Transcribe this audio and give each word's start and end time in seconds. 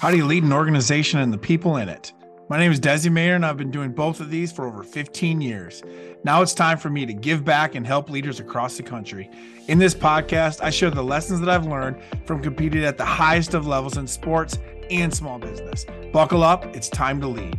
How 0.00 0.10
do 0.10 0.16
you 0.16 0.24
lead 0.24 0.44
an 0.44 0.52
organization 0.54 1.20
and 1.20 1.30
the 1.30 1.36
people 1.36 1.76
in 1.76 1.90
it? 1.90 2.14
My 2.48 2.56
name 2.56 2.72
is 2.72 2.80
Desi 2.80 3.12
Mayner, 3.12 3.34
and 3.34 3.44
I've 3.44 3.58
been 3.58 3.70
doing 3.70 3.92
both 3.92 4.20
of 4.20 4.30
these 4.30 4.50
for 4.50 4.66
over 4.66 4.82
15 4.82 5.42
years. 5.42 5.82
Now 6.24 6.40
it's 6.40 6.54
time 6.54 6.78
for 6.78 6.88
me 6.88 7.04
to 7.04 7.12
give 7.12 7.44
back 7.44 7.74
and 7.74 7.86
help 7.86 8.08
leaders 8.08 8.40
across 8.40 8.78
the 8.78 8.82
country. 8.82 9.28
In 9.68 9.78
this 9.78 9.94
podcast, 9.94 10.62
I 10.62 10.70
share 10.70 10.88
the 10.88 11.04
lessons 11.04 11.38
that 11.40 11.50
I've 11.50 11.66
learned 11.66 11.98
from 12.24 12.40
competing 12.42 12.82
at 12.82 12.96
the 12.96 13.04
highest 13.04 13.52
of 13.52 13.66
levels 13.66 13.98
in 13.98 14.06
sports 14.06 14.58
and 14.88 15.12
small 15.12 15.38
business. 15.38 15.84
Buckle 16.14 16.44
up, 16.44 16.64
it's 16.74 16.88
time 16.88 17.20
to 17.20 17.26
lead. 17.26 17.58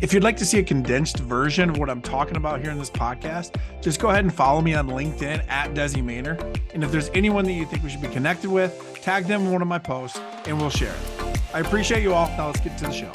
If 0.00 0.14
you'd 0.14 0.22
like 0.22 0.36
to 0.36 0.46
see 0.46 0.60
a 0.60 0.64
condensed 0.64 1.18
version 1.18 1.68
of 1.68 1.78
what 1.78 1.90
I'm 1.90 2.00
talking 2.00 2.36
about 2.36 2.60
here 2.60 2.70
in 2.70 2.78
this 2.78 2.90
podcast, 2.90 3.56
just 3.80 3.98
go 3.98 4.10
ahead 4.10 4.22
and 4.22 4.32
follow 4.32 4.60
me 4.60 4.74
on 4.74 4.86
LinkedIn 4.86 5.48
at 5.48 5.74
Desi 5.74 6.02
Mayner. 6.02 6.38
And 6.74 6.84
if 6.84 6.92
there's 6.92 7.10
anyone 7.12 7.44
that 7.46 7.54
you 7.54 7.66
think 7.66 7.82
we 7.82 7.90
should 7.90 8.00
be 8.00 8.06
connected 8.06 8.50
with, 8.50 9.00
tag 9.02 9.26
them 9.26 9.46
in 9.46 9.50
one 9.50 9.62
of 9.62 9.68
my 9.68 9.80
posts 9.80 10.20
and 10.46 10.60
we'll 10.60 10.70
share 10.70 10.94
it. 10.94 11.31
I 11.54 11.60
appreciate 11.60 12.02
you 12.02 12.14
all. 12.14 12.28
Now 12.28 12.46
let's 12.46 12.60
get 12.60 12.78
to 12.78 12.84
the 12.84 12.92
show. 12.92 13.12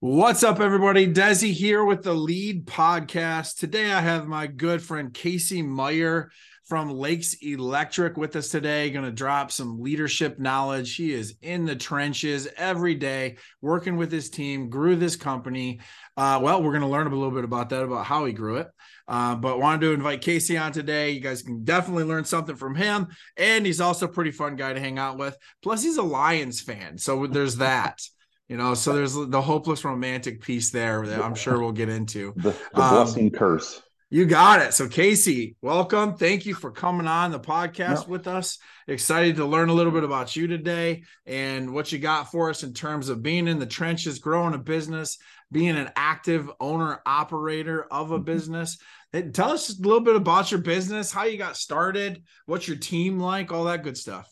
What's 0.00 0.42
up, 0.42 0.60
everybody? 0.60 1.12
Desi 1.12 1.52
here 1.52 1.84
with 1.84 2.02
the 2.02 2.14
lead 2.14 2.66
podcast. 2.66 3.58
Today 3.58 3.92
I 3.92 4.00
have 4.00 4.26
my 4.26 4.46
good 4.46 4.80
friend 4.80 5.12
Casey 5.12 5.60
Meyer 5.60 6.30
from 6.64 6.90
Lakes 6.90 7.34
Electric 7.42 8.16
with 8.16 8.36
us 8.36 8.48
today. 8.48 8.88
Going 8.90 9.04
to 9.04 9.10
drop 9.10 9.52
some 9.52 9.80
leadership 9.80 10.38
knowledge. 10.38 10.94
He 10.96 11.12
is 11.12 11.34
in 11.42 11.66
the 11.66 11.76
trenches 11.76 12.48
every 12.56 12.94
day, 12.94 13.36
working 13.60 13.96
with 13.96 14.10
his 14.10 14.30
team, 14.30 14.70
grew 14.70 14.96
this 14.96 15.16
company. 15.16 15.80
Uh, 16.16 16.40
well, 16.42 16.62
we're 16.62 16.72
going 16.72 16.82
to 16.82 16.88
learn 16.88 17.06
a 17.06 17.10
little 17.10 17.30
bit 17.30 17.44
about 17.44 17.68
that, 17.70 17.82
about 17.82 18.06
how 18.06 18.24
he 18.24 18.32
grew 18.32 18.58
it. 18.58 18.68
Uh, 19.08 19.34
but 19.34 19.58
wanted 19.58 19.80
to 19.80 19.92
invite 19.92 20.20
Casey 20.20 20.58
on 20.58 20.70
today. 20.70 21.12
You 21.12 21.20
guys 21.20 21.42
can 21.42 21.64
definitely 21.64 22.04
learn 22.04 22.24
something 22.24 22.56
from 22.56 22.74
him. 22.74 23.08
And 23.38 23.64
he's 23.64 23.80
also 23.80 24.06
a 24.06 24.10
pretty 24.10 24.32
fun 24.32 24.56
guy 24.56 24.74
to 24.74 24.80
hang 24.80 24.98
out 24.98 25.16
with. 25.16 25.36
Plus, 25.62 25.82
he's 25.82 25.96
a 25.96 26.02
Lions 26.02 26.60
fan. 26.60 26.98
So 26.98 27.26
there's 27.26 27.56
that. 27.58 28.02
You 28.48 28.56
know, 28.56 28.72
so 28.72 28.94
there's 28.94 29.14
the 29.14 29.42
hopeless 29.42 29.84
romantic 29.84 30.40
piece 30.40 30.70
there 30.70 31.06
that 31.06 31.22
I'm 31.22 31.34
sure 31.34 31.58
we'll 31.58 31.72
get 31.72 31.90
into. 31.90 32.34
The, 32.36 32.50
the 32.74 32.80
um, 32.80 32.94
blessing 32.94 33.30
curse. 33.30 33.82
You 34.10 34.24
got 34.24 34.62
it. 34.62 34.72
So, 34.72 34.88
Casey, 34.88 35.56
welcome. 35.60 36.16
Thank 36.16 36.46
you 36.46 36.54
for 36.54 36.70
coming 36.70 37.06
on 37.06 37.30
the 37.30 37.38
podcast 37.38 38.00
yep. 38.00 38.08
with 38.08 38.26
us. 38.26 38.58
Excited 38.86 39.36
to 39.36 39.44
learn 39.44 39.68
a 39.68 39.74
little 39.74 39.92
bit 39.92 40.02
about 40.02 40.34
you 40.34 40.46
today 40.46 41.02
and 41.26 41.74
what 41.74 41.92
you 41.92 41.98
got 41.98 42.30
for 42.30 42.48
us 42.48 42.62
in 42.62 42.72
terms 42.72 43.10
of 43.10 43.22
being 43.22 43.46
in 43.46 43.58
the 43.58 43.66
trenches, 43.66 44.18
growing 44.18 44.54
a 44.54 44.58
business, 44.58 45.18
being 45.52 45.76
an 45.76 45.90
active 45.94 46.50
owner 46.58 47.02
operator 47.04 47.82
of 47.90 48.10
a 48.10 48.14
mm-hmm. 48.14 48.24
business. 48.24 48.78
Tell 49.12 49.52
us 49.52 49.78
a 49.78 49.82
little 49.82 50.00
bit 50.00 50.16
about 50.16 50.50
your 50.50 50.60
business, 50.60 51.10
how 51.10 51.24
you 51.24 51.38
got 51.38 51.56
started, 51.56 52.22
what's 52.46 52.68
your 52.68 52.76
team 52.76 53.18
like, 53.18 53.52
all 53.52 53.64
that 53.64 53.82
good 53.82 53.96
stuff. 53.96 54.28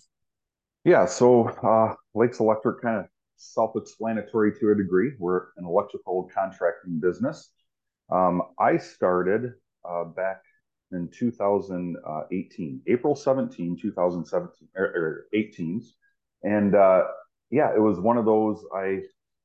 Yeah. 0.84 1.06
So, 1.06 1.48
uh, 1.48 1.94
Lakes 2.14 2.40
Electric 2.40 2.82
kind 2.82 2.98
of 2.98 3.06
self 3.36 3.72
explanatory 3.74 4.52
to 4.60 4.70
a 4.70 4.74
degree. 4.74 5.12
We're 5.18 5.46
an 5.56 5.64
electrical 5.64 6.30
contracting 6.32 7.00
business. 7.00 7.50
Um, 8.10 8.42
I 8.58 8.76
started 8.76 9.52
uh, 9.88 10.04
back 10.04 10.42
in 10.92 11.08
2018, 11.08 12.82
April 12.86 13.16
17, 13.16 13.78
2017 13.80 14.68
or, 14.76 14.84
or 14.84 15.26
18. 15.32 15.82
And 16.42 16.74
uh, 16.74 17.04
yeah, 17.50 17.72
it 17.74 17.80
was 17.80 17.98
one 17.98 18.18
of 18.18 18.24
those. 18.24 18.64
I 18.74 19.00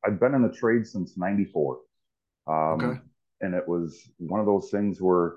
I've 0.05 0.19
been 0.19 0.33
in 0.33 0.41
the 0.41 0.51
trade 0.51 0.85
since 0.85 1.17
'94, 1.17 1.79
um, 2.47 2.55
okay. 2.55 2.99
And 3.41 3.53
it 3.53 3.67
was 3.67 4.09
one 4.17 4.39
of 4.39 4.45
those 4.45 4.69
things 4.69 5.01
where 5.01 5.35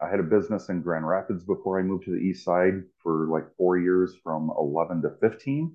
I 0.00 0.08
had 0.08 0.20
a 0.20 0.24
business 0.24 0.68
in 0.68 0.82
Grand 0.82 1.06
Rapids 1.06 1.44
before 1.44 1.78
I 1.78 1.82
moved 1.82 2.04
to 2.04 2.12
the 2.12 2.18
east 2.18 2.44
side 2.44 2.82
for 3.02 3.26
like 3.26 3.44
four 3.56 3.78
years, 3.78 4.14
from 4.22 4.50
11 4.58 5.02
to 5.02 5.10
15. 5.20 5.74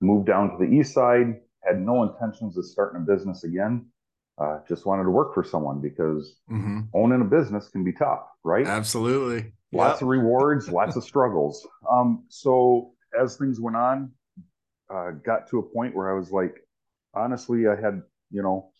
Moved 0.00 0.26
down 0.26 0.50
to 0.50 0.56
the 0.58 0.72
east 0.72 0.94
side, 0.94 1.40
had 1.62 1.80
no 1.80 2.04
intentions 2.04 2.56
of 2.56 2.64
starting 2.64 3.02
a 3.02 3.04
business 3.04 3.44
again 3.44 3.86
uh, 4.40 4.58
just 4.68 4.86
wanted 4.86 5.04
to 5.04 5.10
work 5.10 5.34
for 5.34 5.42
someone 5.42 5.80
because 5.80 6.36
mm-hmm. 6.50 6.80
owning 6.94 7.20
a 7.20 7.24
business 7.24 7.68
can 7.68 7.82
be 7.82 7.92
tough, 7.92 8.20
right? 8.44 8.66
Absolutely. 8.66 9.52
Lots 9.72 9.96
yep. 9.96 10.02
of 10.02 10.08
rewards, 10.08 10.68
lots 10.68 10.96
of 10.96 11.04
struggles. 11.04 11.66
Um, 11.90 12.24
so 12.28 12.92
as 13.18 13.36
things 13.36 13.60
went 13.60 13.76
on, 13.76 14.12
uh, 14.92 15.12
got 15.24 15.48
to 15.48 15.58
a 15.58 15.62
point 15.62 15.96
where 15.96 16.14
I 16.14 16.18
was 16.18 16.30
like, 16.30 16.56
honestly, 17.14 17.66
I 17.66 17.76
had, 17.80 18.02
you 18.30 18.42
know, 18.42 18.72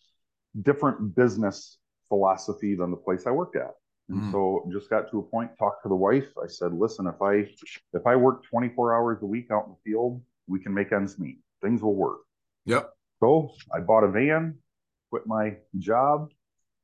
different 0.60 1.14
business 1.14 1.78
philosophy 2.08 2.74
than 2.74 2.90
the 2.90 2.96
place 2.96 3.26
I 3.26 3.30
worked 3.30 3.56
at. 3.56 3.74
And 4.08 4.22
mm. 4.22 4.32
so 4.32 4.68
just 4.72 4.88
got 4.88 5.10
to 5.10 5.18
a 5.18 5.22
point, 5.22 5.50
talked 5.58 5.82
to 5.82 5.88
the 5.88 5.94
wife. 5.94 6.28
I 6.42 6.46
said, 6.46 6.72
listen, 6.72 7.06
if 7.06 7.20
I 7.20 7.46
if 7.92 8.06
I 8.06 8.16
work 8.16 8.44
24 8.44 8.96
hours 8.96 9.18
a 9.22 9.26
week 9.26 9.50
out 9.50 9.66
in 9.66 9.72
the 9.72 9.90
field, 9.90 10.22
we 10.46 10.60
can 10.60 10.72
make 10.72 10.92
ends 10.92 11.18
meet. 11.18 11.38
Things 11.62 11.82
will 11.82 11.94
work. 11.94 12.20
Yep. 12.64 12.90
So 13.20 13.50
I 13.74 13.80
bought 13.80 14.04
a 14.04 14.10
van, 14.10 14.56
quit 15.10 15.26
my 15.26 15.56
job, 15.78 16.30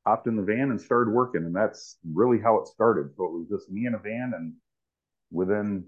hopped 0.06 0.26
in 0.26 0.36
the 0.36 0.42
van 0.42 0.70
and 0.70 0.80
started 0.80 1.12
working. 1.12 1.44
And 1.44 1.54
that's 1.54 1.96
really 2.12 2.38
how 2.40 2.58
it 2.58 2.68
started. 2.68 3.14
So 3.16 3.24
it 3.24 3.32
was 3.32 3.48
just 3.48 3.70
me 3.70 3.86
in 3.86 3.94
a 3.94 3.98
van 3.98 4.32
and 4.36 4.52
within 5.30 5.84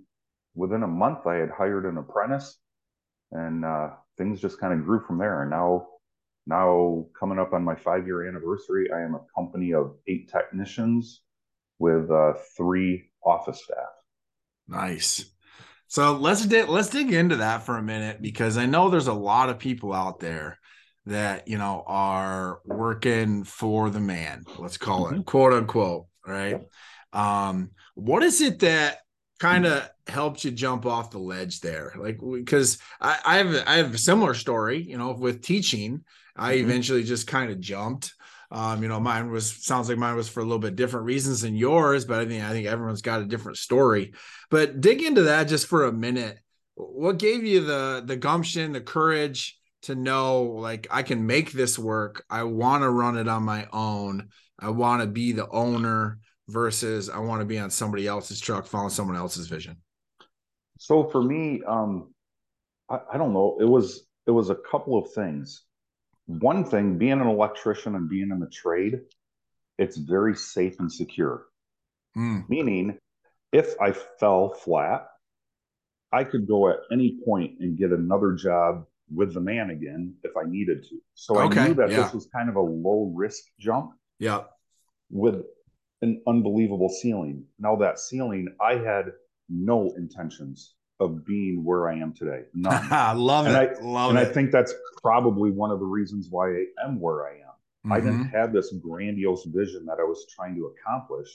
within 0.54 0.82
a 0.82 0.88
month 0.88 1.26
I 1.26 1.34
had 1.34 1.50
hired 1.50 1.84
an 1.84 1.98
apprentice 1.98 2.58
and 3.30 3.64
uh, 3.64 3.90
things 4.16 4.40
just 4.40 4.58
kind 4.58 4.72
of 4.72 4.84
grew 4.84 5.00
from 5.06 5.18
there. 5.18 5.42
And 5.42 5.50
now 5.50 5.86
now 6.46 7.06
coming 7.18 7.38
up 7.38 7.52
on 7.52 7.64
my 7.64 7.74
five 7.74 8.06
year 8.06 8.28
anniversary, 8.28 8.90
I 8.92 9.02
am 9.02 9.14
a 9.14 9.20
company 9.34 9.74
of 9.74 9.96
eight 10.06 10.30
technicians 10.30 11.22
with 11.78 12.10
uh, 12.10 12.34
three 12.56 13.10
office 13.24 13.62
staff. 13.64 13.88
Nice. 14.68 15.26
So 15.88 16.16
let's 16.16 16.44
di- 16.46 16.64
let's 16.64 16.88
dig 16.88 17.12
into 17.12 17.36
that 17.36 17.64
for 17.64 17.76
a 17.76 17.82
minute 17.82 18.20
because 18.20 18.58
I 18.58 18.66
know 18.66 18.88
there's 18.88 19.06
a 19.06 19.12
lot 19.12 19.50
of 19.50 19.58
people 19.58 19.92
out 19.92 20.20
there 20.20 20.58
that 21.06 21.46
you 21.46 21.56
know 21.56 21.84
are 21.86 22.60
working 22.64 23.44
for 23.44 23.90
the 23.90 24.00
man 24.00 24.44
let's 24.58 24.76
call 24.76 25.08
it 25.08 25.12
mm-hmm. 25.12 25.22
quote 25.22 25.52
unquote 25.52 26.06
right 26.26 26.60
um 27.12 27.70
what 27.94 28.22
is 28.22 28.40
it 28.40 28.58
that 28.58 28.98
kind 29.38 29.66
of 29.66 29.88
helped 30.06 30.44
you 30.44 30.50
jump 30.50 30.86
off 30.86 31.10
the 31.10 31.18
ledge 31.18 31.60
there 31.60 31.92
like 31.98 32.18
because 32.32 32.78
I, 33.00 33.18
I 33.24 33.36
have 33.38 33.64
i 33.66 33.76
have 33.76 33.94
a 33.94 33.98
similar 33.98 34.34
story 34.34 34.82
you 34.82 34.96
know 34.96 35.12
with 35.12 35.42
teaching 35.42 36.04
i 36.36 36.54
mm-hmm. 36.54 36.68
eventually 36.68 37.02
just 37.02 37.26
kind 37.26 37.50
of 37.50 37.60
jumped 37.60 38.14
um 38.50 38.82
you 38.82 38.88
know 38.88 39.00
mine 39.00 39.30
was 39.30 39.64
sounds 39.64 39.88
like 39.88 39.98
mine 39.98 40.16
was 40.16 40.28
for 40.28 40.40
a 40.40 40.44
little 40.44 40.58
bit 40.58 40.76
different 40.76 41.06
reasons 41.06 41.42
than 41.42 41.54
yours 41.54 42.04
but 42.04 42.20
i 42.20 42.26
think 42.26 42.44
i 42.44 42.50
think 42.50 42.66
everyone's 42.66 43.02
got 43.02 43.20
a 43.20 43.26
different 43.26 43.58
story 43.58 44.14
but 44.50 44.80
dig 44.80 45.02
into 45.02 45.22
that 45.22 45.44
just 45.44 45.66
for 45.66 45.84
a 45.84 45.92
minute 45.92 46.38
what 46.74 47.18
gave 47.18 47.44
you 47.44 47.64
the 47.64 48.02
the 48.06 48.16
gumption 48.16 48.72
the 48.72 48.80
courage 48.80 49.58
to 49.86 49.94
know 49.94 50.42
like 50.42 50.88
I 50.90 51.02
can 51.02 51.26
make 51.26 51.52
this 51.52 51.78
work. 51.78 52.24
I 52.28 52.42
want 52.42 52.82
to 52.82 52.90
run 52.90 53.16
it 53.16 53.28
on 53.28 53.44
my 53.44 53.68
own. 53.72 54.30
I 54.58 54.70
want 54.70 55.02
to 55.02 55.06
be 55.06 55.32
the 55.32 55.48
owner 55.48 56.18
versus 56.48 57.10
I 57.10 57.18
want 57.18 57.40
to 57.40 57.46
be 57.46 57.58
on 57.58 57.70
somebody 57.70 58.06
else's 58.06 58.40
truck 58.40 58.66
following 58.66 58.90
someone 58.90 59.16
else's 59.16 59.48
vision. 59.48 59.76
So 60.78 61.04
for 61.04 61.22
me, 61.22 61.62
um, 61.66 62.14
I, 62.88 63.00
I 63.14 63.18
don't 63.18 63.32
know. 63.32 63.56
It 63.60 63.64
was 63.64 64.06
it 64.26 64.30
was 64.30 64.50
a 64.50 64.54
couple 64.54 64.98
of 64.98 65.12
things. 65.12 65.62
One 66.26 66.64
thing, 66.64 66.98
being 66.98 67.12
an 67.12 67.26
electrician 67.26 67.94
and 67.94 68.08
being 68.08 68.30
in 68.30 68.40
the 68.40 68.48
trade, 68.48 69.00
it's 69.78 69.96
very 69.96 70.34
safe 70.34 70.80
and 70.80 70.92
secure. 70.92 71.46
Mm. 72.16 72.48
Meaning, 72.48 72.98
if 73.52 73.80
I 73.80 73.92
fell 73.92 74.50
flat, 74.50 75.06
I 76.12 76.24
could 76.24 76.48
go 76.48 76.68
at 76.68 76.78
any 76.90 77.18
point 77.24 77.60
and 77.60 77.78
get 77.78 77.92
another 77.92 78.32
job 78.32 78.86
with 79.14 79.34
the 79.34 79.40
man 79.40 79.70
again 79.70 80.14
if 80.24 80.32
I 80.36 80.48
needed 80.48 80.82
to. 80.84 80.98
So 81.14 81.38
okay. 81.38 81.60
I 81.60 81.68
knew 81.68 81.74
that 81.74 81.90
yeah. 81.90 82.02
this 82.02 82.12
was 82.12 82.26
kind 82.26 82.48
of 82.48 82.56
a 82.56 82.60
low 82.60 83.12
risk 83.14 83.44
jump. 83.60 83.92
Yeah. 84.18 84.44
With 85.10 85.44
an 86.02 86.22
unbelievable 86.26 86.88
ceiling. 86.88 87.44
Now 87.58 87.76
that 87.76 87.98
ceiling, 87.98 88.48
I 88.60 88.74
had 88.74 89.12
no 89.48 89.92
intentions 89.96 90.74
of 91.00 91.24
being 91.24 91.64
where 91.64 91.88
I 91.88 91.96
am 91.96 92.12
today. 92.12 92.42
None. 92.54 92.88
I 92.90 93.12
love 93.12 93.46
and 93.46 93.56
it. 93.56 93.78
I, 93.78 93.84
love 93.84 94.10
it. 94.10 94.18
and 94.18 94.26
it. 94.26 94.30
I 94.30 94.32
think 94.32 94.50
that's 94.50 94.74
probably 95.02 95.50
one 95.50 95.70
of 95.70 95.78
the 95.78 95.86
reasons 95.86 96.28
why 96.30 96.48
I 96.50 96.64
am 96.86 97.00
where 97.00 97.26
I 97.26 97.32
am. 97.32 97.46
Mm-hmm. 97.86 97.92
I 97.92 98.00
didn't 98.00 98.28
have 98.28 98.52
this 98.52 98.72
grandiose 98.82 99.44
vision 99.44 99.86
that 99.86 99.98
I 100.00 100.04
was 100.04 100.26
trying 100.34 100.56
to 100.56 100.72
accomplish. 100.74 101.28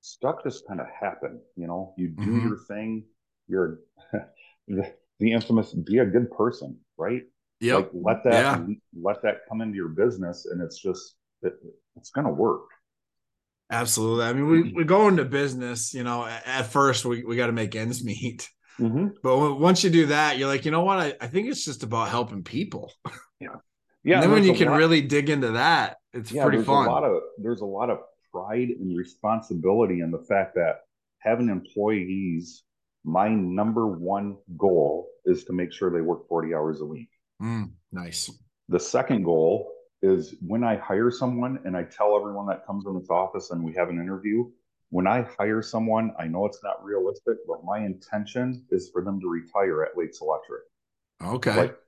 Stuff 0.00 0.36
just 0.42 0.66
kind 0.66 0.80
of 0.80 0.86
happened. 0.88 1.40
You 1.56 1.66
know, 1.66 1.94
you 1.96 2.08
do 2.08 2.22
mm-hmm. 2.22 2.48
your 2.48 2.58
thing. 2.68 3.04
You're 3.46 3.80
the 4.68 5.32
infamous 5.32 5.72
be 5.72 5.98
a 5.98 6.06
good 6.06 6.30
person, 6.30 6.78
right? 6.96 7.22
Yeah. 7.60 7.76
Like 7.76 7.90
let 7.92 8.24
that 8.24 8.32
yeah. 8.32 8.74
let 9.00 9.22
that 9.22 9.40
come 9.48 9.60
into 9.60 9.76
your 9.76 9.88
business, 9.88 10.46
and 10.46 10.62
it's 10.62 10.78
just 10.80 11.16
it, 11.42 11.54
it's 11.96 12.10
going 12.10 12.26
to 12.26 12.32
work. 12.32 12.62
Absolutely. 13.70 14.24
I 14.24 14.32
mean, 14.32 14.48
we, 14.48 14.72
we 14.72 14.84
go 14.84 15.08
into 15.08 15.24
business, 15.24 15.94
you 15.94 16.02
know, 16.02 16.26
at 16.26 16.62
first 16.62 17.04
we, 17.04 17.24
we 17.24 17.36
got 17.36 17.46
to 17.46 17.52
make 17.52 17.76
ends 17.76 18.04
meet. 18.04 18.48
Mm-hmm. 18.78 19.08
But 19.22 19.58
once 19.58 19.84
you 19.84 19.90
do 19.90 20.06
that, 20.06 20.38
you're 20.38 20.48
like, 20.48 20.64
you 20.64 20.70
know 20.70 20.82
what? 20.82 20.98
I, 20.98 21.14
I 21.20 21.26
think 21.26 21.48
it's 21.48 21.64
just 21.64 21.82
about 21.82 22.08
helping 22.08 22.42
people. 22.42 22.92
Yeah. 23.40 23.56
Yeah. 24.02 24.16
And 24.16 24.24
then 24.24 24.32
when 24.32 24.44
you 24.44 24.54
can 24.54 24.68
lot, 24.68 24.76
really 24.78 25.02
dig 25.02 25.30
into 25.30 25.52
that, 25.52 25.96
it's 26.12 26.32
yeah, 26.32 26.44
pretty 26.44 26.62
fun. 26.62 26.86
A 26.86 26.90
lot 26.90 27.04
of, 27.04 27.22
there's 27.38 27.60
a 27.60 27.66
lot 27.66 27.90
of 27.90 27.98
pride 28.32 28.68
and 28.68 28.96
responsibility 28.96 30.00
in 30.00 30.10
the 30.10 30.24
fact 30.28 30.54
that 30.56 30.80
having 31.20 31.48
employees 31.48 32.64
my 33.04 33.28
number 33.28 33.86
one 33.86 34.36
goal 34.56 35.08
is 35.24 35.44
to 35.44 35.52
make 35.52 35.72
sure 35.72 35.90
they 35.90 36.00
work 36.00 36.28
40 36.28 36.54
hours 36.54 36.80
a 36.80 36.84
week. 36.84 37.08
Mm, 37.42 37.70
nice. 37.92 38.30
The 38.68 38.80
second 38.80 39.24
goal 39.24 39.70
is 40.02 40.34
when 40.46 40.64
I 40.64 40.76
hire 40.76 41.10
someone 41.10 41.60
and 41.64 41.76
I 41.76 41.84
tell 41.84 42.16
everyone 42.16 42.46
that 42.46 42.66
comes 42.66 42.86
in 42.86 42.98
this 42.98 43.10
office 43.10 43.50
and 43.50 43.62
we 43.62 43.74
have 43.74 43.88
an 43.90 44.00
interview, 44.00 44.50
when 44.90 45.06
I 45.06 45.22
hire 45.22 45.62
someone, 45.62 46.12
I 46.18 46.26
know 46.26 46.46
it's 46.46 46.62
not 46.62 46.82
realistic, 46.84 47.36
but 47.46 47.64
my 47.64 47.78
intention 47.80 48.64
is 48.70 48.90
for 48.90 49.02
them 49.04 49.20
to 49.20 49.28
retire 49.28 49.84
at 49.84 49.96
Lakes 49.96 50.20
Electric. 50.20 50.62
Okay. 51.22 51.52
Like 51.58 51.78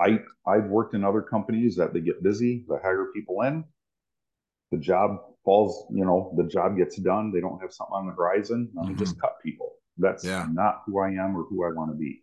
I 0.00 0.20
I've 0.46 0.66
worked 0.66 0.94
in 0.94 1.04
other 1.04 1.22
companies 1.22 1.76
that 1.76 1.92
they 1.92 2.00
get 2.00 2.22
busy, 2.22 2.64
they 2.68 2.76
hire 2.82 3.06
people 3.14 3.42
in, 3.42 3.64
the 4.70 4.78
job 4.78 5.18
falls, 5.44 5.86
you 5.90 6.04
know, 6.04 6.34
the 6.36 6.44
job 6.44 6.76
gets 6.76 6.96
done, 6.96 7.32
they 7.32 7.40
don't 7.40 7.60
have 7.60 7.72
something 7.72 7.94
on 7.94 8.06
the 8.06 8.12
horizon, 8.12 8.70
let 8.74 8.86
me 8.86 8.94
Mhm. 8.94 8.98
just 8.98 9.20
cut 9.20 9.36
people. 9.42 9.76
That's 9.96 10.24
Yeah. 10.24 10.46
not 10.46 10.82
who 10.86 10.98
I 11.00 11.10
am 11.10 11.36
or 11.36 11.44
who 11.44 11.64
I 11.64 11.72
want 11.72 11.90
to 11.90 11.96
be. 11.96 12.22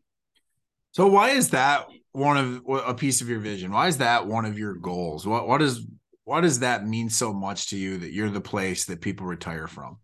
So 0.95 1.07
why 1.07 1.31
is 1.31 1.49
that 1.49 1.89
one 2.13 2.37
of 2.37 2.61
a 2.87 2.93
piece 2.93 3.19
of 3.19 3.27
your 3.27 3.39
vision? 3.39 3.73
Why 3.73 3.89
is 3.89 3.97
that 3.97 4.27
one 4.27 4.45
of 4.45 4.57
your 4.57 4.75
goals? 4.75 5.27
What 5.27 5.45
what 5.45 5.61
is 5.61 5.85
what 6.23 6.39
does 6.39 6.59
that 6.59 6.87
mean 6.87 7.09
so 7.09 7.33
much 7.33 7.71
to 7.71 7.77
you 7.77 7.97
that 7.97 8.13
you're 8.13 8.29
the 8.29 8.39
place 8.39 8.85
that 8.85 9.01
people 9.01 9.27
retire 9.27 9.67
from 9.67 9.97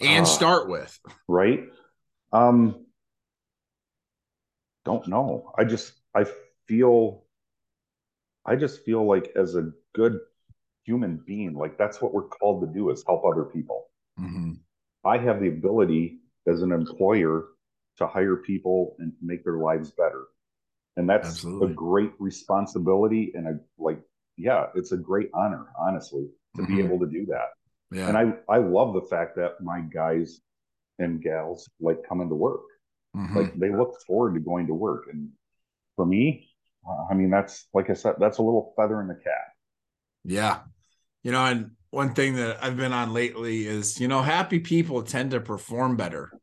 and 0.00 0.24
Uh, 0.24 0.28
start 0.28 0.68
with? 0.68 0.98
right? 1.28 1.68
Um, 2.32 2.86
don't 4.84 5.06
know. 5.06 5.52
I 5.56 5.62
just 5.62 5.92
I 6.12 6.26
feel 6.66 7.22
I 8.44 8.56
just 8.56 8.84
feel 8.84 9.06
like 9.06 9.30
as 9.36 9.54
a 9.54 9.70
good 9.94 10.18
human 10.82 11.22
being, 11.24 11.54
like 11.54 11.78
that's 11.78 12.02
what 12.02 12.12
we're 12.12 12.26
called 12.26 12.62
to 12.62 12.66
do 12.66 12.90
is 12.90 13.04
help 13.06 13.24
other 13.24 13.44
people. 13.44 13.86
Mm-hmm. 14.18 14.54
I 15.04 15.18
have 15.18 15.38
the 15.38 15.48
ability 15.50 16.18
as 16.48 16.62
an 16.62 16.72
employer 16.72 17.44
to 17.98 18.06
hire 18.06 18.36
people 18.36 18.96
and 18.98 19.12
make 19.22 19.44
their 19.44 19.58
lives 19.58 19.90
better. 19.92 20.26
And 20.96 21.08
that's 21.08 21.28
Absolutely. 21.28 21.70
a 21.72 21.74
great 21.74 22.12
responsibility 22.18 23.32
and 23.34 23.46
a 23.48 23.60
like 23.78 24.00
yeah, 24.36 24.66
it's 24.76 24.92
a 24.92 24.96
great 24.96 25.30
honor, 25.34 25.66
honestly, 25.78 26.28
to 26.56 26.62
be 26.64 26.74
Mhm. 26.74 26.84
able 26.84 26.98
to 27.00 27.06
do 27.06 27.26
that. 27.26 27.48
Yeah. 27.90 28.08
And 28.08 28.16
I 28.16 28.38
I 28.48 28.58
love 28.58 28.94
the 28.94 29.02
fact 29.02 29.36
that 29.36 29.60
my 29.60 29.80
guys 29.80 30.40
and 30.98 31.22
gals 31.22 31.68
like 31.80 32.02
coming 32.08 32.28
to 32.28 32.34
work. 32.34 32.62
Mhm. 33.16 33.34
Like 33.34 33.54
they 33.58 33.70
look 33.70 34.00
forward 34.06 34.34
to 34.34 34.40
going 34.40 34.66
to 34.68 34.74
work. 34.74 35.08
And 35.12 35.30
for 35.96 36.06
me, 36.06 36.48
I 37.10 37.14
mean, 37.14 37.30
that's 37.30 37.68
like 37.74 37.90
I 37.90 37.94
said, 37.94 38.16
that's 38.18 38.38
a 38.38 38.42
little 38.42 38.72
feather 38.76 39.00
in 39.00 39.08
the 39.08 39.14
cap. 39.14 39.48
Yeah. 40.24 40.60
You 41.22 41.32
know, 41.32 41.44
and 41.44 41.72
one 41.90 42.14
thing 42.14 42.36
that 42.36 42.62
I've 42.62 42.76
been 42.76 42.92
on 42.92 43.12
lately 43.12 43.66
is, 43.66 44.00
you 44.00 44.08
know, 44.08 44.22
happy 44.22 44.60
people 44.60 45.02
tend 45.02 45.32
to 45.32 45.40
perform 45.40 45.96
better, 45.96 46.36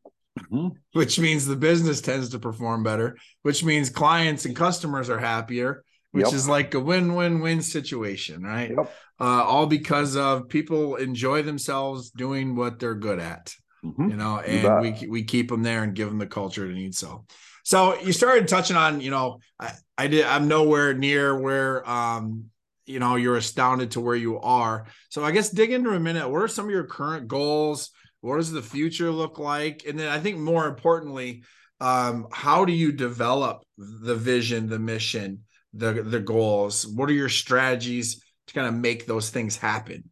Mhm. 0.52 0.72
which 0.92 1.18
means 1.18 1.46
the 1.46 1.56
business 1.56 2.00
tends 2.00 2.28
to 2.30 2.38
perform 2.38 2.82
better, 2.82 3.16
which 3.42 3.64
means 3.64 3.90
clients 3.90 4.44
and 4.44 4.54
customers 4.56 5.10
are 5.10 5.18
happier, 5.18 5.82
which 6.12 6.26
Yep. 6.26 6.34
is 6.34 6.48
like 6.48 6.74
a 6.74 6.80
win-win-win 6.80 7.62
situation, 7.62 8.42
right? 8.42 8.70
Yep. 8.70 8.92
Uh, 9.20 9.24
all 9.44 9.66
because 9.66 10.16
of 10.16 10.48
people 10.48 10.96
enjoy 10.96 11.42
themselves 11.42 12.10
doing 12.10 12.54
what 12.56 12.78
they're 12.78 12.94
good 12.94 13.18
at, 13.18 13.54
Mhm. 13.84 14.10
you 14.10 14.16
know, 14.16 14.38
and 14.38 14.62
bet. 14.62 14.82
we 15.02 15.08
we 15.08 15.24
keep 15.24 15.48
them 15.48 15.62
there 15.62 15.82
and 15.82 15.94
give 15.94 16.08
them 16.08 16.18
the 16.18 16.26
culture 16.26 16.66
to 16.66 16.72
need 16.74 16.94
so. 16.94 17.24
So 17.64 17.98
you 18.00 18.12
started 18.12 18.46
touching 18.46 18.76
on, 18.76 19.00
you 19.00 19.10
know, 19.10 19.40
I, 19.58 19.72
I 19.98 20.06
did 20.06 20.24
I'm 20.24 20.46
nowhere 20.48 20.94
near 20.94 21.36
where 21.38 21.88
um 21.88 22.50
you 22.84 23.00
know 23.00 23.16
you're 23.16 23.36
astounded 23.36 23.90
to 23.92 24.00
where 24.00 24.14
you 24.14 24.38
are. 24.38 24.86
So 25.08 25.24
I 25.24 25.32
guess 25.32 25.50
dig 25.50 25.72
into 25.72 25.90
a 25.90 25.98
minute. 25.98 26.28
What 26.28 26.42
are 26.42 26.48
some 26.48 26.66
of 26.66 26.70
your 26.70 26.84
current 26.84 27.26
goals? 27.26 27.90
What 28.20 28.36
does 28.36 28.50
the 28.50 28.62
future 28.62 29.10
look 29.10 29.38
like? 29.38 29.84
And 29.86 29.98
then 29.98 30.08
I 30.08 30.18
think 30.18 30.38
more 30.38 30.66
importantly, 30.66 31.44
um, 31.80 32.26
how 32.32 32.64
do 32.64 32.72
you 32.72 32.92
develop 32.92 33.62
the 33.76 34.14
vision, 34.16 34.68
the 34.68 34.78
mission, 34.78 35.44
the 35.74 36.02
the 36.02 36.20
goals? 36.20 36.86
What 36.86 37.08
are 37.10 37.14
your 37.14 37.28
strategies 37.28 38.22
to 38.48 38.54
kind 38.54 38.66
of 38.66 38.74
make 38.74 39.06
those 39.06 39.30
things 39.30 39.56
happen? 39.56 40.10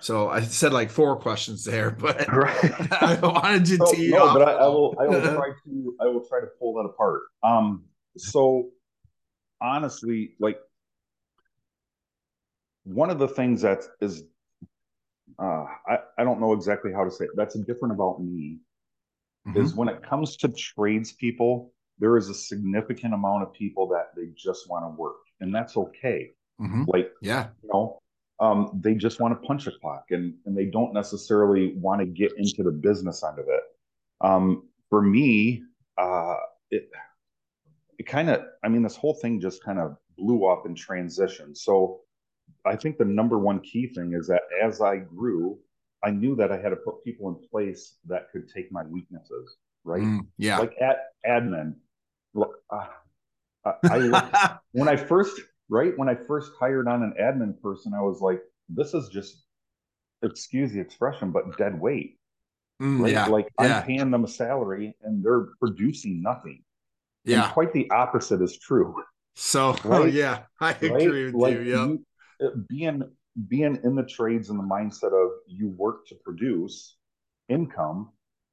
So 0.00 0.28
I 0.28 0.40
said 0.40 0.72
like 0.72 0.90
four 0.90 1.16
questions 1.16 1.64
there, 1.64 1.90
but 1.98 2.26
Right. 2.32 2.92
I 3.02 3.18
wanted 3.22 3.68
you 3.68 3.76
So, 3.76 3.90
to 3.92 3.96
tee 3.96 4.10
no, 4.10 4.24
off. 4.24 4.34
but 4.34 4.48
I, 4.48 4.52
I 4.52 4.66
will. 4.66 4.94
I 4.98 5.06
will 5.06 5.20
try 5.20 5.50
to. 5.64 5.96
I 6.00 6.06
will 6.06 6.24
try 6.26 6.40
to 6.40 6.48
pull 6.58 6.74
that 6.74 6.88
apart. 6.88 7.22
Um. 7.42 7.84
So, 8.16 8.70
honestly, 9.60 10.34
like 10.40 10.58
one 12.84 13.10
of 13.10 13.18
the 13.18 13.28
things 13.28 13.62
that 13.62 13.84
is, 14.00 14.24
uh, 15.38 15.66
I 15.86 15.98
I 16.18 16.24
don't 16.24 16.40
know 16.40 16.52
exactly 16.52 16.92
how 16.92 17.04
to 17.04 17.10
say 17.10 17.24
it. 17.24 17.30
That's 17.36 17.58
different 17.60 17.94
about 17.94 18.22
me 18.22 18.58
Mhm. 19.46 19.56
is 19.56 19.74
when 19.74 19.88
it 19.88 20.02
comes 20.02 20.36
to 20.36 20.48
tradespeople, 20.48 21.72
there 21.98 22.16
is 22.16 22.28
a 22.28 22.34
significant 22.34 23.12
amount 23.14 23.42
of 23.42 23.52
people 23.52 23.88
that 23.88 24.14
they 24.16 24.26
just 24.36 24.68
want 24.70 24.84
to 24.84 24.88
work, 24.90 25.16
and 25.40 25.54
that's 25.54 25.76
okay. 25.76 26.30
Mhm. 26.60 26.86
Like 26.86 27.12
Yeah. 27.20 27.48
you 27.62 27.68
know 27.72 28.02
um, 28.40 28.80
they 28.82 28.94
just 28.94 29.20
want 29.20 29.40
to 29.40 29.46
punch 29.46 29.68
a 29.68 29.70
clock 29.70 30.06
and, 30.10 30.34
and 30.46 30.56
they 30.56 30.66
don't 30.66 30.92
necessarily 30.92 31.74
want 31.76 32.00
to 32.00 32.06
get 32.06 32.32
into 32.36 32.64
the 32.64 32.72
business 32.72 33.22
end 33.22 33.38
of 33.38 33.46
it 33.48 33.62
um, 34.20 34.68
for 34.90 35.00
me 35.00 35.62
uh, 35.96 36.36
it, 36.70 36.90
it 37.98 38.06
kind 38.06 38.28
of 38.30 38.42
i 38.64 38.68
mean 38.68 38.82
this 38.82 38.96
whole 38.96 39.14
thing 39.14 39.40
just 39.40 39.62
kind 39.62 39.78
of 39.78 39.96
blew 40.18 40.46
up 40.46 40.66
in 40.66 40.74
transition 40.74 41.54
so 41.54 42.00
i 42.66 42.76
think 42.76 42.98
the 42.98 43.04
number 43.04 43.38
one 43.38 43.60
key 43.60 43.86
thing 43.88 44.14
is 44.14 44.26
that 44.28 44.42
as 44.62 44.80
i 44.80 44.96
grew 44.96 45.58
i 46.04 46.10
knew 46.10 46.34
that 46.36 46.52
i 46.52 46.56
had 46.56 46.70
to 46.70 46.76
put 46.76 47.02
people 47.04 47.28
in 47.28 47.48
place 47.50 47.96
that 48.06 48.30
could 48.32 48.48
take 48.48 48.70
my 48.72 48.84
weaknesses 48.84 49.56
right 49.84 50.02
Mm, 50.02 50.26
yeah. 50.38 50.58
like 50.58 50.74
at 50.80 50.98
admin 51.26 51.74
look, 52.34 52.52
uh, 52.70 52.86
I, 53.88 53.98
looked 53.98 54.36
when 54.72 54.88
I 54.88 54.96
first, 54.96 55.40
right, 55.68 55.92
when 55.96 56.08
I 56.08 56.14
first 56.14 56.52
hired 56.58 56.88
on 56.88 57.02
an 57.02 57.14
admin 57.20 57.60
person, 57.60 57.94
I 57.94 58.00
was 58.00 58.20
like, 58.20 58.40
this 58.68 58.94
is 58.94 59.08
just, 59.08 59.44
excuse 60.22 60.72
the 60.72 60.80
expression, 60.80 61.30
but 61.32 61.56
dead 61.58 61.80
weight, 61.80 62.18
Mm, 62.80 63.00
right? 63.02 63.12
yeah. 63.12 63.26
Like 63.26 63.48
yeah. 63.60 63.78
I'm 63.78 63.84
paying 63.84 64.10
them 64.10 64.24
a 64.24 64.28
salary 64.28 64.96
and 65.02 65.22
they're 65.24 65.48
producing 65.60 66.22
nothing. 66.22 66.64
yeah. 67.24 67.44
And 67.44 67.52
quite 67.52 67.72
the 67.72 67.90
opposite 67.90 68.42
is 68.42 68.58
true, 68.58 68.94
So, 69.34 69.76
oh, 69.84 69.88
Right? 70.04 70.12
yeah, 70.12 70.42
I 70.60 70.76
right? 70.88 71.06
agree 71.06 71.26
with 71.26 71.34
like 71.34 71.54
you. 71.54 71.60
Yep. 71.60 71.90
you, 71.90 72.06
being 72.68 73.02
being 73.48 73.78
in 73.84 73.94
the 73.94 74.02
trades 74.04 74.50
and 74.50 74.58
the 74.58 74.64
mindset 74.64 75.12
of 75.12 75.30
you 75.46 75.68
work 75.78 76.06
to 76.06 76.14
produce 76.24 76.96
income, 77.48 78.10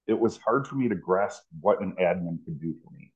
it 0.07 0.17
was 0.17 0.37
hard 0.37 0.65
for 0.67 0.75
me 0.75 0.87
to 0.87 0.95
grasp 0.95 1.43
what 1.61 1.81
an 1.81 1.95
admin 2.01 2.43
could 2.45 2.59
do 2.61 2.73
for 2.83 2.91
me. 2.97 3.11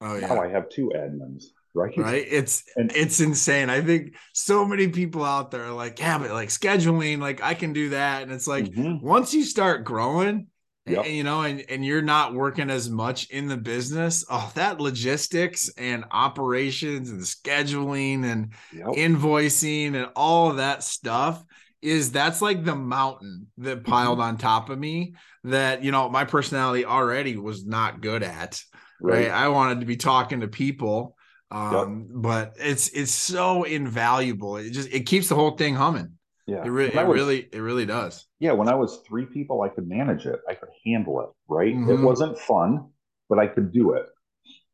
oh, 0.00 0.14
yeah. 0.16 0.28
Now. 0.28 0.40
I 0.40 0.48
have 0.48 0.68
two 0.68 0.92
admins, 0.94 1.44
right? 1.74 1.96
Right. 1.96 2.24
It's 2.30 2.62
And- 2.76 2.92
it's 2.94 3.18
insane. 3.20 3.68
I 3.68 3.80
think 3.80 4.14
so 4.32 4.64
many 4.64 4.88
people 4.88 5.24
out 5.24 5.50
there 5.50 5.64
are 5.64 5.72
like, 5.72 5.98
yeah, 5.98 6.18
but 6.18 6.30
like 6.30 6.50
scheduling, 6.50 7.18
like 7.18 7.42
I 7.42 7.54
can 7.54 7.72
do 7.72 7.88
that. 7.90 8.22
And 8.22 8.30
it's 8.30 8.46
like 8.46 8.66
Mhm. 8.66 9.02
once 9.02 9.34
you 9.34 9.42
start 9.44 9.84
growing, 9.84 10.46
Yep. 10.88 11.04
and, 11.06 11.14
you 11.14 11.24
know, 11.24 11.42
and, 11.42 11.64
and 11.68 11.84
you're 11.84 12.02
not 12.02 12.34
working 12.34 12.70
as 12.70 12.88
much 12.88 13.30
in 13.30 13.48
the 13.48 13.56
business, 13.56 14.24
oh, 14.30 14.50
that 14.54 14.80
logistics 14.80 15.70
and 15.76 16.04
operations 16.10 17.10
and 17.10 17.20
scheduling 17.20 18.24
and 18.24 18.52
Yep. 18.72 18.86
invoicing 18.94 19.94
and 19.94 20.08
all 20.16 20.50
of 20.50 20.56
that 20.56 20.82
stuff 20.82 21.44
is 21.80 22.10
that's 22.10 22.42
like 22.42 22.64
the 22.64 22.74
mountain 22.74 23.46
that 23.58 23.84
piled 23.84 24.18
on 24.18 24.36
top 24.36 24.68
of 24.68 24.78
me 24.78 25.14
that 25.44 25.84
you 25.84 25.92
know 25.92 26.08
my 26.08 26.24
personality 26.24 26.84
already 26.84 27.36
was 27.36 27.64
not 27.64 28.00
good 28.00 28.24
at 28.24 28.60
right, 29.00 29.30
i 29.30 29.46
wanted 29.46 29.78
to 29.78 29.86
be 29.86 29.96
talking 29.96 30.40
to 30.40 30.48
people 30.48 31.16
um 31.50 32.08
but 32.10 32.54
it's 32.58 32.88
it's 32.88 33.12
so 33.12 33.62
invaluable. 33.62 34.56
It 34.58 34.70
just 34.70 34.92
it 34.92 35.06
keeps 35.06 35.28
the 35.28 35.34
whole 35.34 35.52
thing 35.52 35.74
humming 35.74 36.17
Yeah. 36.48 36.64
it, 36.64 36.68
re- 36.70 36.86
it 36.86 36.94
was- 36.94 37.14
really 37.14 37.48
it 37.52 37.60
really 37.60 37.86
does 37.86 38.26
yeah, 38.40 38.52
when 38.52 38.68
I 38.68 38.74
was 38.74 38.98
three 39.06 39.26
people, 39.26 39.62
I 39.62 39.68
could 39.68 39.88
manage 39.88 40.24
it. 40.26 40.40
I 40.48 40.54
could 40.54 40.70
handle 40.86 41.20
it, 41.20 41.30
right? 41.48 41.72
It 41.72 41.76
Mhm. 41.76 42.04
wasn't 42.04 42.38
fun, 42.38 42.90
but 43.28 43.38
I 43.38 43.46
could 43.48 43.72
do 43.72 43.92
it. 43.94 44.06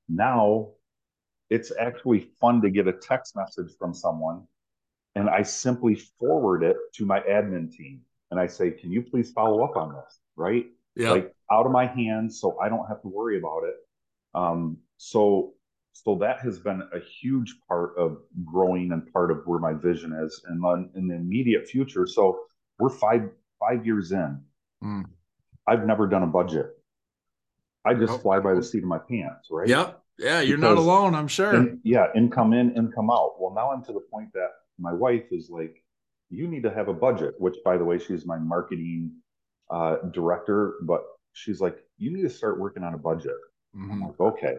Now 0.08 0.68
it's 1.50 1.72
actually 1.78 2.20
fun 2.40 2.62
to 2.62 2.70
get 2.70 2.86
a 2.88 2.92
text 2.92 3.36
message 3.36 3.70
from 3.78 3.94
someone 3.94 4.46
and 5.14 5.28
I 5.28 5.42
simply 5.42 5.94
forward 6.18 6.62
it 6.62 6.76
to 6.94 7.06
my 7.06 7.20
admin 7.20 7.70
team 7.72 8.02
and 8.30 8.40
I 8.40 8.46
say, 8.46 8.70
can 8.72 8.90
you 8.90 9.02
please 9.02 9.32
follow 9.32 9.62
up 9.64 9.76
on 9.76 9.94
this? 9.94 10.20
Right? 10.36 10.66
yeah 10.96 11.10
Like 11.12 11.34
out 11.50 11.66
of 11.66 11.72
my 11.72 11.86
hands 11.86 12.40
so 12.40 12.58
I 12.60 12.68
don't 12.68 12.86
have 12.86 13.02
to 13.02 13.08
worry 13.08 13.38
about 13.38 13.62
it. 13.64 13.76
Um, 14.34 14.78
so 14.96 15.53
so 15.96 16.16
that 16.16 16.40
has 16.40 16.58
been 16.58 16.82
a 16.92 16.98
huge 16.98 17.54
part 17.68 17.96
of 17.96 18.18
growing 18.44 18.92
and 18.92 19.10
part 19.12 19.30
of 19.30 19.38
where 19.46 19.60
my 19.60 19.72
vision 19.72 20.12
is 20.12 20.42
and 20.48 20.62
then 20.62 20.90
in 20.96 21.08
the 21.08 21.14
immediate 21.14 21.66
future. 21.68 22.06
So 22.06 22.40
we're 22.78 22.90
five 22.90 23.30
five 23.60 23.86
years 23.86 24.12
in. 24.12 24.40
Mm. 24.82 25.04
I've 25.66 25.86
never 25.86 26.06
done 26.06 26.24
a 26.24 26.26
budget. 26.26 26.66
I 27.86 27.94
just 27.94 28.12
Nope. 28.12 28.22
fly 28.22 28.40
by 28.40 28.54
the 28.54 28.62
seat 28.62 28.82
of 28.82 28.88
my 28.88 28.98
pants, 28.98 29.48
right? 29.50 29.68
yep 29.68 30.00
yeah 30.16 30.40
you're 30.40 30.56
not 30.58 30.76
alone 30.76 31.12
i'm 31.16 31.26
sure 31.26 31.54
In- 31.56 31.80
yeah, 31.82 32.06
income 32.14 32.52
in, 32.52 32.74
income 32.76 33.10
out. 33.10 33.32
Well, 33.40 33.52
now 33.54 33.72
I'm 33.72 33.82
to 33.84 33.92
the 33.92 34.04
point 34.12 34.32
that 34.34 34.50
my 34.78 34.92
wife 34.92 35.24
is 35.32 35.50
like, 35.50 35.74
you 36.30 36.46
need 36.48 36.62
to 36.64 36.70
have 36.70 36.86
a 36.88 36.94
budget, 36.94 37.34
which 37.38 37.56
by 37.64 37.76
the 37.76 37.84
way, 37.84 37.98
she's 37.98 38.24
my 38.26 38.38
marketing 38.38 39.10
uh, 39.70 39.96
director, 40.12 40.74
but 40.82 41.02
she's 41.32 41.60
like, 41.60 41.76
you 41.98 42.12
need 42.12 42.22
to 42.22 42.30
start 42.30 42.60
working 42.60 42.82
on 42.84 42.94
a 42.94 42.98
budget. 42.98 43.36
I'm 43.74 43.90
Mhm. 43.90 44.08
like, 44.08 44.20
okay. 44.20 44.56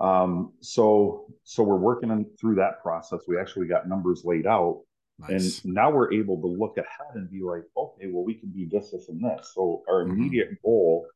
Um, 0.00 0.52
so 0.60 1.26
so 1.44 1.62
we're 1.62 1.76
working 1.76 2.10
on, 2.10 2.26
through 2.40 2.56
that 2.56 2.82
process. 2.82 3.20
We 3.28 3.38
actually 3.38 3.66
got 3.66 3.88
numbers 3.88 4.22
laid 4.24 4.46
out, 4.46 4.82
nice. 5.18 5.62
and 5.64 5.74
now 5.74 5.90
we're 5.90 6.12
able 6.12 6.40
to 6.40 6.46
look 6.46 6.78
ahead 6.78 7.14
and 7.14 7.30
be 7.30 7.42
like, 7.42 7.64
okay, 7.76 8.06
well 8.10 8.24
we 8.24 8.34
can 8.34 8.50
do 8.50 8.68
this, 8.68 8.90
this, 8.90 9.08
and 9.08 9.22
this. 9.22 9.52
So 9.54 9.82
our 9.88 10.04
mm-hmm. 10.04 10.12
immediate 10.12 10.62
goal 10.62 11.06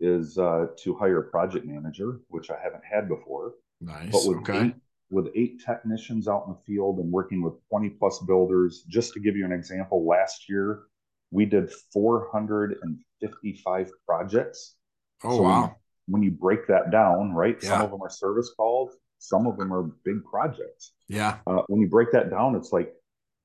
is 0.00 0.38
uh, 0.38 0.66
to 0.78 0.94
hire 0.94 1.18
a 1.20 1.24
project 1.30 1.66
manager, 1.66 2.20
which 2.28 2.50
I 2.50 2.58
haven't 2.62 2.84
had 2.90 3.08
before. 3.08 3.52
Nice. 3.80 4.10
But 4.10 4.26
with 4.26 4.38
okay. 4.38 4.66
Eight, 4.66 4.74
with 5.10 5.28
eight 5.34 5.62
technicians 5.64 6.26
out 6.28 6.44
in 6.46 6.54
the 6.54 6.60
field 6.66 6.98
and 6.98 7.10
working 7.12 7.42
with 7.42 7.54
20 7.68 7.90
plus 7.90 8.20
builders, 8.20 8.84
just 8.88 9.12
to 9.14 9.20
give 9.20 9.36
you 9.36 9.44
an 9.44 9.52
example, 9.52 10.06
last 10.06 10.48
year 10.48 10.84
we 11.30 11.44
did 11.44 11.70
455 11.92 13.90
projects. 14.06 14.76
Oh 15.22 15.36
so 15.36 15.42
wow! 15.42 15.76
When, 16.10 16.22
you 16.22 16.30
break 16.30 16.66
that 16.68 16.90
down, 16.90 17.32
right? 17.32 17.56
Yeah. 17.62 17.70
Some 17.70 17.82
of 17.82 17.90
them 17.90 18.02
are 18.02 18.10
service 18.10 18.50
calls, 18.56 18.96
some 19.18 19.46
of 19.46 19.56
them 19.56 19.72
are 19.72 19.82
big 20.04 20.24
projects. 20.24 20.92
Yeah. 21.08 21.38
Uh, 21.46 21.62
when 21.68 21.80
you 21.80 21.88
break 21.88 22.12
that 22.12 22.30
down, 22.30 22.56
it's 22.56 22.72
like 22.72 22.92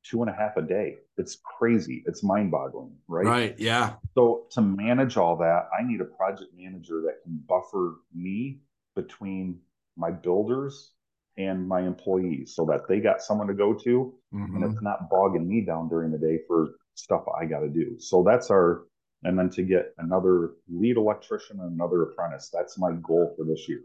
two 0.03 0.21
and 0.21 0.29
a 0.29 0.33
half 0.33 0.57
a 0.57 0.61
day. 0.61 0.97
It's 1.17 1.37
crazy. 1.57 2.03
It's 2.05 2.23
mind 2.23 2.51
boggling, 2.51 2.95
right? 3.07 3.25
Right. 3.25 3.55
Yeah. 3.59 3.93
So 4.13 4.45
to 4.51 4.61
manage 4.61 5.17
all 5.17 5.37
that, 5.37 5.69
I 5.77 5.83
need 5.83 6.01
a 6.01 6.05
project 6.05 6.51
manager 6.55 7.01
that 7.05 7.23
can 7.23 7.41
buffer 7.47 7.95
me 8.13 8.59
between 8.95 9.59
my 9.97 10.11
builders 10.11 10.91
and 11.37 11.67
my 11.67 11.81
employees 11.81 12.53
so 12.55 12.65
that 12.65 12.87
they 12.87 12.99
got 12.99 13.21
someone 13.21 13.47
to 13.47 13.53
go 13.53 13.73
to 13.73 14.13
mm-hmm. 14.33 14.55
and 14.55 14.63
it's 14.63 14.81
not 14.81 15.09
bogging 15.09 15.47
me 15.47 15.61
down 15.61 15.89
during 15.89 16.11
the 16.11 16.17
day 16.17 16.39
for 16.47 16.69
stuff 16.93 17.25
I 17.39 17.45
got 17.45 17.59
to 17.59 17.67
do. 17.67 17.97
So 17.99 18.23
that's 18.23 18.49
our, 18.49 18.85
and 19.23 19.37
then 19.37 19.49
to 19.51 19.63
get 19.63 19.93
another 19.97 20.51
lead 20.69 20.97
electrician 20.97 21.59
and 21.59 21.73
another 21.73 22.03
apprentice. 22.03 22.49
That's 22.53 22.77
my 22.77 22.91
goal 22.91 23.33
for 23.37 23.45
this 23.45 23.67
year. 23.67 23.81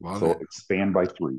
Love 0.00 0.18
so 0.18 0.30
it. 0.32 0.40
expand 0.40 0.92
by 0.92 1.06
three. 1.06 1.38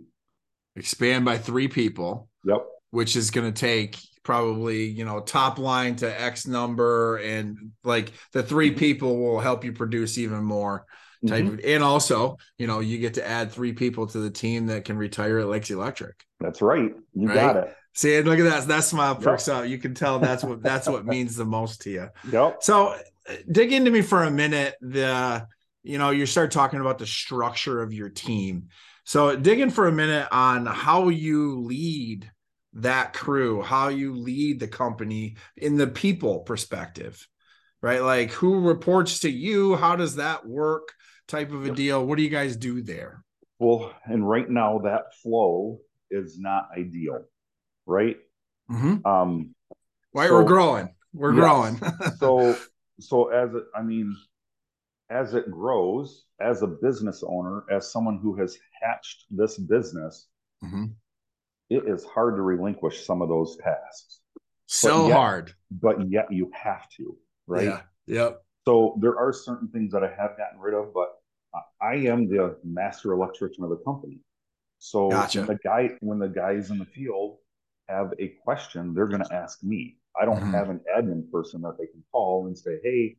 Expand 0.75 1.25
by 1.25 1.37
three 1.37 1.67
people. 1.67 2.29
Yep. 2.45 2.65
Which 2.91 3.15
is 3.15 3.31
going 3.31 3.51
to 3.51 3.59
take 3.59 3.97
probably, 4.23 4.85
you 4.85 5.03
know, 5.03 5.19
top 5.19 5.59
line 5.59 5.95
to 5.97 6.21
X 6.21 6.47
number. 6.47 7.17
And 7.17 7.71
like 7.83 8.11
the 8.31 8.43
three 8.43 8.71
people 8.71 9.17
will 9.17 9.39
help 9.39 9.63
you 9.63 9.73
produce 9.73 10.17
even 10.17 10.43
more 10.43 10.85
type 11.27 11.45
mm-hmm. 11.45 11.53
of, 11.55 11.59
and 11.65 11.83
also, 11.83 12.37
you 12.57 12.67
know, 12.67 12.79
you 12.79 12.99
get 12.99 13.15
to 13.15 13.27
add 13.27 13.51
three 13.51 13.73
people 13.73 14.07
to 14.07 14.19
the 14.19 14.29
team 14.29 14.67
that 14.67 14.85
can 14.85 14.97
retire 14.97 15.39
at 15.39 15.47
Lakes 15.47 15.71
Electric. 15.71 16.23
That's 16.39 16.61
right. 16.61 16.91
You 17.13 17.27
right? 17.27 17.35
got 17.35 17.57
it. 17.57 17.75
See, 17.93 18.19
look 18.21 18.39
at 18.39 18.43
that. 18.43 18.67
That 18.67 18.83
smile 18.83 19.15
perks 19.15 19.47
yep. 19.47 19.57
up. 19.57 19.67
You 19.67 19.77
can 19.77 19.93
tell 19.93 20.19
that's 20.19 20.43
what 20.43 20.63
that's 20.63 20.87
what 20.87 21.05
means 21.05 21.35
the 21.35 21.45
most 21.45 21.81
to 21.81 21.91
you. 21.91 22.09
Yep. 22.31 22.63
So 22.63 22.87
uh, 22.87 23.33
dig 23.51 23.71
into 23.71 23.91
me 23.91 24.01
for 24.01 24.23
a 24.23 24.31
minute. 24.31 24.75
The 24.81 25.47
you 25.83 25.97
know, 25.97 26.09
you 26.09 26.25
start 26.25 26.51
talking 26.51 26.79
about 26.79 26.97
the 26.97 27.05
structure 27.05 27.81
of 27.81 27.93
your 27.93 28.09
team. 28.09 28.69
So 29.05 29.35
dig 29.35 29.59
in 29.59 29.69
for 29.69 29.87
a 29.87 29.91
minute 29.91 30.27
on 30.31 30.65
how 30.65 31.09
you 31.09 31.61
lead 31.61 32.31
that 32.73 33.13
crew, 33.13 33.61
how 33.61 33.89
you 33.89 34.15
lead 34.15 34.59
the 34.59 34.67
company 34.67 35.35
in 35.57 35.75
the 35.75 35.87
people 35.87 36.39
perspective, 36.39 37.27
right? 37.81 38.01
Like 38.01 38.31
who 38.31 38.61
reports 38.61 39.19
to 39.19 39.29
you? 39.29 39.75
How 39.75 39.95
does 39.95 40.15
that 40.15 40.47
work? 40.47 40.93
Type 41.27 41.51
of 41.51 41.65
a 41.65 41.71
deal. 41.71 42.05
What 42.05 42.17
do 42.17 42.23
you 42.23 42.29
guys 42.29 42.57
do 42.57 42.81
there? 42.81 43.23
Well, 43.59 43.93
and 44.05 44.27
right 44.27 44.49
now 44.49 44.79
that 44.79 45.15
flow 45.21 45.79
is 46.09 46.37
not 46.39 46.67
ideal 46.77 47.23
right? 47.85 48.17
Mm-hmm. 48.71 49.05
Um, 49.05 49.55
right, 50.13 50.29
so, 50.29 50.35
we're 50.35 50.43
growing. 50.43 50.89
We're 51.13 51.33
yes. 51.33 51.39
growing. 51.39 51.81
so, 52.17 52.57
so 52.99 53.29
as 53.29 53.53
it, 53.53 53.63
I 53.75 53.81
mean, 53.81 54.15
as 55.09 55.33
it 55.33 55.49
grows, 55.51 56.25
as 56.39 56.61
a 56.61 56.67
business 56.67 57.23
owner, 57.25 57.63
as 57.69 57.91
someone 57.91 58.19
who 58.21 58.35
has 58.37 58.57
hatched 58.81 59.25
this 59.29 59.57
business, 59.57 60.27
mm-hmm. 60.63 60.85
it 61.69 61.83
is 61.87 62.03
hard 62.03 62.35
to 62.35 62.41
relinquish 62.41 63.05
some 63.05 63.21
of 63.21 63.29
those 63.29 63.57
tasks. 63.57 64.19
So 64.65 65.07
yet, 65.07 65.15
hard, 65.15 65.53
but 65.71 66.09
yet 66.09 66.31
you 66.31 66.51
have 66.53 66.89
to, 66.97 67.15
right? 67.47 67.65
Yeah. 67.65 67.81
Yep. 68.07 68.41
So 68.65 68.97
there 68.99 69.17
are 69.17 69.33
certain 69.33 69.67
things 69.67 69.91
that 69.91 70.03
I 70.03 70.07
have 70.07 70.37
gotten 70.37 70.59
rid 70.59 70.73
of, 70.73 70.93
but 70.93 71.09
I 71.81 71.95
am 71.95 72.27
the 72.27 72.57
master 72.63 73.13
electrician 73.13 73.63
of 73.63 73.69
the 73.69 73.77
company. 73.77 74.19
So 74.79 75.09
gotcha. 75.09 75.39
when 75.39 75.47
the 75.47 75.59
guy 75.63 75.89
when 76.01 76.19
the 76.19 76.27
guy 76.27 76.53
is 76.53 76.71
in 76.71 76.79
the 76.79 76.85
field 76.85 77.37
have 77.93 78.13
a 78.19 78.33
question, 78.43 78.93
they're 78.93 79.07
going 79.07 79.23
to 79.23 79.33
ask 79.33 79.63
me. 79.63 79.97
I 80.19 80.25
don't 80.25 80.37
mm-hmm. 80.37 80.51
have 80.51 80.69
an 80.69 80.81
admin 80.95 81.31
person 81.31 81.61
that 81.61 81.77
they 81.79 81.87
can 81.87 82.03
call 82.11 82.47
and 82.47 82.57
say, 82.57 82.79
"Hey, 82.83 83.17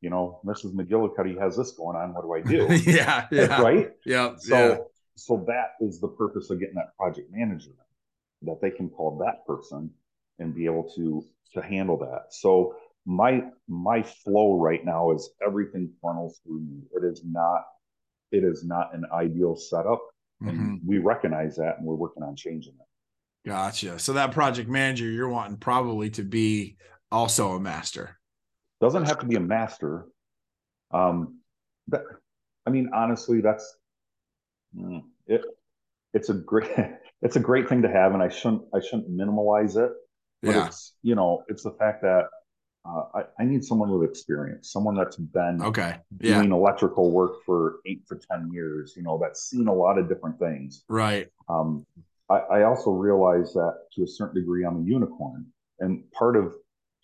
you 0.00 0.10
know, 0.10 0.40
Mrs. 0.44 0.74
McGillicuddy 0.74 1.40
has 1.40 1.56
this 1.56 1.72
going 1.72 1.96
on. 1.96 2.14
What 2.14 2.22
do 2.22 2.34
I 2.34 2.40
do?" 2.42 2.74
yeah, 2.90 3.26
yeah, 3.30 3.60
right. 3.60 3.90
Yeah. 4.04 4.34
So, 4.36 4.56
yeah. 4.56 4.76
so 5.16 5.44
that 5.46 5.84
is 5.84 6.00
the 6.00 6.08
purpose 6.08 6.50
of 6.50 6.60
getting 6.60 6.74
that 6.74 6.96
project 6.96 7.30
manager 7.32 7.72
that 8.42 8.60
they 8.60 8.70
can 8.70 8.90
call 8.90 9.18
that 9.24 9.46
person 9.46 9.90
and 10.38 10.54
be 10.54 10.66
able 10.66 10.90
to 10.96 11.24
to 11.54 11.62
handle 11.62 11.98
that. 11.98 12.26
So 12.30 12.74
my 13.06 13.42
my 13.68 14.02
flow 14.02 14.58
right 14.58 14.84
now 14.84 15.12
is 15.12 15.30
everything 15.46 15.90
funnels 16.02 16.40
through 16.44 16.60
me. 16.60 16.82
It 16.92 17.04
is 17.04 17.22
not 17.24 17.62
it 18.32 18.44
is 18.44 18.64
not 18.64 18.94
an 18.94 19.04
ideal 19.12 19.56
setup, 19.56 20.02
and 20.40 20.50
mm-hmm. 20.50 20.86
we 20.86 20.98
recognize 20.98 21.56
that, 21.56 21.78
and 21.78 21.86
we're 21.86 21.94
working 21.94 22.22
on 22.22 22.34
changing 22.34 22.74
it. 22.74 22.86
Gotcha. 23.46 23.98
So 23.98 24.14
that 24.14 24.32
project 24.32 24.68
manager 24.68 25.04
you're 25.04 25.28
wanting 25.28 25.58
probably 25.58 26.10
to 26.10 26.22
be 26.22 26.76
also 27.12 27.52
a 27.52 27.60
master. 27.60 28.18
Doesn't 28.80 29.04
have 29.04 29.18
to 29.20 29.26
be 29.26 29.36
a 29.36 29.40
master. 29.40 30.06
Um, 30.92 31.40
but 31.86 32.04
I 32.66 32.70
mean, 32.70 32.90
honestly, 32.94 33.40
that's 33.40 33.76
mm, 34.76 35.02
it. 35.26 35.42
It's 36.14 36.28
a 36.30 36.34
great, 36.34 36.70
it's 37.22 37.36
a 37.36 37.40
great 37.40 37.68
thing 37.68 37.82
to 37.82 37.88
have, 37.88 38.14
and 38.14 38.22
I 38.22 38.28
shouldn't, 38.28 38.62
I 38.74 38.80
shouldn't 38.80 39.10
minimize 39.10 39.76
it. 39.76 39.90
But 40.42 40.54
yeah. 40.54 40.66
it's, 40.66 40.94
you 41.02 41.14
know, 41.14 41.42
it's 41.48 41.62
the 41.62 41.72
fact 41.72 42.02
that 42.02 42.26
uh, 42.86 43.04
I, 43.14 43.22
I 43.40 43.44
need 43.44 43.64
someone 43.64 43.90
with 43.90 44.08
experience, 44.08 44.70
someone 44.70 44.94
that's 44.94 45.16
been 45.16 45.62
okay 45.62 45.96
yeah. 46.20 46.36
doing 46.36 46.52
electrical 46.52 47.10
work 47.10 47.36
for 47.44 47.76
eight 47.86 48.06
to 48.08 48.18
ten 48.30 48.50
years. 48.52 48.94
You 48.96 49.02
know, 49.02 49.18
that's 49.20 49.48
seen 49.48 49.68
a 49.68 49.74
lot 49.74 49.98
of 49.98 50.08
different 50.08 50.38
things. 50.38 50.84
Right. 50.88 51.28
Um, 51.48 51.86
I, 52.30 52.36
I 52.36 52.62
also 52.64 52.90
realize 52.90 53.52
that 53.52 53.74
to 53.94 54.02
a 54.02 54.06
certain 54.06 54.40
degree 54.40 54.64
I'm 54.64 54.82
a 54.82 54.84
unicorn, 54.84 55.46
and 55.80 56.10
part 56.12 56.36
of 56.36 56.54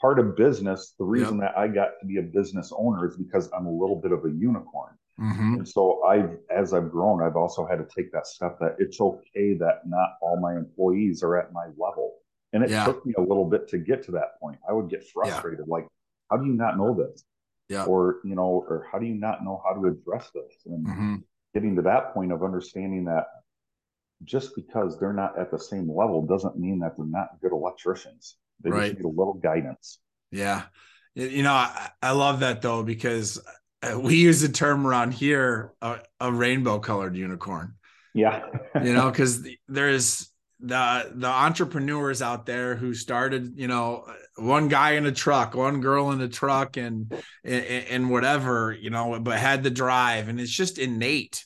part 0.00 0.18
of 0.18 0.36
business, 0.36 0.94
the 0.98 1.04
reason 1.04 1.38
yep. 1.38 1.52
that 1.54 1.58
I 1.58 1.68
got 1.68 1.90
to 2.00 2.06
be 2.06 2.18
a 2.18 2.22
business 2.22 2.72
owner 2.76 3.06
is 3.06 3.16
because 3.16 3.50
I'm 3.52 3.66
a 3.66 3.70
little 3.70 3.96
bit 3.96 4.12
of 4.12 4.24
a 4.24 4.30
unicorn. 4.30 4.94
Mm-hmm. 5.20 5.54
And 5.56 5.68
so 5.68 6.02
I've, 6.04 6.38
as 6.50 6.72
I've 6.72 6.90
grown, 6.90 7.22
I've 7.22 7.36
also 7.36 7.66
had 7.66 7.76
to 7.76 7.86
take 7.94 8.10
that 8.12 8.26
step 8.26 8.58
that 8.60 8.76
it's 8.78 8.98
okay 9.00 9.54
that 9.58 9.82
not 9.86 10.14
all 10.22 10.40
my 10.40 10.56
employees 10.56 11.22
are 11.22 11.38
at 11.38 11.52
my 11.52 11.66
level. 11.76 12.14
And 12.54 12.64
it 12.64 12.70
yeah. 12.70 12.84
took 12.84 13.04
me 13.04 13.12
a 13.18 13.20
little 13.20 13.44
bit 13.44 13.68
to 13.68 13.78
get 13.78 14.02
to 14.04 14.12
that 14.12 14.40
point. 14.40 14.58
I 14.66 14.72
would 14.72 14.88
get 14.88 15.06
frustrated. 15.06 15.66
Yeah. 15.68 15.72
Like, 15.72 15.86
how 16.30 16.38
do 16.38 16.46
you 16.46 16.54
not 16.54 16.78
know 16.78 16.94
this? 16.94 17.22
Yeah. 17.68 17.84
Or, 17.84 18.20
you 18.24 18.34
know, 18.34 18.64
or 18.68 18.86
how 18.90 18.98
do 18.98 19.06
you 19.06 19.14
not 19.14 19.44
know 19.44 19.62
how 19.64 19.74
to 19.74 19.86
address 19.86 20.30
this? 20.34 20.56
And 20.64 20.86
mm-hmm. 20.86 21.16
getting 21.52 21.76
to 21.76 21.82
that 21.82 22.14
point 22.14 22.32
of 22.32 22.42
understanding 22.42 23.04
that 23.04 23.26
just 24.24 24.54
because 24.54 24.98
they're 24.98 25.12
not 25.12 25.38
at 25.38 25.50
the 25.50 25.58
same 25.58 25.90
level 25.90 26.26
doesn't 26.26 26.58
mean 26.58 26.78
that 26.80 26.96
they're 26.96 27.06
not 27.06 27.40
good 27.40 27.52
electricians. 27.52 28.36
They 28.62 28.70
right. 28.70 28.88
just 28.88 28.98
need 28.98 29.04
a 29.04 29.08
little 29.08 29.34
guidance. 29.34 29.98
Yeah. 30.30 30.64
You 31.14 31.42
know, 31.42 31.52
I, 31.52 31.90
I 32.02 32.10
love 32.12 32.40
that 32.40 32.62
though, 32.62 32.82
because 32.82 33.40
uh, 33.82 33.98
we 33.98 34.16
use 34.16 34.40
the 34.40 34.48
term 34.48 34.86
around 34.86 35.12
here, 35.12 35.72
a, 35.80 35.98
a 36.20 36.32
rainbow 36.32 36.78
colored 36.78 37.16
unicorn. 37.16 37.74
Yeah. 38.14 38.44
you 38.82 38.92
know, 38.92 39.10
because 39.10 39.46
there's 39.68 40.30
the 40.62 41.10
the 41.14 41.26
entrepreneurs 41.26 42.20
out 42.20 42.44
there 42.44 42.76
who 42.76 42.92
started, 42.92 43.54
you 43.56 43.66
know, 43.66 44.04
one 44.36 44.68
guy 44.68 44.92
in 44.92 45.06
a 45.06 45.12
truck, 45.12 45.54
one 45.54 45.80
girl 45.80 46.10
in 46.10 46.20
a 46.20 46.28
truck, 46.28 46.76
and 46.76 47.12
and, 47.44 47.64
and 47.64 48.10
whatever, 48.10 48.76
you 48.78 48.90
know, 48.90 49.18
but 49.20 49.38
had 49.38 49.62
the 49.62 49.70
drive, 49.70 50.28
and 50.28 50.38
it's 50.38 50.50
just 50.50 50.78
innate. 50.78 51.44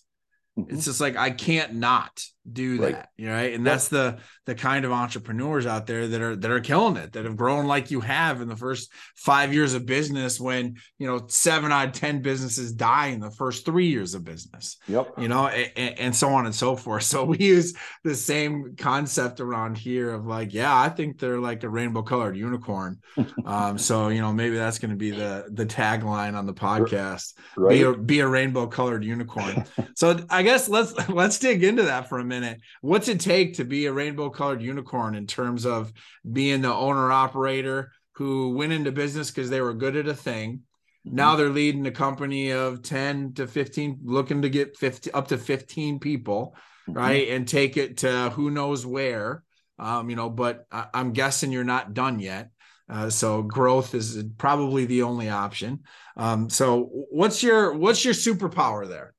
Mm-hmm. 0.59 0.75
It's 0.75 0.85
just 0.85 1.01
like 1.01 1.17
I 1.17 1.31
can't 1.31 1.75
not 1.75 2.25
do 2.51 2.79
that 2.79 2.93
right. 2.93 3.07
you 3.17 3.27
know 3.27 3.33
right 3.33 3.55
and 3.55 3.67
that's 3.67 3.89
the 3.89 4.19
the 4.47 4.55
kind 4.55 4.85
of 4.85 4.93
entrepreneurs 4.93 5.65
out 5.65 5.87
there 5.87 6.07
that 6.07 6.21
are 6.21 6.37
that 6.37 6.51
are 6.51 6.61
killing 6.61 6.97
it 6.97 7.13
that 7.13 7.25
have 7.25 7.37
grown 7.37 7.67
like 7.67 7.91
you 7.91 8.01
have 8.01 8.43
in 8.43 8.49
the 8.49 8.57
first 8.57 8.93
five 9.17 9.55
years 9.55 9.73
of 9.75 9.87
business 9.87 10.39
when 10.39 10.77
you 10.99 11.07
know 11.07 11.25
seven 11.29 11.73
out 11.73 11.89
of 11.89 11.93
ten 11.93 12.21
businesses 12.21 12.73
die 12.73 13.07
in 13.07 13.21
the 13.21 13.31
first 13.31 13.65
three 13.65 13.87
years 13.87 14.15
of 14.15 14.25
business. 14.25 14.77
Yep. 14.87 15.15
You 15.19 15.29
know 15.29 15.47
and, 15.47 15.99
and 15.99 16.17
so 16.17 16.29
on 16.29 16.47
and 16.47 16.55
so 16.55 16.77
forth. 16.77 17.05
So 17.15 17.23
we 17.25 17.39
use 17.39 17.75
the 18.03 18.15
same 18.15 18.75
concept 18.77 19.39
around 19.39 19.79
here 19.79 20.13
of 20.13 20.27
like 20.27 20.53
yeah 20.53 20.77
i 20.77 20.89
think 20.89 21.19
they're 21.19 21.39
like 21.39 21.63
a 21.63 21.69
rainbow 21.69 22.03
colored 22.03 22.37
unicorn. 22.37 22.99
Um 23.47 23.79
so 23.79 24.09
you 24.09 24.21
know 24.21 24.33
maybe 24.33 24.57
that's 24.57 24.79
going 24.79 24.91
to 24.91 24.97
be 24.97 25.11
the 25.11 25.47
the 25.51 25.67
tagline 25.67 26.35
on 26.35 26.47
the 26.47 26.55
podcast. 26.55 27.35
Right. 27.57 27.75
be 27.75 27.83
a 27.83 27.93
be 27.95 28.21
a 28.21 28.29
rainbow 28.29 28.67
colored 28.67 29.05
unicorn. 29.05 29.65
So 29.95 30.19
i 30.31 30.43
guess 30.43 30.69
let's 30.69 31.09
let's 31.09 31.39
dig 31.39 31.63
into 31.63 31.85
that 31.85 32.09
for 32.09 32.19
a 32.19 32.25
minute. 32.25 32.61
What's 32.81 33.09
it 33.09 33.21
take 33.21 33.55
to 33.55 33.65
be 33.65 33.87
a 33.87 33.93
rainbow 33.93 34.31
colored 34.35 34.63
unicorn 34.63 35.15
in 35.15 35.27
terms 35.27 35.65
of 35.67 35.93
being 36.31 36.63
the 36.63 36.73
owner 36.73 37.11
operator 37.11 37.93
who 38.13 38.55
went 38.55 38.73
into 38.73 38.93
business 38.93 39.31
because 39.31 39.51
they 39.51 39.61
were 39.61 39.75
good 39.75 39.97
at 39.97 40.09
a 40.09 40.15
thing? 40.15 40.63
Mm-hmm. 41.07 41.17
Now 41.17 41.37
they're 41.37 41.49
leading 41.49 41.87
a 41.87 41.91
company 41.91 42.51
of 42.51 42.83
10 42.83 43.35
to 43.35 43.47
15, 43.47 44.01
looking 44.05 44.43
to 44.43 44.51
get 44.51 44.77
50 44.77 45.13
up 45.13 45.29
to 45.29 45.39
15 45.39 45.99
people, 45.99 46.55
mm-hmm. 46.89 46.99
right? 46.99 47.29
And 47.29 47.47
take 47.47 47.77
it 47.77 47.99
to 47.99 48.31
who 48.31 48.51
knows 48.51 48.85
where. 48.85 49.43
Um, 49.79 50.09
you 50.09 50.17
know, 50.17 50.31
but 50.31 50.67
I, 50.71 50.87
am 50.95 51.13
guessing 51.13 51.51
you're 51.51 51.65
not 51.65 51.95
done 51.95 52.21
yet. 52.21 52.51
Uh, 52.89 53.11
so 53.11 53.43
growth 53.43 53.95
is 53.95 54.23
probably 54.39 54.85
the 54.85 55.03
only 55.03 55.31
option. 55.31 55.81
Um, 56.17 56.51
so 56.51 56.91
what's 57.11 57.43
your 57.43 57.73
what's 57.73 58.05
your 58.05 58.15
superpower 58.15 58.87
there? 58.87 59.15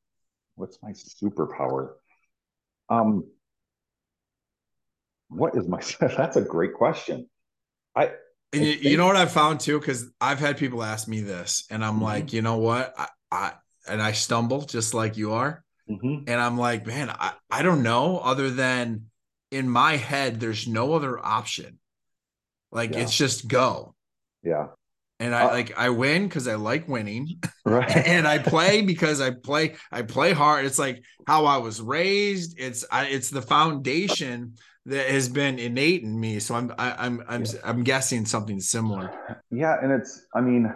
What's 0.55 0.77
my 0.81 0.91
superpower? 0.91 1.93
Um, 2.89 3.25
what 5.29 5.55
is 5.55 5.67
my? 5.67 5.81
That's 5.99 6.37
a 6.37 6.41
great 6.41 6.73
question. 6.73 7.29
I. 7.95 8.11
And 8.53 8.63
you, 8.63 8.71
you 8.73 8.97
know 8.97 9.07
what 9.07 9.17
I've 9.17 9.31
found 9.31 9.59
too, 9.59 9.79
because 9.79 10.09
I've 10.21 10.39
had 10.39 10.57
people 10.57 10.83
ask 10.83 11.07
me 11.07 11.21
this, 11.21 11.65
and 11.69 11.83
I'm 11.83 11.95
mm-hmm. 11.95 12.03
like, 12.03 12.33
you 12.33 12.41
know 12.41 12.57
what, 12.57 12.93
I, 12.97 13.07
I 13.31 13.53
and 13.87 14.01
I 14.01 14.13
stumble 14.13 14.61
just 14.61 14.93
like 14.93 15.17
you 15.17 15.33
are, 15.33 15.63
mm-hmm. 15.89 16.23
and 16.27 16.41
I'm 16.41 16.57
like, 16.57 16.85
man, 16.85 17.09
I, 17.09 17.33
I 17.49 17.63
don't 17.63 17.83
know, 17.83 18.19
other 18.19 18.49
than 18.49 19.07
in 19.51 19.69
my 19.69 19.97
head, 19.97 20.39
there's 20.39 20.67
no 20.67 20.93
other 20.93 21.19
option. 21.19 21.79
Like 22.71 22.93
yeah. 22.93 22.99
it's 22.99 23.15
just 23.15 23.47
go. 23.47 23.95
Yeah. 24.43 24.67
And 25.19 25.33
I 25.33 25.45
uh, 25.45 25.51
like 25.51 25.77
I 25.77 25.89
win 25.89 26.27
because 26.27 26.47
I 26.47 26.55
like 26.55 26.87
winning. 26.87 27.41
Right. 27.67 27.89
and 28.07 28.27
I 28.27 28.37
play 28.37 28.83
because 28.83 29.19
I 29.19 29.31
play 29.31 29.75
I 29.91 30.03
play 30.03 30.33
hard. 30.33 30.65
It's 30.65 30.77
like 30.77 31.03
how 31.25 31.45
I 31.45 31.57
was 31.57 31.81
raised. 31.81 32.59
It's 32.59 32.85
I, 32.91 33.05
it's 33.05 33.31
the 33.31 33.41
foundation 33.41 34.53
that 34.85 35.09
has 35.09 35.27
been 35.27 35.57
innate 35.59 36.03
in 36.03 36.19
me. 36.19 36.39
So 36.39 36.55
I'm 36.55 36.73
I, 36.77 36.93
I'm 36.97 37.23
I'm 37.27 37.45
yeah. 37.45 37.51
I'm 37.63 37.83
guessing 37.83 38.25
something 38.25 38.59
similar. 38.59 39.11
Yeah, 39.51 39.77
and 39.81 39.91
it's 39.91 40.25
I 40.33 40.41
mean, 40.41 40.73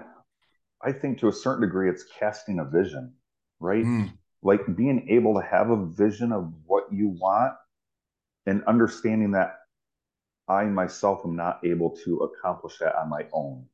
I 0.83 0.91
think 0.91 1.19
to 1.19 1.27
a 1.27 1.33
certain 1.33 1.61
degree 1.61 1.89
it's 1.89 2.05
casting 2.17 2.59
a 2.59 2.65
vision, 2.65 3.13
right? 3.59 3.85
Mm. 3.85 4.11
Like 4.41 4.61
being 4.75 5.07
able 5.09 5.35
to 5.35 5.45
have 5.45 5.69
a 5.69 5.85
vision 5.85 6.31
of 6.31 6.51
what 6.65 6.85
you 6.91 7.09
want 7.09 7.53
and 8.45 8.63
understanding 8.65 9.31
that 9.31 9.57
I 10.47 10.63
myself 10.63 11.21
am 11.25 11.35
not 11.35 11.59
able 11.63 11.95
to 12.05 12.17
accomplish 12.19 12.79
that 12.79 12.95
on 12.95 13.09
my 13.09 13.25
own. 13.33 13.65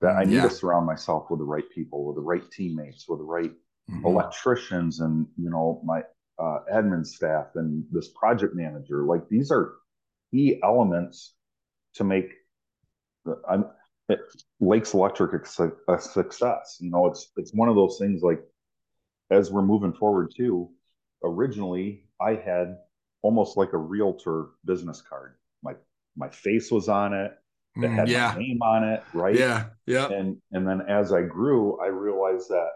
That 0.00 0.16
I 0.16 0.24
need 0.24 0.36
yeah. 0.36 0.42
to 0.42 0.50
surround 0.50 0.84
myself 0.86 1.30
with 1.30 1.38
the 1.38 1.44
right 1.44 1.68
people, 1.74 2.04
with 2.04 2.16
the 2.16 2.22
right 2.22 2.42
teammates, 2.50 3.08
with 3.08 3.20
the 3.20 3.24
right 3.24 3.52
mm-hmm. 3.90 4.04
electricians, 4.04 5.00
and 5.00 5.26
you 5.36 5.48
know 5.48 5.80
my 5.84 6.02
uh, 6.38 6.58
admin 6.72 7.06
staff 7.06 7.46
and 7.54 7.84
this 7.90 8.08
project 8.08 8.54
manager. 8.54 9.04
Like 9.04 9.28
these 9.28 9.50
are 9.50 9.74
key 10.30 10.60
elements 10.62 11.34
to 11.94 12.04
make 12.04 12.32
I'm, 13.48 13.66
it, 14.08 14.20
Lakes 14.60 14.94
Electric 14.94 15.46
a 15.88 15.98
success. 15.98 16.78
You 16.80 16.90
know, 16.90 17.06
it's 17.06 17.32
it's 17.36 17.52
one 17.52 17.68
of 17.68 17.74
those 17.74 17.98
things 17.98 18.22
like 18.22 18.40
as 19.30 19.50
we're 19.50 19.62
moving 19.62 19.92
forward 19.92 20.32
too. 20.36 20.70
Originally, 21.24 22.04
I 22.20 22.34
had 22.34 22.76
almost 23.22 23.56
like 23.56 23.72
a 23.72 23.78
realtor 23.78 24.48
business 24.64 25.00
card. 25.00 25.34
My 25.62 25.74
my 26.16 26.28
face 26.28 26.70
was 26.70 26.88
on 26.88 27.14
it. 27.14 27.32
It 27.76 27.80
mm, 27.80 27.94
had 27.94 28.08
yeah. 28.08 28.32
my 28.34 28.40
name 28.40 28.62
on 28.62 28.84
it, 28.84 29.02
right? 29.12 29.34
Yeah, 29.34 29.66
yeah. 29.86 30.08
And 30.08 30.36
and 30.52 30.66
then 30.66 30.82
as 30.88 31.12
I 31.12 31.22
grew, 31.22 31.80
I 31.80 31.88
realized 31.88 32.48
that 32.50 32.70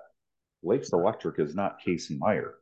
Lakes 0.62 0.92
Electric 0.92 1.38
is 1.38 1.54
not 1.54 1.80
Casey 1.84 2.18
Meyer. 2.18 2.54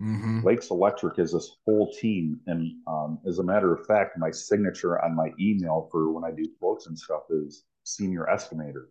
Mm-hmm. 0.00 0.40
Lakes 0.46 0.70
Electric 0.70 1.18
is 1.18 1.32
this 1.32 1.56
whole 1.66 1.92
team, 1.92 2.40
and 2.46 2.72
um, 2.86 3.18
as 3.26 3.38
a 3.38 3.42
matter 3.42 3.74
of 3.74 3.86
fact, 3.86 4.16
my 4.18 4.30
signature 4.30 5.02
on 5.02 5.14
my 5.14 5.30
email 5.38 5.88
for 5.90 6.10
when 6.10 6.24
I 6.24 6.34
do 6.34 6.48
quotes 6.58 6.86
and 6.86 6.98
stuff 6.98 7.22
is 7.30 7.64
senior 7.84 8.26
estimator. 8.32 8.86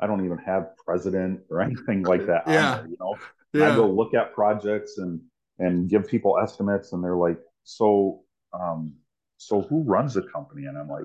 I 0.00 0.06
don't 0.06 0.24
even 0.24 0.38
have 0.38 0.70
president 0.84 1.40
or 1.50 1.60
anything 1.62 2.02
like 2.02 2.26
that. 2.26 2.44
Yeah, 2.46 2.76
there, 2.76 2.86
you 2.86 2.96
know, 2.98 3.16
yeah. 3.52 3.72
I 3.72 3.76
go 3.76 3.90
look 3.90 4.14
at 4.14 4.32
projects 4.32 4.98
and 4.98 5.20
and 5.58 5.88
give 5.88 6.08
people 6.08 6.38
estimates, 6.38 6.92
and 6.92 7.04
they're 7.04 7.16
like, 7.16 7.38
"So, 7.64 8.22
um, 8.52 8.94
so 9.36 9.62
who 9.62 9.82
runs 9.82 10.14
the 10.14 10.22
company? 10.22 10.66
And 10.66 10.78
I'm 10.78 10.88
like, 10.88 11.04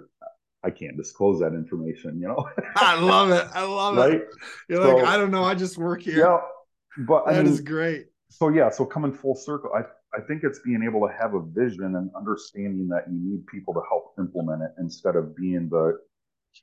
I 0.64 0.70
can't 0.70 0.96
disclose 0.96 1.40
that 1.42 1.54
information, 1.54 2.20
you 2.20 2.28
know? 2.28 2.48
I 2.76 3.00
love 3.00 3.32
it. 3.32 3.46
I 3.54 3.64
love 3.64 3.98
right? 3.98 4.14
it. 4.14 4.30
You're 4.70 4.82
so, 4.82 4.96
like, 4.96 5.06
I 5.06 5.18
don't 5.18 5.32
know. 5.32 5.44
I 5.44 5.56
just 5.56 5.78
work 5.78 6.02
here. 6.02 6.20
Yeah. 6.20 6.38
But 7.06 7.26
that 7.26 7.36
I 7.36 7.44
mean, 7.44 7.52
is 7.52 7.60
great. 7.60 8.08
So 8.34 8.50
yeah, 8.50 8.72
so 8.72 8.84
coming 8.84 9.14
full 9.14 9.36
circle, 9.36 9.70
I, 9.76 9.82
I 10.18 10.22
think 10.22 10.44
it's 10.44 10.60
being 10.66 10.82
able 10.84 11.08
to 11.08 11.14
have 11.22 11.36
a 11.36 11.42
vision 11.42 11.96
and 11.96 12.10
understanding 12.16 12.88
that 12.88 13.04
you 13.08 13.20
need 13.20 13.46
people 13.46 13.76
to 13.76 13.82
help 13.88 14.16
implement 14.18 14.64
it 14.64 14.72
instead 14.80 15.16
of 15.16 15.36
being 15.36 15.70
the 15.70 16.00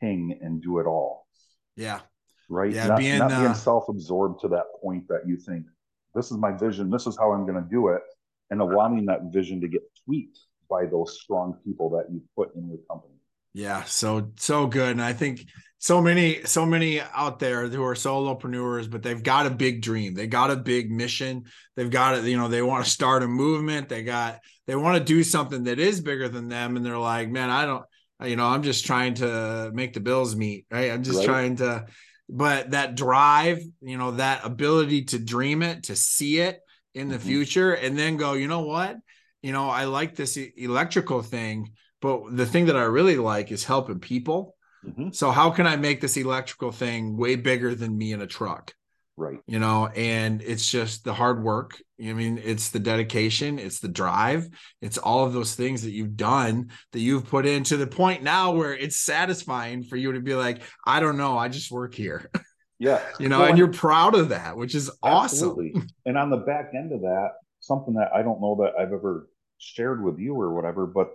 king 0.00 0.36
and 0.42 0.60
do 0.60 0.80
it 0.80 0.86
all. 0.86 1.28
Yeah. 1.76 2.00
Right. 2.48 2.72
Yeah. 2.72 2.88
Not 2.88 2.98
being, 2.98 3.18
not 3.18 3.28
being 3.28 3.42
uh, 3.42 3.54
self-absorbed 3.54 4.40
to 4.40 4.48
that 4.48 4.64
point 4.82 5.06
that 5.08 5.28
you 5.28 5.36
think 5.36 5.64
this 6.12 6.32
is 6.32 6.38
my 6.38 6.50
vision, 6.50 6.90
this 6.90 7.06
is 7.06 7.16
how 7.16 7.30
I'm 7.30 7.46
going 7.46 7.62
to 7.62 7.70
do 7.70 7.88
it, 7.88 8.02
and 8.50 8.60
allowing 8.60 9.06
that 9.06 9.32
vision 9.32 9.60
to 9.60 9.68
get 9.68 9.82
tweaked 10.04 10.40
by 10.68 10.86
those 10.86 11.20
strong 11.20 11.56
people 11.64 11.88
that 11.90 12.06
you 12.12 12.20
put 12.36 12.52
in 12.56 12.68
your 12.68 12.78
company. 12.90 13.14
Yeah, 13.52 13.84
so 13.84 14.32
so 14.36 14.66
good, 14.66 14.90
and 14.90 15.02
I 15.02 15.12
think 15.12 15.46
so 15.80 16.00
many 16.00 16.44
so 16.44 16.64
many 16.64 17.00
out 17.00 17.40
there 17.40 17.66
who 17.66 17.82
are 17.82 17.94
solopreneurs, 17.94 18.88
but 18.88 19.02
they've 19.02 19.22
got 19.22 19.46
a 19.46 19.50
big 19.50 19.82
dream, 19.82 20.14
they 20.14 20.28
got 20.28 20.52
a 20.52 20.56
big 20.56 20.92
mission, 20.92 21.44
they've 21.74 21.90
got 21.90 22.16
it. 22.16 22.24
You 22.24 22.36
know, 22.36 22.46
they 22.46 22.62
want 22.62 22.84
to 22.84 22.90
start 22.90 23.24
a 23.24 23.28
movement, 23.28 23.88
they 23.88 24.04
got 24.04 24.40
they 24.68 24.76
want 24.76 24.98
to 24.98 25.04
do 25.04 25.24
something 25.24 25.64
that 25.64 25.80
is 25.80 26.00
bigger 26.00 26.28
than 26.28 26.48
them, 26.48 26.76
and 26.76 26.86
they're 26.86 26.96
like, 26.96 27.28
man, 27.28 27.50
I 27.50 27.66
don't, 27.66 27.84
you 28.22 28.36
know, 28.36 28.46
I'm 28.46 28.62
just 28.62 28.86
trying 28.86 29.14
to 29.14 29.72
make 29.74 29.94
the 29.94 30.00
bills 30.00 30.36
meet, 30.36 30.66
right? 30.70 30.92
I'm 30.92 31.02
just 31.02 31.18
right. 31.18 31.26
trying 31.26 31.56
to, 31.56 31.86
but 32.28 32.70
that 32.70 32.94
drive, 32.94 33.60
you 33.80 33.98
know, 33.98 34.12
that 34.12 34.44
ability 34.44 35.06
to 35.06 35.18
dream 35.18 35.62
it, 35.62 35.84
to 35.84 35.96
see 35.96 36.38
it 36.38 36.60
in 36.94 37.08
the 37.08 37.16
mm-hmm. 37.16 37.26
future, 37.26 37.72
and 37.72 37.98
then 37.98 38.16
go, 38.16 38.34
you 38.34 38.46
know 38.46 38.60
what? 38.60 38.96
you 39.42 39.52
know, 39.52 39.68
I 39.68 39.84
like 39.84 40.14
this 40.14 40.36
electrical 40.36 41.22
thing, 41.22 41.72
but 42.00 42.36
the 42.36 42.46
thing 42.46 42.66
that 42.66 42.76
I 42.76 42.82
really 42.82 43.16
like 43.16 43.50
is 43.50 43.64
helping 43.64 44.00
people. 44.00 44.56
Mm-hmm. 44.84 45.10
So 45.12 45.30
how 45.30 45.50
can 45.50 45.66
I 45.66 45.76
make 45.76 46.00
this 46.00 46.16
electrical 46.16 46.72
thing 46.72 47.16
way 47.16 47.36
bigger 47.36 47.74
than 47.74 47.96
me 47.96 48.12
in 48.12 48.20
a 48.20 48.26
truck? 48.26 48.74
Right. 49.16 49.38
You 49.46 49.58
know, 49.58 49.88
and 49.88 50.40
it's 50.40 50.70
just 50.70 51.04
the 51.04 51.12
hard 51.12 51.42
work. 51.42 51.80
I 52.00 52.14
mean, 52.14 52.40
it's 52.42 52.70
the 52.70 52.78
dedication, 52.78 53.58
it's 53.58 53.80
the 53.80 53.88
drive, 53.88 54.48
it's 54.80 54.96
all 54.96 55.26
of 55.26 55.34
those 55.34 55.54
things 55.54 55.82
that 55.82 55.90
you've 55.90 56.16
done 56.16 56.70
that 56.92 57.00
you've 57.00 57.28
put 57.28 57.44
in 57.44 57.62
to 57.64 57.76
the 57.76 57.86
point 57.86 58.22
now 58.22 58.52
where 58.52 58.74
it's 58.74 58.96
satisfying 58.96 59.82
for 59.82 59.96
you 59.96 60.12
to 60.12 60.20
be 60.20 60.34
like, 60.34 60.62
I 60.86 61.00
don't 61.00 61.18
know, 61.18 61.36
I 61.36 61.48
just 61.48 61.70
work 61.70 61.94
here. 61.94 62.30
Yeah. 62.82 63.02
you 63.18 63.28
know, 63.28 63.40
well, 63.40 63.48
and 63.50 63.58
you're 63.58 63.68
proud 63.68 64.14
of 64.14 64.30
that, 64.30 64.56
which 64.56 64.74
is 64.74 64.90
absolutely. 65.04 65.72
awesome. 65.76 65.88
and 66.06 66.16
on 66.16 66.30
the 66.30 66.38
back 66.38 66.72
end 66.74 66.92
of 66.92 67.02
that, 67.02 67.32
something 67.60 67.92
that 67.92 68.10
I 68.14 68.22
don't 68.22 68.40
know 68.40 68.56
that 68.62 68.72
I've 68.80 68.94
ever 68.94 69.28
shared 69.58 70.02
with 70.02 70.18
you 70.18 70.34
or 70.34 70.54
whatever. 70.54 70.86
But 70.86 71.10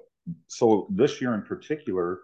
so 0.45 0.87
this 0.91 1.19
year 1.21 1.33
in 1.33 1.41
particular, 1.41 2.19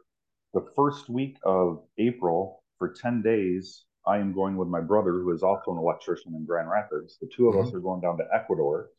the 0.54 0.66
first 0.76 1.10
week 1.10 1.38
of 1.44 1.84
April 1.98 2.64
for 2.78 2.90
10 2.94 3.22
days, 3.22 3.86
I 4.06 4.18
am 4.18 4.34
going 4.34 4.58
with 4.58 4.68
my 4.68 4.82
brother, 4.82 5.12
who 5.14 5.32
is 5.32 5.44
also 5.44 5.72
an 5.72 5.78
electrician 5.78 6.34
in 6.36 6.46
Grand 6.46 6.70
Rapids. 6.70 7.18
The 7.22 7.28
two 7.28 7.48
of 7.48 7.56
mm-hmm. 7.56 7.68
us 7.68 7.74
are 7.74 7.80
going 7.80 8.02
down 8.02 8.18
to 8.18 8.26
Ecuador 8.34 8.90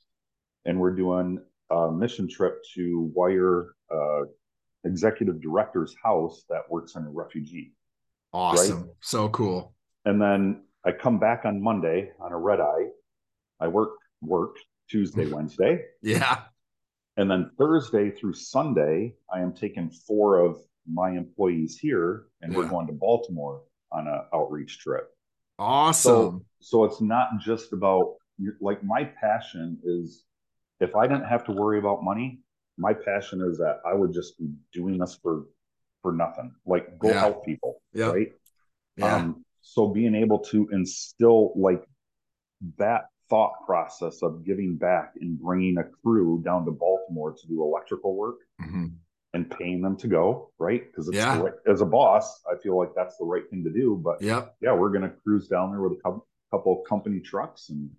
and 0.64 0.78
we're 0.78 0.94
doing 0.94 1.40
a 1.70 1.90
mission 1.90 2.28
trip 2.28 2.62
to 2.74 3.10
wire 3.14 3.74
uh, 3.92 4.22
executive 4.84 5.40
director's 5.40 5.94
house 6.02 6.44
that 6.48 6.62
works 6.70 6.94
in 6.94 7.04
a 7.04 7.10
refugee. 7.10 7.72
Awesome. 8.32 8.82
Right? 8.82 8.90
So 9.00 9.28
cool. 9.30 9.74
And 10.04 10.20
then 10.20 10.62
I 10.84 10.92
come 10.92 11.18
back 11.18 11.42
on 11.44 11.62
Monday 11.62 12.12
on 12.20 12.32
a 12.32 12.38
red 12.38 12.60
eye. 12.60 12.88
I 13.60 13.68
work 13.68 13.90
work 14.20 14.56
Tuesday, 14.88 15.26
Wednesday. 15.26 15.84
Yeah. 16.02 16.40
And 17.16 17.30
then 17.30 17.50
Thursday 17.58 18.10
through 18.10 18.34
Sunday, 18.34 19.14
I 19.32 19.40
am 19.40 19.52
taking 19.52 19.90
four 19.90 20.38
of 20.38 20.58
my 20.90 21.10
employees 21.10 21.78
here 21.78 22.24
and 22.40 22.52
yeah. 22.52 22.58
we're 22.58 22.68
going 22.68 22.86
to 22.86 22.92
Baltimore 22.92 23.62
on 23.90 24.06
an 24.06 24.22
outreach 24.34 24.78
trip. 24.78 25.08
Awesome. 25.58 26.12
So, 26.12 26.44
so 26.60 26.84
it's 26.84 27.00
not 27.00 27.28
just 27.40 27.72
about 27.72 28.14
like 28.60 28.82
my 28.82 29.04
passion 29.04 29.78
is 29.84 30.24
if 30.80 30.96
I 30.96 31.06
didn't 31.06 31.26
have 31.26 31.44
to 31.44 31.52
worry 31.52 31.78
about 31.78 32.02
money, 32.02 32.40
my 32.76 32.92
passion 32.92 33.40
is 33.42 33.58
that 33.58 33.80
I 33.86 33.94
would 33.94 34.12
just 34.12 34.38
be 34.38 34.50
doing 34.72 34.98
this 34.98 35.18
for 35.22 35.44
for 36.02 36.12
nothing. 36.12 36.52
Like 36.66 36.98
go 36.98 37.08
yeah. 37.08 37.20
help 37.20 37.44
people, 37.44 37.80
yep. 37.92 38.12
right? 38.12 38.32
Yeah. 38.96 39.16
Um, 39.16 39.44
so 39.60 39.88
being 39.88 40.14
able 40.14 40.40
to 40.40 40.68
instill 40.72 41.52
like 41.56 41.84
that 42.78 43.06
thought 43.30 43.52
process 43.64 44.22
of 44.22 44.44
giving 44.44 44.76
back 44.76 45.12
and 45.20 45.38
bringing 45.38 45.78
a 45.78 45.84
crew 46.02 46.42
down 46.44 46.64
to 46.64 46.72
Baltimore 46.72 47.32
to 47.32 47.46
do 47.46 47.62
electrical 47.62 48.16
work 48.16 48.36
mm-hmm. 48.60 48.86
And 49.34 49.50
paying 49.50 49.80
them 49.80 49.96
to 49.96 50.08
go, 50.08 50.50
right? 50.58 50.84
Because 50.86 51.10
yeah. 51.12 51.40
Right, 51.40 51.54
as 51.66 51.80
a 51.80 51.86
boss, 51.86 52.42
I 52.50 52.56
feel 52.56 52.78
like 52.78 52.90
that's 52.94 53.16
the 53.16 53.24
right 53.24 53.48
thing 53.48 53.64
to 53.64 53.70
do. 53.70 54.00
But 54.02 54.20
yeah, 54.20 54.46
yeah, 54.60 54.72
we're 54.74 54.90
going 54.90 55.02
to 55.02 55.12
cruise 55.24 55.48
down 55.48 55.70
there 55.70 55.80
with 55.80 55.98
a 55.98 56.02
couple, 56.02 56.26
couple 56.50 56.80
of 56.80 56.88
company 56.88 57.20
trucks 57.20 57.70
and 57.70 57.90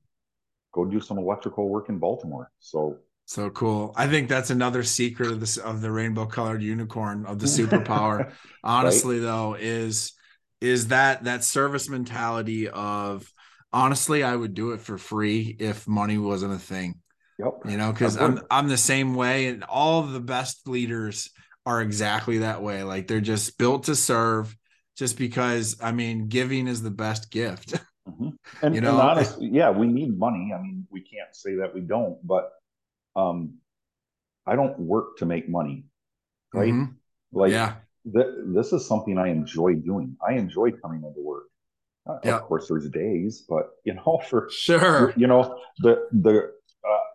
go 0.74 0.86
do 0.86 1.00
some 1.00 1.18
electrical 1.18 1.70
work 1.70 1.90
in 1.90 1.98
Baltimore. 1.98 2.52
So 2.60 3.00
so 3.26 3.50
cool. 3.50 3.94
I 3.96 4.08
think 4.08 4.28
that's 4.28 4.50
another 4.50 4.84
secret 4.84 5.32
of 5.32 5.40
this 5.40 5.58
of 5.58 5.82
the 5.82 5.92
rainbow 5.92 6.26
colored 6.26 6.62
unicorn 6.62 7.26
of 7.26 7.40
the 7.40 7.48
superpower. 7.48 8.32
Honestly, 8.64 9.20
right? 9.20 9.26
though, 9.26 9.54
is 9.56 10.14
is 10.62 10.88
that 10.90 11.24
that 11.24 11.44
service 11.44 11.90
mentality 11.90 12.70
of 12.70 13.32
honestly, 13.72 14.24
I 14.24 14.36
would 14.36 14.54
do 14.54 14.72
it 14.72 14.82
for 14.82 14.98
free 14.98 15.56
if 15.60 15.88
money 15.88 16.18
wasn't 16.18 16.54
a 16.54 16.60
thing. 16.60 16.96
Yep. 17.40 17.54
You 17.66 17.78
know, 17.78 17.92
because 17.92 18.18
I'm 18.18 18.42
I'm 18.52 18.68
the 18.68 18.78
same 18.78 19.16
way, 19.16 19.48
and 19.48 19.64
all 19.64 20.02
of 20.02 20.12
the 20.12 20.20
best 20.20 20.68
leaders 20.68 21.32
are 21.66 21.82
exactly 21.82 22.40
that 22.40 22.62
way. 22.62 22.84
Like 22.84 23.08
they're 23.08 23.22
just 23.22 23.58
built 23.58 23.86
to 23.86 23.96
serve. 23.96 24.56
Just 24.96 25.18
because, 25.18 25.78
I 25.82 25.92
mean, 25.92 26.28
giving 26.28 26.68
is 26.68 26.84
the 26.84 26.92
best 26.92 27.32
gift. 27.32 27.74
Mm-hmm. 28.08 28.30
And, 28.62 28.76
you 28.76 28.82
know, 28.82 28.92
and 28.92 29.00
honestly, 29.00 29.50
yeah, 29.50 29.70
we 29.70 29.88
need 29.88 30.18
money. 30.18 30.52
I 30.54 30.62
mean, 30.62 30.86
we 30.92 31.00
can't 31.00 31.34
say 31.34 31.56
that 31.56 31.74
we 31.74 31.80
don't, 31.80 32.18
but 32.28 32.52
um, 33.16 33.60
I 34.46 34.58
don't 34.58 34.78
work 34.78 35.18
to 35.20 35.26
make 35.26 35.48
money, 35.48 35.86
right? 36.54 36.74
Mm-hmm. 36.74 36.92
Like, 37.32 37.52
yeah, 37.52 37.76
th- 38.14 38.28
this 38.48 38.74
is 38.74 38.86
something 38.86 39.18
I 39.18 39.30
enjoy 39.30 39.76
doing. 39.76 40.18
I 40.26 40.34
enjoy 40.34 40.72
coming 40.72 41.04
into 41.04 41.22
work. 41.22 41.46
Uh, 42.06 42.18
yeah. 42.26 42.36
Of 42.36 42.42
course, 42.42 42.68
there's 42.68 42.90
days, 42.90 43.46
but 43.48 43.70
you 43.86 43.94
know, 43.94 44.22
for 44.30 44.50
sure, 44.52 45.14
you 45.16 45.28
know, 45.28 45.60
the 45.80 46.06
the 46.12 46.52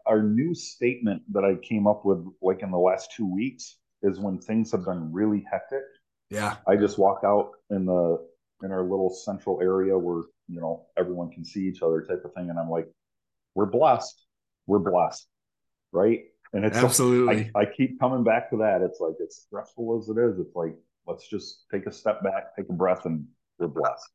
our 0.08 0.22
new 0.22 0.54
statement 0.54 1.22
that 1.32 1.44
I 1.44 1.54
came 1.56 1.86
up 1.86 2.04
with, 2.04 2.24
like 2.42 2.62
in 2.62 2.70
the 2.70 2.78
last 2.78 3.12
two 3.12 3.26
weeks, 3.26 3.76
is 4.02 4.18
when 4.18 4.38
things 4.38 4.72
have 4.72 4.84
been 4.84 5.12
really 5.12 5.44
hectic. 5.50 5.84
Yeah, 6.30 6.56
I 6.66 6.76
just 6.76 6.98
walk 6.98 7.20
out 7.24 7.52
in 7.70 7.86
the 7.86 8.26
in 8.62 8.72
our 8.72 8.82
little 8.82 9.10
central 9.10 9.60
area 9.60 9.96
where 9.96 10.24
you 10.48 10.60
know 10.60 10.86
everyone 10.96 11.30
can 11.30 11.44
see 11.44 11.66
each 11.66 11.82
other, 11.82 12.02
type 12.02 12.24
of 12.24 12.32
thing, 12.34 12.50
and 12.50 12.58
I'm 12.58 12.70
like, 12.70 12.88
we're 13.54 13.66
blessed, 13.66 14.26
we're 14.66 14.78
blessed, 14.78 15.26
right? 15.92 16.24
And 16.52 16.64
it's 16.64 16.76
absolutely. 16.76 17.50
I, 17.54 17.60
I 17.60 17.66
keep 17.66 18.00
coming 18.00 18.24
back 18.24 18.50
to 18.50 18.56
that. 18.58 18.82
It's 18.82 19.00
like 19.00 19.14
it's 19.20 19.42
stressful 19.42 19.98
as 19.98 20.08
it 20.08 20.18
is. 20.18 20.38
It's 20.38 20.56
like 20.56 20.74
let's 21.06 21.28
just 21.28 21.64
take 21.70 21.86
a 21.86 21.92
step 21.92 22.22
back, 22.22 22.56
take 22.56 22.68
a 22.68 22.72
breath, 22.72 23.04
and 23.04 23.26
we're 23.58 23.68
blessed. 23.68 24.08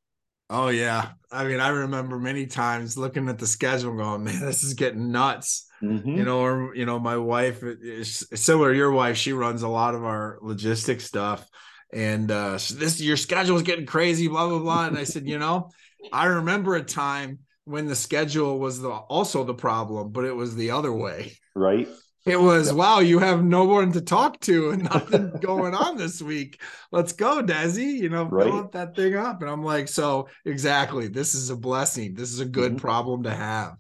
Oh 0.50 0.70
yeah. 0.70 1.12
I 1.32 1.46
mean, 1.46 1.60
I 1.60 1.70
remember 1.70 2.20
many 2.20 2.46
times 2.46 2.98
looking 2.98 3.28
at 3.30 3.40
the 3.40 3.48
schedule 3.48 3.96
going, 3.96 4.24
man, 4.24 4.40
this 4.40 4.64
is 4.64 4.74
getting 4.74 5.12
nuts. 5.12 5.68
Mm-hmm. 5.82 6.18
You 6.18 6.24
know, 6.24 6.40
or 6.40 6.76
you 6.76 6.86
know, 6.86 7.00
my 7.00 7.18
wife 7.18 7.64
is 7.64 8.26
similar 8.34 8.72
to 8.72 8.78
your 8.78 8.92
wife, 8.92 9.18
she 9.18 9.34
runs 9.34 9.64
a 9.64 9.68
lot 9.68 9.96
of 9.96 10.04
our 10.04 10.38
logistics 10.42 11.06
stuff. 11.06 11.48
And 11.92 12.32
uh 12.32 12.54
this 12.54 13.02
your 13.02 13.18
schedule 13.18 13.56
is 13.56 13.64
getting 13.64 13.86
crazy, 13.86 14.28
blah, 14.28 14.48
blah, 14.48 14.60
blah. 14.60 14.88
And 14.88 14.98
I 14.98 15.04
said, 15.04 15.28
you 15.28 15.40
know, 15.40 15.70
I 16.12 16.26
remember 16.26 16.76
a 16.76 16.84
time 16.84 17.40
when 17.66 17.88
the 17.88 17.96
schedule 17.96 18.60
was 18.60 18.82
the 18.82 18.90
also 18.90 19.44
the 19.44 19.54
problem, 19.54 20.12
but 20.12 20.26
it 20.26 20.36
was 20.36 20.56
the 20.56 20.72
other 20.72 20.92
way. 20.92 21.38
Right. 21.56 21.88
It 22.26 22.40
was 22.40 22.72
wow, 22.72 23.00
you 23.00 23.20
have 23.20 23.44
no 23.44 23.66
one 23.66 23.92
to 23.92 24.02
talk 24.02 24.40
to 24.42 24.72
and 24.72 24.84
nothing 24.84 25.32
going 25.42 25.76
on 25.76 25.98
this 25.98 26.22
week. 26.22 26.62
Let's 26.92 27.12
go, 27.12 27.44
Desi. 27.44 27.96
You 27.96 28.10
know, 28.10 28.26
right. 28.26 28.46
fill 28.46 28.60
up 28.60 28.72
that 28.72 28.96
thing 28.96 29.16
up. 29.16 29.42
And 29.42 29.52
I'm 29.52 29.64
like, 29.64 29.90
so 29.90 30.30
exactly, 30.46 31.08
this 31.08 31.36
is 31.36 31.50
a 31.50 31.58
blessing. 31.58 32.14
This 32.14 32.32
is 32.32 32.40
a 32.40 32.46
good 32.46 32.74
mm-hmm. 32.74 32.82
problem 32.82 33.24
to 33.24 33.32
have. 33.32 33.76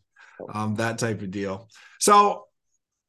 Um, 0.54 0.76
that 0.76 0.98
type 0.98 1.22
of 1.22 1.32
deal. 1.32 1.70
So 2.00 2.48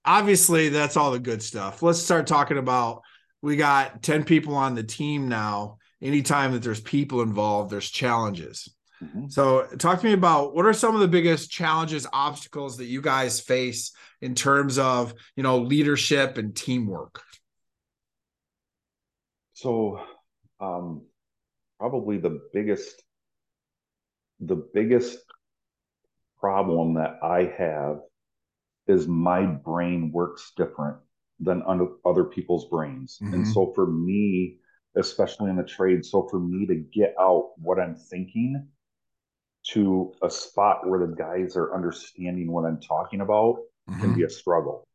obviously, 0.05 0.68
that's 0.68 0.97
all 0.97 1.11
the 1.11 1.18
good 1.18 1.42
stuff. 1.42 1.83
Let's 1.83 1.99
start 1.99 2.27
talking 2.27 2.59
about. 2.59 3.03
We 3.42 3.57
got 3.57 4.03
10 4.03 4.25
people 4.25 4.55
on 4.55 4.75
the 4.75 4.85
team 4.85 5.29
now. 5.29 5.79
Anytime 6.01 6.53
that 6.53 6.62
there's 6.62 6.81
people 6.81 7.23
involved, 7.23 7.70
there's 7.70 7.90
challenges. 7.90 8.73
Mm-hmm. 9.04 9.28
So, 9.28 9.66
talk 9.78 10.00
to 10.00 10.06
me 10.06 10.12
about 10.12 10.54
what 10.54 10.66
are 10.66 10.72
some 10.72 10.94
of 10.94 11.00
the 11.00 11.08
biggest 11.08 11.50
challenges, 11.50 12.06
obstacles 12.12 12.78
that 12.78 12.86
you 12.86 13.02
guys 13.02 13.40
face 13.40 13.92
in 14.20 14.34
terms 14.34 14.78
of 14.78 15.14
you 15.36 15.42
know 15.42 15.58
leadership 15.58 16.38
and 16.38 16.54
teamwork? 16.54 17.22
So, 19.52 20.00
um, 20.60 21.02
probably 21.78 22.18
the 22.18 22.40
biggest 22.52 23.02
the 24.40 24.56
biggest 24.74 25.18
problem 26.38 26.94
that 26.94 27.18
I 27.22 27.52
have 27.56 28.00
is 28.86 29.06
my 29.06 29.46
brain 29.46 30.10
works 30.12 30.52
different 30.56 30.98
than 31.40 31.62
other 32.04 32.24
people's 32.24 32.68
brains. 32.68 33.18
Mm-hmm. 33.22 33.34
And 33.34 33.48
so 33.48 33.72
for 33.74 33.86
me, 33.86 34.58
especially 34.96 35.50
in 35.50 35.56
the 35.56 35.64
trade, 35.64 36.04
so 36.04 36.28
for 36.30 36.38
me 36.38 36.66
to 36.66 36.74
get 36.74 37.14
out 37.18 37.52
what 37.56 37.80
I'm 37.80 37.96
thinking 37.96 38.68
to 39.72 40.12
a 40.22 40.31
spot 40.31 40.87
where 40.87 41.00
the 41.00 41.14
guys 41.14 41.57
are 41.57 41.74
understanding 41.74 42.50
what 42.50 42.64
I'm 42.64 42.81
talking 42.81 43.20
about 43.20 43.57
mm-hmm. 43.88 44.00
can 44.00 44.14
be 44.14 44.24
a 44.24 44.31
struggle. 44.31 44.87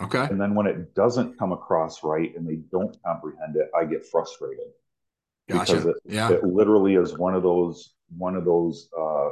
Okay. 0.00 0.24
And 0.24 0.40
then 0.40 0.54
when 0.54 0.66
it 0.66 0.94
doesn't 0.94 1.38
come 1.38 1.52
across 1.52 2.02
right 2.02 2.34
and 2.36 2.46
they 2.46 2.56
don't 2.70 2.96
comprehend 3.04 3.56
it, 3.56 3.70
I 3.78 3.84
get 3.84 4.06
frustrated. 4.06 4.66
Gotcha. 5.48 5.74
Because 5.74 5.86
it, 5.86 5.96
yeah. 6.04 6.30
it 6.30 6.44
literally 6.44 6.94
is 6.94 7.16
one 7.16 7.34
of 7.34 7.42
those 7.42 7.94
one 8.16 8.36
of 8.36 8.44
those 8.44 8.88
uh, 8.98 9.30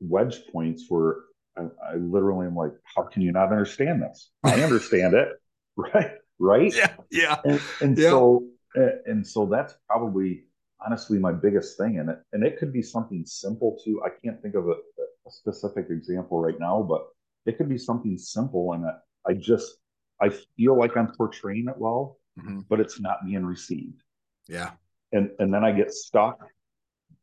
wedge 0.00 0.46
points 0.52 0.86
where 0.88 1.16
I, 1.56 1.62
I 1.92 1.96
literally 1.96 2.46
am 2.46 2.56
like, 2.56 2.72
how 2.84 3.02
can 3.02 3.22
you 3.22 3.32
not 3.32 3.50
understand 3.50 4.02
this? 4.02 4.30
I 4.44 4.62
understand 4.62 5.14
it, 5.14 5.28
right? 5.76 6.12
Right? 6.38 6.74
Yeah, 6.74 6.94
yeah. 7.10 7.40
And, 7.44 7.60
and 7.80 7.98
yeah. 7.98 8.10
so 8.10 8.44
and 8.74 9.26
so 9.26 9.46
that's 9.46 9.74
probably 9.86 10.44
honestly 10.84 11.18
my 11.18 11.32
biggest 11.32 11.78
thing 11.78 11.96
in 11.96 12.08
it. 12.08 12.18
And 12.32 12.44
it 12.44 12.58
could 12.58 12.72
be 12.72 12.82
something 12.82 13.24
simple 13.26 13.78
too. 13.84 14.02
I 14.04 14.08
can't 14.22 14.40
think 14.40 14.54
of 14.54 14.68
a, 14.68 14.72
a 14.72 15.30
specific 15.30 15.86
example 15.90 16.40
right 16.40 16.58
now, 16.58 16.82
but 16.82 17.06
it 17.46 17.58
could 17.58 17.68
be 17.68 17.78
something 17.78 18.16
simple 18.18 18.72
and 18.72 18.84
I 19.26 19.34
just 19.34 19.76
I 20.20 20.30
feel 20.56 20.78
like 20.78 20.96
I'm 20.96 21.12
portraying 21.12 21.66
it 21.68 21.76
well, 21.76 22.18
mm-hmm. 22.38 22.60
but 22.68 22.80
it's 22.80 23.00
not 23.00 23.24
being 23.24 23.44
received. 23.44 24.02
Yeah. 24.48 24.70
And 25.12 25.30
and 25.38 25.52
then 25.52 25.64
I 25.64 25.72
get 25.72 25.92
stuck. 25.92 26.40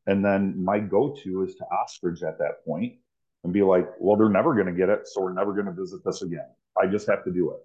And 0.07 0.25
then 0.25 0.63
my 0.63 0.79
go-to 0.79 1.43
is 1.43 1.55
to 1.55 1.65
ostrich 1.65 2.23
at 2.23 2.39
that 2.39 2.65
point 2.65 2.95
and 3.43 3.53
be 3.53 3.61
like, 3.61 3.87
well, 3.99 4.17
they're 4.17 4.29
never 4.29 4.55
gonna 4.55 4.73
get 4.73 4.89
it, 4.89 5.07
so 5.07 5.21
we're 5.21 5.33
never 5.33 5.53
gonna 5.53 5.71
visit 5.71 6.01
this 6.03 6.23
again. 6.23 6.47
I 6.81 6.87
just 6.87 7.07
have 7.07 7.23
to 7.25 7.31
do 7.31 7.51
it. 7.51 7.59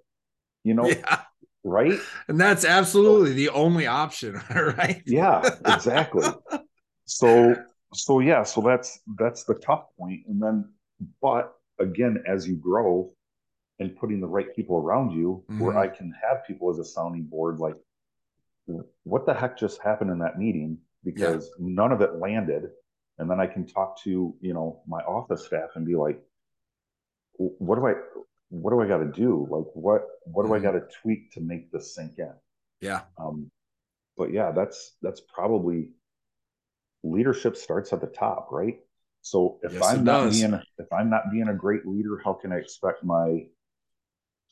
You 0.63 0.75
know, 0.75 0.87
yeah 0.89 1.24
right? 1.65 1.99
And 2.29 2.39
that's 2.39 2.65
absolutely 2.65 3.33
the 3.33 3.49
only 3.49 3.87
option, 3.87 4.41
right? 4.55 5.03
yeah, 5.07 5.49
exactly. 5.67 6.29
so 7.07 7.57
so 7.93 8.21
yeah, 8.21 8.43
so 8.43 8.61
that's 8.61 9.01
that's 9.19 9.45
the 9.45 9.55
tough 9.55 9.87
point. 9.99 10.21
And 10.29 10.41
then 10.41 10.71
but 11.21 11.55
again, 11.81 12.23
as 12.27 12.47
you 12.47 12.57
grow 12.57 13.13
and 13.81 13.97
putting 13.97 14.21
the 14.21 14.27
right 14.27 14.55
people 14.55 14.77
around 14.77 15.11
you, 15.11 15.43
mm-hmm. 15.51 15.61
where 15.61 15.79
I 15.79 15.89
can 15.89 16.13
have 16.23 16.47
people 16.47 16.71
as 16.71 16.79
a 16.79 16.85
sounding 16.85 17.25
board, 17.25 17.59
like 17.59 17.77
what 19.03 19.27
the 19.27 19.35
heck 19.35 19.59
just 19.59 19.83
happened 19.83 20.11
in 20.11 20.19
that 20.21 20.39
meeting? 20.39 20.79
Because 21.05 21.51
yeah. 21.59 21.67
none 21.69 21.93
of 21.93 22.01
it 22.01 22.15
landed. 22.17 22.71
And 23.19 23.31
then 23.31 23.39
I 23.39 23.47
can 23.47 23.67
talk 23.67 24.03
to, 24.03 24.35
you 24.41 24.55
know, 24.55 24.83
my 24.87 25.01
office 25.01 25.47
staff 25.47 25.71
and 25.75 25.87
be 25.87 25.95
like, 25.95 26.21
what 27.37 27.77
do 27.77 27.87
I 27.87 27.95
what 28.51 28.71
do 28.71 28.81
I 28.81 28.87
got 28.87 28.99
to 28.99 29.11
do? 29.11 29.47
Like, 29.51 29.67
what 29.75 30.03
what 30.25 30.45
do 30.45 30.53
mm-hmm. 30.53 30.67
I 30.67 30.73
got 30.73 30.79
to 30.79 30.87
tweak 31.03 31.33
to 31.33 31.41
make 31.41 31.71
this 31.71 31.95
sink 31.95 32.19
in? 32.19 32.33
Yeah. 32.81 33.03
Um, 33.19 33.51
but 34.17 34.33
yeah, 34.33 34.53
that's 34.53 34.95
that's 35.03 35.21
probably 35.21 35.91
leadership 37.03 37.57
starts 37.57 37.93
at 37.93 38.01
the 38.01 38.07
top, 38.07 38.49
right? 38.51 38.79
So 39.23 39.59
if 39.63 39.73
yes, 39.73 39.83
I'm 39.83 40.05
not 40.05 40.25
does. 40.25 40.41
being 40.41 40.55
if 40.79 40.93
I'm 40.93 41.11
not 41.11 41.31
being 41.33 41.49
a 41.49 41.55
great 41.55 41.87
leader, 41.87 42.21
how 42.23 42.35
can 42.35 42.53
I 42.53 42.57
expect 42.57 43.05
my 43.05 43.47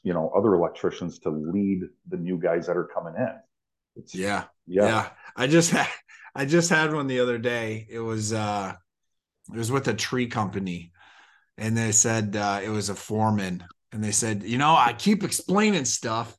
you 0.03 0.15
know 0.15 0.33
other 0.37 0.55
electricians 0.55 1.19
to 1.21 1.31
lead 1.31 1.83
the 2.09 2.17
new 2.17 2.39
guys 2.39 2.67
that 2.67 2.77
are 2.77 2.89
coming 2.93 3.15
in? 3.17 3.35
It's, 3.97 4.15
yeah, 4.15 4.45
yeah, 4.67 4.87
yeah. 4.87 5.11
I 5.37 5.47
just 5.47 5.71
had 5.71 5.89
I 6.35 6.47
just 6.47 6.71
had 6.71 6.93
one 6.93 7.07
the 7.07 7.21
other 7.21 7.39
day. 7.39 7.87
It 7.89 8.01
was 8.01 8.33
uh 8.33 8.75
it 9.53 9.57
was 9.57 9.71
with 9.71 9.89
a 9.89 9.95
tree 9.95 10.27
company, 10.27 10.93
and 11.59 11.77
they 11.77 11.93
said 11.93 12.37
uh, 12.37 12.61
it 12.65 12.71
was 12.71 12.89
a 12.89 12.95
foreman 12.95 13.65
and 13.93 14.03
they 14.03 14.11
said, 14.11 14.43
you 14.43 14.59
know, 14.59 14.75
I 14.75 14.95
keep 14.95 15.23
explaining 15.23 15.85
stuff, 15.85 16.37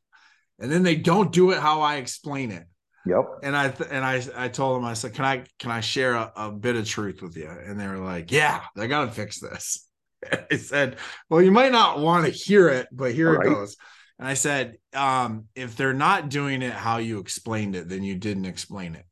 and 0.60 0.72
then 0.72 0.84
they 0.84 0.96
don't 0.96 1.32
do 1.32 1.52
it 1.52 1.60
how 1.60 1.82
I 1.82 1.98
explain 1.98 2.52
it. 2.52 2.66
Yep. 3.06 3.26
And 3.44 3.56
I 3.56 3.70
th- 3.70 3.90
and 3.92 4.04
I 4.04 4.24
I 4.36 4.48
told 4.48 4.78
them 4.78 4.86
I 4.86 4.94
said, 4.94 5.14
can 5.14 5.26
I 5.26 5.44
can 5.60 5.72
I 5.72 5.82
share 5.82 6.14
a, 6.14 6.32
a 6.36 6.52
bit 6.52 6.76
of 6.76 6.88
truth 6.88 7.22
with 7.22 7.36
you? 7.36 7.50
And 7.50 7.80
they 7.80 7.88
were 7.88 7.98
like, 7.98 8.32
yeah, 8.32 8.62
I 8.78 8.88
got 8.88 9.06
to 9.06 9.12
fix 9.12 9.40
this. 9.40 9.88
I 10.52 10.56
said, 10.56 10.98
well, 11.30 11.42
you 11.42 11.52
might 11.52 11.72
not 11.72 12.00
want 12.00 12.26
to 12.26 12.32
hear 12.32 12.70
it, 12.70 12.88
but 12.92 13.14
here 13.14 13.34
it 13.36 13.44
goes. 13.44 13.76
And 14.20 14.28
I 14.28 14.36
said, 14.36 14.78
um, 14.94 15.46
if 15.54 15.76
they're 15.76 15.94
not 15.94 16.30
doing 16.30 16.62
it 16.62 16.72
how 16.72 16.98
you 16.98 17.20
explained 17.20 17.76
it, 17.76 17.90
then 17.90 18.04
you 18.04 18.16
didn't 18.16 18.46
explain 18.46 18.96
it. 18.96 19.06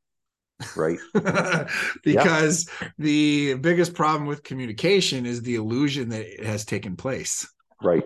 Right. 0.75 0.99
because 2.03 2.69
the 2.97 3.55
biggest 3.55 3.93
problem 3.93 4.27
with 4.27 4.43
communication 4.43 5.25
is 5.25 5.41
the 5.41 5.55
illusion 5.55 6.09
that 6.09 6.39
it 6.39 6.45
has 6.45 6.65
taken 6.65 6.95
place 6.95 7.45
right 7.83 8.03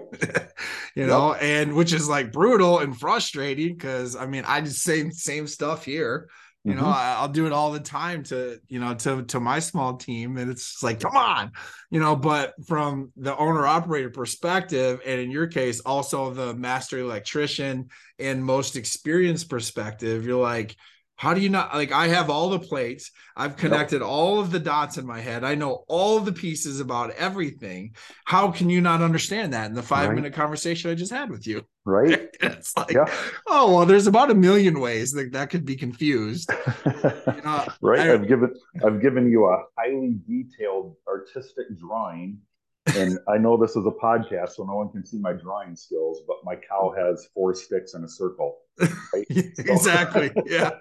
you 0.95 1.05
know 1.05 1.33
yep. 1.33 1.43
and 1.43 1.73
which 1.73 1.93
is 1.93 2.07
like 2.07 2.31
brutal 2.31 2.79
and 2.79 2.97
frustrating 2.97 3.73
because 3.73 4.15
i 4.15 4.25
mean 4.25 4.43
i 4.47 4.61
just 4.61 4.81
same 4.81 5.11
same 5.11 5.47
stuff 5.47 5.85
here 5.85 6.29
you 6.63 6.71
mm-hmm. 6.71 6.81
know 6.81 6.88
I, 6.88 7.21
will 7.21 7.29
do 7.29 7.45
it 7.45 7.51
all 7.51 7.71
the 7.71 7.79
time 7.79 8.23
to 8.23 8.59
you 8.67 8.79
know 8.79 8.93
to 8.95 9.23
to 9.23 9.39
my 9.39 9.59
small 9.59 9.97
team 9.97 10.38
and 10.38 10.49
it's 10.49 10.81
like 10.81 10.99
come 10.99 11.15
on 11.15 11.51
you 11.91 11.99
know 11.99 12.15
but 12.15 12.53
from 12.67 13.11
the 13.15 13.38
owner 13.38 13.65
operator 13.67 14.09
perspective 14.09 14.99
and 15.05 15.21
in 15.21 15.31
your 15.31 15.47
case 15.47 15.79
also 15.81 16.33
the 16.33 16.53
master 16.53 16.97
electrician 16.97 17.89
and 18.19 18.43
most 18.43 18.75
experienced 18.75 19.49
perspective 19.49 20.25
you're 20.25 20.41
like 20.41 20.75
How 21.17 21.34
do 21.34 21.39
you 21.39 21.49
not 21.49 21.73
like? 21.73 21.91
I 21.91 22.08
have 22.08 22.30
all 22.30 22.49
the 22.49 22.60
plates. 22.60 23.12
I've 23.38 23.56
connected 23.56 24.01
yep. 24.01 24.10
all 24.10 24.39
of 24.39 24.51
the 24.51 24.60
dots 24.60 24.97
in 24.97 25.06
my 25.06 25.21
head. 25.21 25.43
I 25.43 25.56
know 25.56 25.86
all 25.88 26.19
the 26.19 26.34
pieces 26.34 26.80
about 26.80 27.12
everything. 27.12 27.95
How 28.25 28.51
can 28.51 28.69
you 28.69 28.82
not 28.82 29.01
understand 29.01 29.54
that 29.54 29.67
in 29.67 29.75
the 29.75 29.84
five 29.84 30.10
right. 30.10 30.15
minute 30.15 30.34
conversation 30.34 30.91
I 30.91 30.95
just 30.95 31.13
had 31.13 31.30
with 31.30 31.47
you? 31.47 31.63
Right. 31.86 32.30
it's 32.41 32.75
like, 32.75 32.91
yeah. 32.91 33.06
oh 33.47 33.75
well, 33.75 33.86
there's 33.86 34.08
about 34.08 34.30
a 34.30 34.36
million 34.36 34.80
ways 34.80 35.12
that 35.13 35.32
that 35.32 35.49
could 35.49 35.65
be 35.65 35.78
confused. 35.78 36.51
you 36.86 37.41
know, 37.43 37.65
right. 37.82 38.10
I, 38.10 38.13
I've 38.13 38.28
given 38.28 38.54
I've 38.86 39.01
given 39.01 39.30
you 39.30 39.45
a 39.45 39.63
highly 39.78 40.17
detailed 40.28 40.95
artistic 41.08 41.78
drawing 41.80 42.39
and 42.88 43.17
I 43.28 43.38
know 43.38 43.58
this 43.58 43.76
is 43.76 43.86
a 43.86 43.91
podcast, 43.91 44.52
so 44.52 44.63
no 44.63 44.76
one 44.76 44.89
can 44.89 45.06
see 45.06 45.17
my 45.17 45.34
drawing 45.34 45.76
skills, 45.76 46.21
but 46.28 46.38
my 46.43 46.56
cow 46.56 46.93
has 46.95 47.28
four 47.34 47.56
sticks 47.56 47.95
in 47.95 48.04
a 48.04 48.08
circle. 48.08 48.58
Right? 48.80 49.26
exactly. 49.30 50.32
yeah. 50.45 50.71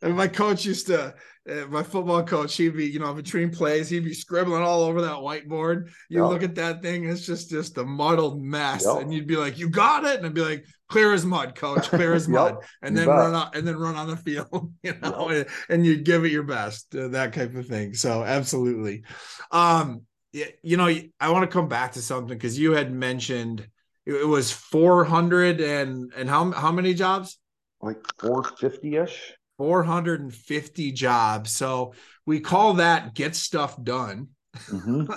And 0.00 0.16
my 0.16 0.26
coach 0.26 0.64
used 0.64 0.86
to, 0.86 1.14
uh, 1.50 1.66
my 1.68 1.82
football 1.82 2.22
coach, 2.22 2.56
he'd 2.56 2.76
be, 2.76 2.86
you 2.86 2.98
know, 2.98 3.12
between 3.12 3.50
plays, 3.50 3.90
he'd 3.90 4.04
be 4.04 4.14
scribbling 4.14 4.62
all 4.62 4.82
over 4.82 5.02
that 5.02 5.16
whiteboard. 5.16 5.90
You 6.08 6.22
yep. 6.22 6.30
look 6.30 6.42
at 6.42 6.54
that 6.54 6.80
thing, 6.80 7.04
it's 7.04 7.26
just 7.26 7.50
just 7.50 7.76
a 7.76 7.84
muddled 7.84 8.42
mess, 8.42 8.86
yep. 8.86 9.02
and 9.02 9.12
you'd 9.12 9.26
be 9.26 9.36
like, 9.36 9.58
"You 9.58 9.68
got 9.68 10.04
it," 10.04 10.16
and 10.16 10.26
I'd 10.26 10.34
be 10.34 10.40
like, 10.40 10.64
"Clear 10.88 11.12
as 11.12 11.26
mud, 11.26 11.54
coach, 11.54 11.88
clear 11.88 12.14
as 12.14 12.28
mud," 12.28 12.56
yep. 12.60 12.68
and 12.82 12.96
then 12.96 13.08
run 13.08 13.34
out, 13.34 13.54
and 13.54 13.68
then 13.68 13.76
run 13.76 13.96
on 13.96 14.08
the 14.08 14.16
field, 14.16 14.72
you 14.82 14.94
know, 15.02 15.28
and, 15.28 15.46
and 15.68 15.84
you 15.84 15.98
give 15.98 16.24
it 16.24 16.32
your 16.32 16.44
best, 16.44 16.94
uh, 16.94 17.08
that 17.08 17.34
type 17.34 17.54
of 17.54 17.66
thing. 17.66 17.92
So 17.92 18.22
absolutely. 18.24 19.04
Um, 19.50 20.06
you 20.62 20.76
know, 20.76 20.92
I 21.20 21.30
want 21.30 21.48
to 21.48 21.52
come 21.52 21.68
back 21.68 21.92
to 21.92 22.02
something 22.02 22.26
because 22.26 22.58
you 22.58 22.72
had 22.72 22.92
mentioned 22.92 23.66
it 24.06 24.26
was 24.26 24.50
400 24.52 25.60
and 25.60 26.12
and 26.16 26.28
how 26.28 26.50
how 26.52 26.72
many 26.72 26.94
jobs? 26.94 27.38
Like 27.80 27.98
450 28.18 28.96
ish. 28.96 29.32
450 29.58 30.92
jobs. 30.92 31.52
So 31.52 31.94
we 32.26 32.40
call 32.40 32.74
that 32.74 33.14
get 33.14 33.34
stuff 33.36 33.82
done. 33.82 34.28
Mm-hmm. 34.68 35.10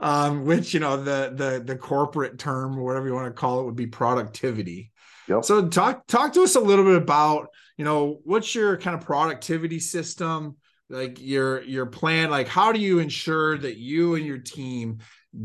um, 0.00 0.44
which 0.44 0.72
you 0.72 0.80
know 0.80 1.02
the 1.02 1.32
the 1.34 1.62
the 1.64 1.76
corporate 1.76 2.38
term, 2.38 2.78
or 2.78 2.84
whatever 2.84 3.06
you 3.06 3.14
want 3.14 3.26
to 3.26 3.38
call 3.38 3.60
it, 3.60 3.64
would 3.64 3.76
be 3.76 3.86
productivity. 3.86 4.92
Yep. 5.28 5.44
So 5.44 5.68
talk 5.68 6.06
talk 6.06 6.32
to 6.34 6.42
us 6.42 6.54
a 6.54 6.60
little 6.60 6.84
bit 6.84 6.96
about 6.96 7.48
you 7.76 7.84
know 7.84 8.20
what's 8.24 8.54
your 8.54 8.76
kind 8.78 8.96
of 8.96 9.04
productivity 9.04 9.80
system 9.80 10.56
like 10.90 11.20
your 11.20 11.62
your 11.62 11.86
plan 11.86 12.30
like 12.30 12.48
how 12.48 12.72
do 12.72 12.80
you 12.80 12.98
ensure 12.98 13.58
that 13.58 13.76
you 13.76 14.14
and 14.14 14.24
your 14.24 14.38
team 14.38 14.98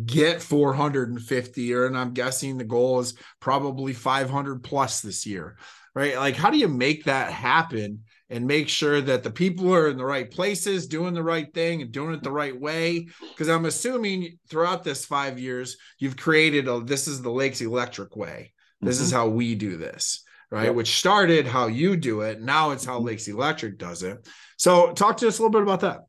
get 0.06 0.42
450 0.42 1.74
or 1.74 1.86
and 1.86 1.98
i'm 1.98 2.14
guessing 2.14 2.58
the 2.58 2.64
goal 2.64 3.00
is 3.00 3.16
probably 3.40 3.94
500 3.94 4.64
plus 4.64 5.02
this 5.02 5.26
year 5.26 5.58
right 5.94 6.16
like 6.16 6.36
how 6.36 6.50
do 6.50 6.58
you 6.58 6.68
make 6.68 7.04
that 7.06 7.32
happen 7.32 8.04
and 8.30 8.48
make 8.48 8.70
sure 8.70 9.02
that 9.02 9.22
the 9.22 9.30
people 9.30 9.74
are 9.74 9.90
in 9.90 9.98
the 9.98 10.06
right 10.06 10.32
places 10.32 10.88
doing 10.88 11.14
the 11.14 11.22
right 11.22 11.54
thing 11.54 11.82
and 11.82 11.92
doing 11.92 12.16
it 12.16 12.24
the 12.24 12.32
right 12.32 12.60
way 12.60 13.08
because 13.32 13.50
i'm 13.50 13.66
assuming 13.66 14.40
throughout 14.50 14.84
this 14.84 15.06
five 15.06 15.38
years 15.38 15.78
you've 16.00 16.18
created 16.18 16.68
a 16.68 16.80
this 16.80 17.08
is 17.08 17.22
the 17.22 17.30
lakes 17.30 17.62
electric 17.62 18.16
way 18.16 18.54
this 18.82 18.98
mm-hmm. 18.98 19.06
is 19.06 19.12
how 19.12 19.28
we 19.28 19.54
do 19.54 19.76
this 19.76 20.24
right 20.50 20.66
yep. 20.66 20.76
which 20.76 20.98
started 20.98 21.46
how 21.46 21.68
you 21.68 21.98
do 21.98 22.22
it 22.22 22.42
now 22.42 22.72
it's 22.72 22.86
how 22.86 22.96
mm-hmm. 22.96 23.08
lakes 23.08 23.28
electric 23.28 23.78
does 23.78 24.02
it 24.02 24.26
so, 24.64 24.94
talk 24.94 25.18
to 25.18 25.28
us 25.28 25.40
a 25.40 25.42
little 25.42 25.52
bit 25.52 25.62
about 25.62 25.82
that. 25.82 26.06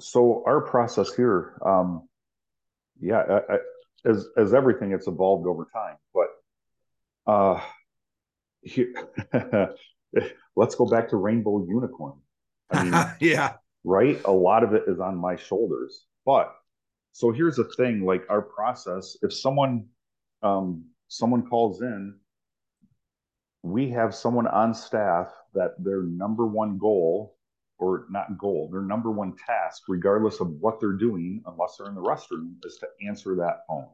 So, 0.00 0.42
our 0.48 0.60
process 0.62 1.14
here, 1.14 1.56
um, 1.64 2.08
yeah, 3.00 3.18
I, 3.20 3.54
I, 3.54 3.58
as 4.04 4.26
as 4.36 4.52
everything, 4.52 4.90
it's 4.90 5.06
evolved 5.06 5.46
over 5.46 5.68
time. 5.72 5.94
But 6.12 7.32
uh, 7.32 7.60
here, 8.62 8.92
let's 10.56 10.74
go 10.74 10.86
back 10.86 11.10
to 11.10 11.18
Rainbow 11.18 11.64
Unicorn. 11.68 12.14
I 12.72 12.82
mean, 12.82 13.04
yeah, 13.20 13.52
right. 13.84 14.20
A 14.24 14.32
lot 14.32 14.64
of 14.64 14.74
it 14.74 14.82
is 14.88 14.98
on 14.98 15.16
my 15.16 15.36
shoulders. 15.36 16.04
But 16.24 16.52
so 17.12 17.30
here's 17.30 17.54
the 17.54 17.70
thing: 17.76 18.04
like 18.04 18.24
our 18.28 18.42
process, 18.42 19.16
if 19.22 19.32
someone 19.32 19.86
um, 20.42 20.86
someone 21.06 21.46
calls 21.46 21.80
in, 21.80 22.16
we 23.62 23.88
have 23.90 24.16
someone 24.16 24.48
on 24.48 24.74
staff 24.74 25.28
that 25.54 25.74
their 25.78 26.02
number 26.02 26.44
one 26.44 26.76
goal 26.76 27.35
or 27.78 28.06
not 28.10 28.38
goal, 28.38 28.68
their 28.72 28.82
number 28.82 29.10
one 29.10 29.34
task, 29.36 29.82
regardless 29.88 30.40
of 30.40 30.48
what 30.60 30.80
they're 30.80 30.92
doing, 30.92 31.42
unless 31.46 31.76
they're 31.76 31.88
in 31.88 31.94
the 31.94 32.00
restroom, 32.00 32.54
is 32.64 32.76
to 32.78 32.86
answer 33.06 33.34
that 33.36 33.60
phone. 33.68 33.86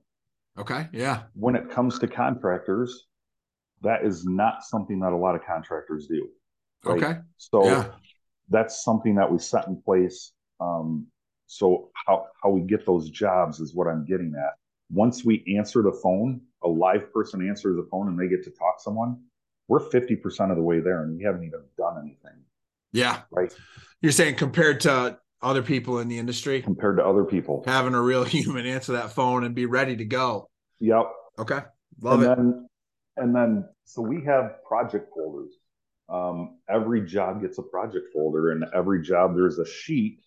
Okay. 0.58 0.88
Yeah. 0.92 1.22
When 1.34 1.56
it 1.56 1.70
comes 1.70 1.98
to 2.00 2.06
contractors, 2.06 3.06
that 3.82 4.04
is 4.04 4.24
not 4.24 4.64
something 4.64 5.00
that 5.00 5.12
a 5.12 5.16
lot 5.16 5.34
of 5.34 5.44
contractors 5.44 6.06
do. 6.06 6.28
Right? 6.84 7.02
Okay. 7.02 7.20
So 7.38 7.64
yeah. 7.64 7.88
that's 8.48 8.84
something 8.84 9.14
that 9.16 9.30
we 9.30 9.38
set 9.38 9.66
in 9.66 9.80
place. 9.82 10.32
Um, 10.60 11.06
so 11.46 11.90
how 12.06 12.26
how 12.42 12.50
we 12.50 12.62
get 12.62 12.86
those 12.86 13.10
jobs 13.10 13.60
is 13.60 13.74
what 13.74 13.86
I'm 13.86 14.04
getting 14.04 14.34
at. 14.36 14.54
Once 14.90 15.24
we 15.24 15.44
answer 15.58 15.82
the 15.82 15.92
phone, 16.02 16.40
a 16.62 16.68
live 16.68 17.12
person 17.12 17.46
answers 17.46 17.76
the 17.76 17.88
phone 17.90 18.08
and 18.08 18.18
they 18.18 18.28
get 18.28 18.44
to 18.44 18.50
talk 18.50 18.78
to 18.78 18.82
someone, 18.82 19.18
we're 19.68 19.80
50% 19.80 20.50
of 20.50 20.56
the 20.56 20.62
way 20.62 20.80
there 20.80 21.02
and 21.02 21.16
we 21.16 21.24
haven't 21.24 21.44
even 21.44 21.62
done 21.78 21.98
anything. 21.98 22.38
Yeah. 22.92 23.22
Right. 23.30 23.52
You're 24.00 24.12
saying 24.12 24.36
compared 24.36 24.80
to 24.80 25.18
other 25.42 25.62
people 25.62 25.98
in 25.98 26.08
the 26.08 26.18
industry? 26.18 26.62
Compared 26.62 26.98
to 26.98 27.04
other 27.04 27.24
people. 27.24 27.62
Having 27.66 27.94
a 27.94 28.00
real 28.00 28.24
human 28.24 28.66
answer 28.66 28.92
that 28.92 29.12
phone 29.12 29.44
and 29.44 29.54
be 29.54 29.66
ready 29.66 29.96
to 29.96 30.04
go. 30.04 30.48
Yep. 30.80 31.04
Okay. 31.38 31.60
Love 32.00 32.22
and 32.22 32.32
it. 32.32 32.36
Then, 32.36 32.68
and 33.16 33.34
then, 33.34 33.68
so 33.84 34.02
we 34.02 34.24
have 34.24 34.62
project 34.64 35.10
folders. 35.14 35.52
Um, 36.08 36.58
every 36.68 37.06
job 37.06 37.40
gets 37.40 37.58
a 37.58 37.62
project 37.62 38.12
folder, 38.12 38.50
and 38.50 38.64
every 38.74 39.02
job 39.02 39.34
there's 39.34 39.58
a 39.58 39.66
sheet 39.66 40.20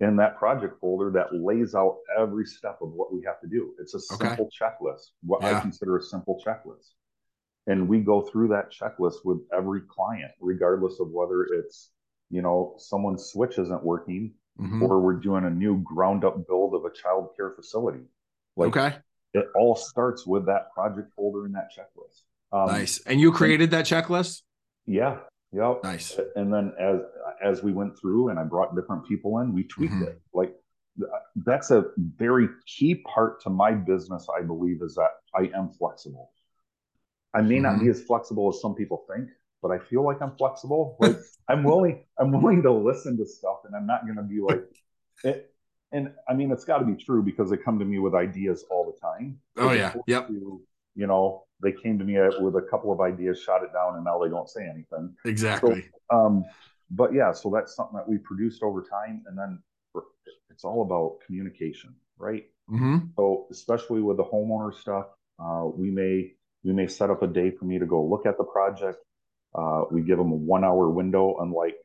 in 0.00 0.16
that 0.16 0.38
project 0.38 0.80
folder 0.80 1.10
that 1.10 1.34
lays 1.34 1.74
out 1.74 1.98
every 2.18 2.46
step 2.46 2.78
of 2.80 2.92
what 2.92 3.12
we 3.12 3.22
have 3.26 3.40
to 3.40 3.48
do. 3.48 3.74
It's 3.80 3.94
a 3.94 4.00
simple 4.00 4.46
okay. 4.46 4.48
checklist, 4.60 5.08
what 5.22 5.42
yeah. 5.42 5.58
I 5.58 5.60
consider 5.60 5.96
a 5.96 6.02
simple 6.02 6.40
checklist. 6.46 6.92
And 7.66 7.88
we 7.88 8.00
go 8.00 8.22
through 8.22 8.48
that 8.48 8.72
checklist 8.72 9.24
with 9.24 9.40
every 9.52 9.82
client, 9.82 10.30
regardless 10.40 11.00
of 11.00 11.08
whether 11.10 11.42
it's 11.42 11.90
you 12.30 12.42
know, 12.42 12.74
someone's 12.78 13.26
switch 13.26 13.58
isn't 13.58 13.82
working, 13.82 14.34
mm-hmm. 14.60 14.82
or 14.82 15.00
we're 15.00 15.14
doing 15.14 15.44
a 15.44 15.50
new 15.50 15.78
ground 15.82 16.24
up 16.24 16.46
build 16.46 16.74
of 16.74 16.84
a 16.84 16.90
child 16.90 17.30
care 17.36 17.52
facility. 17.56 18.04
Like, 18.56 18.76
okay. 18.76 18.96
It 19.34 19.46
all 19.54 19.76
starts 19.76 20.26
with 20.26 20.46
that 20.46 20.72
project 20.72 21.12
folder 21.14 21.44
and 21.44 21.54
that 21.54 21.68
checklist. 21.76 22.22
Um, 22.50 22.66
nice. 22.74 23.00
And 23.06 23.20
you 23.20 23.30
created 23.30 23.64
and, 23.64 23.72
that 23.72 23.84
checklist? 23.84 24.42
Yeah. 24.86 25.18
Yep. 25.52 25.80
Nice. 25.84 26.18
And 26.34 26.52
then 26.52 26.72
as 26.78 27.00
as 27.42 27.62
we 27.62 27.72
went 27.72 27.98
through 27.98 28.30
and 28.30 28.38
I 28.38 28.44
brought 28.44 28.74
different 28.74 29.06
people 29.06 29.38
in, 29.40 29.52
we 29.52 29.64
tweaked 29.64 29.92
mm-hmm. 29.92 30.04
it. 30.04 30.20
Like 30.32 30.54
that's 31.36 31.70
a 31.70 31.84
very 31.96 32.48
key 32.66 32.96
part 32.96 33.42
to 33.42 33.50
my 33.50 33.72
business, 33.72 34.26
I 34.36 34.42
believe, 34.42 34.82
is 34.82 34.94
that 34.94 35.10
I 35.34 35.50
am 35.56 35.70
flexible. 35.70 36.32
I 37.34 37.42
may 37.42 37.56
mm-hmm. 37.56 37.62
not 37.64 37.80
be 37.80 37.88
as 37.88 38.02
flexible 38.02 38.48
as 38.48 38.60
some 38.60 38.74
people 38.74 39.04
think, 39.14 39.28
but 39.62 39.70
I 39.70 39.78
feel 39.78 40.04
like 40.04 40.20
I'm 40.22 40.36
flexible. 40.36 40.96
Like 41.00 41.16
I'm 41.48 41.64
willing, 41.64 42.04
I'm 42.18 42.32
willing 42.32 42.62
to 42.62 42.72
listen 42.72 43.16
to 43.18 43.26
stuff, 43.26 43.58
and 43.64 43.74
I'm 43.74 43.86
not 43.86 44.04
going 44.04 44.16
to 44.16 44.22
be 44.22 44.40
like 44.40 44.64
it. 45.24 45.52
And 45.90 46.12
I 46.28 46.34
mean, 46.34 46.52
it's 46.52 46.64
got 46.64 46.78
to 46.78 46.84
be 46.84 47.02
true 47.02 47.22
because 47.22 47.50
they 47.50 47.56
come 47.56 47.78
to 47.78 47.84
me 47.84 47.98
with 47.98 48.14
ideas 48.14 48.64
all 48.70 48.84
the 48.84 49.00
time. 49.00 49.38
Oh 49.56 49.72
yeah, 49.72 49.94
yep. 50.06 50.28
To, 50.28 50.60
you 50.94 51.06
know, 51.06 51.44
they 51.62 51.72
came 51.72 51.98
to 51.98 52.04
me 52.04 52.18
with 52.40 52.56
a 52.56 52.62
couple 52.62 52.92
of 52.92 53.00
ideas, 53.00 53.40
shot 53.40 53.62
it 53.62 53.72
down, 53.72 53.96
and 53.96 54.04
now 54.04 54.18
they 54.22 54.28
don't 54.28 54.48
say 54.48 54.64
anything. 54.64 55.14
Exactly. 55.24 55.86
So, 56.10 56.16
um, 56.16 56.44
but 56.90 57.14
yeah, 57.14 57.32
so 57.32 57.50
that's 57.50 57.74
something 57.74 57.96
that 57.96 58.08
we 58.08 58.18
produced 58.18 58.62
over 58.62 58.82
time, 58.82 59.22
and 59.26 59.38
then 59.38 59.62
it's 60.50 60.64
all 60.64 60.82
about 60.82 61.18
communication, 61.26 61.94
right? 62.18 62.44
Mm-hmm. 62.70 62.98
So 63.16 63.46
especially 63.50 64.02
with 64.02 64.16
the 64.16 64.24
homeowner 64.24 64.74
stuff, 64.74 65.06
uh, 65.38 65.64
we 65.72 65.90
may 65.90 66.32
we 66.64 66.72
may 66.72 66.86
set 66.86 67.10
up 67.10 67.22
a 67.22 67.26
day 67.26 67.50
for 67.50 67.64
me 67.64 67.78
to 67.78 67.86
go 67.86 68.04
look 68.04 68.26
at 68.26 68.36
the 68.36 68.44
project, 68.44 68.98
uh, 69.54 69.84
we 69.90 70.02
give 70.02 70.18
them 70.18 70.32
a 70.32 70.36
one 70.36 70.64
hour 70.64 70.88
window, 70.88 71.36
unlike 71.40 71.76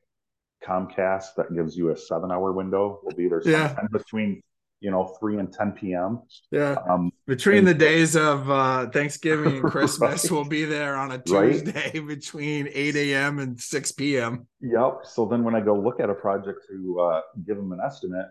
Comcast 0.65 1.35
that 1.37 1.53
gives 1.53 1.75
you 1.75 1.91
a 1.91 1.97
seven 1.97 2.31
hour 2.31 2.51
window. 2.51 2.99
We'll 3.03 3.15
be 3.15 3.27
there 3.27 3.41
yeah. 3.45 3.75
between 3.91 4.41
you 4.83 4.91
know 4.91 5.15
3 5.19 5.39
and 5.39 5.51
10 5.51 5.71
p.m 5.71 6.21
yeah 6.51 6.75
um, 6.89 7.11
between 7.25 7.63
the 7.63 7.73
days 7.73 8.17
of 8.17 8.49
uh, 8.51 8.89
thanksgiving 8.89 9.57
and 9.57 9.63
christmas 9.71 10.25
right. 10.25 10.31
we'll 10.31 10.43
be 10.43 10.65
there 10.65 10.97
on 10.97 11.13
a 11.13 11.17
tuesday 11.19 11.91
right? 11.93 12.07
between 12.07 12.67
8 12.71 12.95
a.m 12.97 13.39
and 13.39 13.59
6 13.59 13.91
p.m 13.93 14.45
yep 14.59 14.99
so 15.03 15.25
then 15.25 15.43
when 15.45 15.55
i 15.55 15.61
go 15.61 15.73
look 15.73 16.01
at 16.01 16.09
a 16.09 16.13
project 16.13 16.65
to 16.69 16.99
uh, 16.99 17.21
give 17.47 17.55
them 17.55 17.71
an 17.71 17.79
estimate 17.83 18.27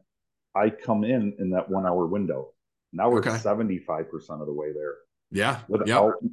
i 0.54 0.68
come 0.68 1.04
in 1.04 1.34
in 1.38 1.48
that 1.50 1.68
one 1.70 1.86
hour 1.86 2.06
window 2.06 2.52
now 2.92 3.08
we're 3.08 3.22
75% 3.22 4.12
of 4.12 4.46
the 4.46 4.52
way 4.52 4.74
there 4.74 4.96
yeah 5.30 5.60
without 5.68 6.12
yep. 6.20 6.32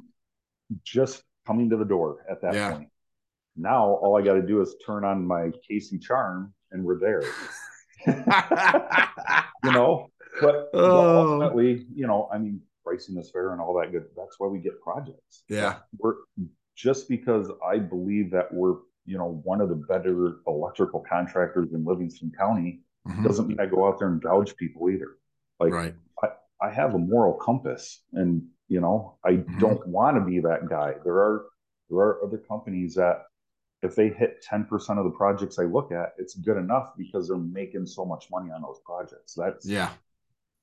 just 0.84 1.22
coming 1.50 1.68
to 1.68 1.76
the 1.76 1.84
door 1.84 2.24
at 2.30 2.40
that 2.42 2.54
yeah. 2.54 2.70
point. 2.70 2.88
Now 3.56 3.84
all 3.84 4.16
I 4.16 4.22
got 4.22 4.34
to 4.34 4.42
do 4.42 4.60
is 4.60 4.76
turn 4.86 5.04
on 5.04 5.26
my 5.26 5.50
Casey 5.66 5.98
charm 5.98 6.54
and 6.70 6.84
we're 6.84 7.00
there. 7.00 7.24
you 9.64 9.72
know, 9.72 10.06
but, 10.40 10.70
oh. 10.72 11.32
ultimately, 11.32 11.86
you 11.92 12.06
know, 12.06 12.28
I 12.32 12.38
mean, 12.38 12.60
pricing 12.84 13.16
is 13.16 13.32
fair 13.32 13.50
and 13.50 13.60
all 13.60 13.76
that 13.80 13.90
good. 13.90 14.04
That's 14.16 14.38
why 14.38 14.46
we 14.46 14.60
get 14.60 14.80
projects. 14.80 15.42
Yeah. 15.48 15.78
We're 15.98 16.14
just 16.76 17.08
because 17.08 17.50
I 17.66 17.78
believe 17.78 18.30
that 18.30 18.54
we're, 18.54 18.76
you 19.04 19.18
know, 19.18 19.40
one 19.42 19.60
of 19.60 19.68
the 19.68 19.74
better 19.74 20.36
electrical 20.46 21.00
contractors 21.00 21.72
in 21.72 21.84
Livingston 21.84 22.30
County 22.38 22.82
mm-hmm. 23.08 23.24
doesn't 23.24 23.48
mean 23.48 23.58
I 23.58 23.66
go 23.66 23.88
out 23.88 23.98
there 23.98 24.08
and 24.08 24.22
gouge 24.22 24.54
people 24.54 24.88
either. 24.88 25.16
Like 25.58 25.72
right. 25.72 25.94
I, 26.22 26.28
I 26.62 26.70
have 26.70 26.94
a 26.94 26.98
moral 26.98 27.34
compass 27.34 28.04
and 28.12 28.44
you 28.70 28.80
know, 28.80 29.18
I 29.24 29.32
mm-hmm. 29.32 29.58
don't 29.58 29.86
want 29.86 30.16
to 30.16 30.24
be 30.24 30.40
that 30.40 30.68
guy. 30.70 30.94
There 31.04 31.16
are 31.16 31.46
there 31.90 31.98
are 31.98 32.24
other 32.24 32.38
companies 32.38 32.94
that 32.94 33.24
if 33.82 33.96
they 33.96 34.10
hit 34.10 34.44
10% 34.48 34.70
of 34.98 35.04
the 35.04 35.10
projects 35.10 35.58
I 35.58 35.64
look 35.64 35.90
at, 35.90 36.12
it's 36.18 36.34
good 36.34 36.56
enough 36.56 36.92
because 36.96 37.28
they're 37.28 37.36
making 37.36 37.86
so 37.86 38.04
much 38.04 38.26
money 38.30 38.50
on 38.50 38.62
those 38.62 38.78
projects. 38.84 39.34
That's 39.36 39.66
yeah. 39.66 39.90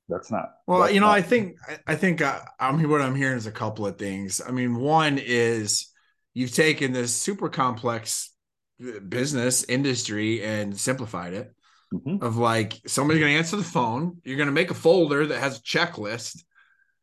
That's 0.08 0.32
not 0.32 0.54
well. 0.68 0.82
That's 0.82 0.94
you 0.94 1.02
know, 1.02 1.08
not, 1.08 1.18
I 1.18 1.22
think 1.22 1.58
I 1.86 1.96
think 1.96 2.22
uh, 2.22 2.40
I 2.58 2.72
mean 2.72 2.90
what 2.90 3.02
I'm 3.02 3.16
hearing 3.16 3.38
is 3.38 3.46
a 3.46 3.52
couple 3.52 3.86
of 3.86 3.98
things. 3.98 4.40
I 4.46 4.52
mean, 4.52 4.76
one 4.76 5.18
is 5.18 5.92
you've 6.34 6.54
taken 6.56 6.94
this 6.94 7.14
super 7.14 7.50
complex 7.50 8.34
uh, 8.82 9.02
business 9.02 9.66
industry 9.66 10.42
and 10.46 10.80
simplified 10.80 11.34
it. 11.34 11.54
Mm-hmm. 11.94 12.24
Of 12.24 12.38
like 12.38 12.80
somebody's 12.88 13.20
going 13.20 13.34
to 13.34 13.38
answer 13.38 13.58
the 13.58 13.64
phone, 13.64 14.22
you're 14.24 14.38
going 14.38 14.48
to 14.48 14.54
make 14.54 14.72
a 14.72 14.76
folder 14.76 15.26
that 15.26 15.40
has 15.40 15.58
a 15.58 15.62
checklist, 15.62 16.44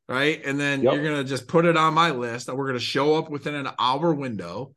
right? 0.09 0.45
And 0.45 0.59
then 0.59 0.83
yep. 0.83 0.95
you're 0.95 1.03
going 1.03 1.17
to 1.17 1.25
just 1.25 1.49
put 1.49 1.65
it 1.65 1.77
on 1.77 1.95
my 1.95 2.11
list. 2.11 2.47
that 2.47 2.57
we're 2.57 2.67
going 2.67 2.79
to 2.79 2.85
show 2.85 3.17
up 3.17 3.31
within 3.31 3.55
an 3.55 3.69
hour 3.79 4.13
window, 4.13 4.75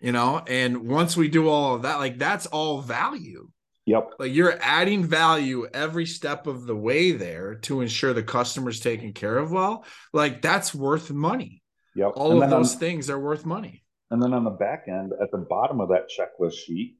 you 0.00 0.12
know. 0.12 0.42
And 0.46 0.88
once 0.88 1.16
we 1.16 1.28
do 1.28 1.48
all 1.48 1.74
of 1.74 1.82
that, 1.82 1.98
like 1.98 2.18
that's 2.18 2.46
all 2.46 2.80
value. 2.80 3.48
Yep. 3.86 4.14
Like 4.18 4.32
you're 4.32 4.58
adding 4.62 5.04
value 5.04 5.66
every 5.72 6.06
step 6.06 6.46
of 6.46 6.66
the 6.66 6.76
way 6.76 7.12
there 7.12 7.56
to 7.56 7.82
ensure 7.82 8.14
the 8.14 8.22
customer's 8.22 8.80
taken 8.80 9.12
care 9.12 9.36
of 9.36 9.50
well. 9.52 9.84
Like 10.12 10.40
that's 10.40 10.74
worth 10.74 11.10
money. 11.10 11.62
Yep. 11.94 12.12
All 12.16 12.32
and 12.32 12.42
of 12.42 12.50
those 12.50 12.74
on, 12.74 12.80
things 12.80 13.10
are 13.10 13.20
worth 13.20 13.44
money. 13.44 13.84
And 14.10 14.22
then 14.22 14.32
on 14.32 14.44
the 14.44 14.50
back 14.50 14.84
end, 14.88 15.12
at 15.20 15.30
the 15.30 15.38
bottom 15.38 15.80
of 15.80 15.90
that 15.90 16.08
checklist 16.08 16.54
sheet, 16.54 16.96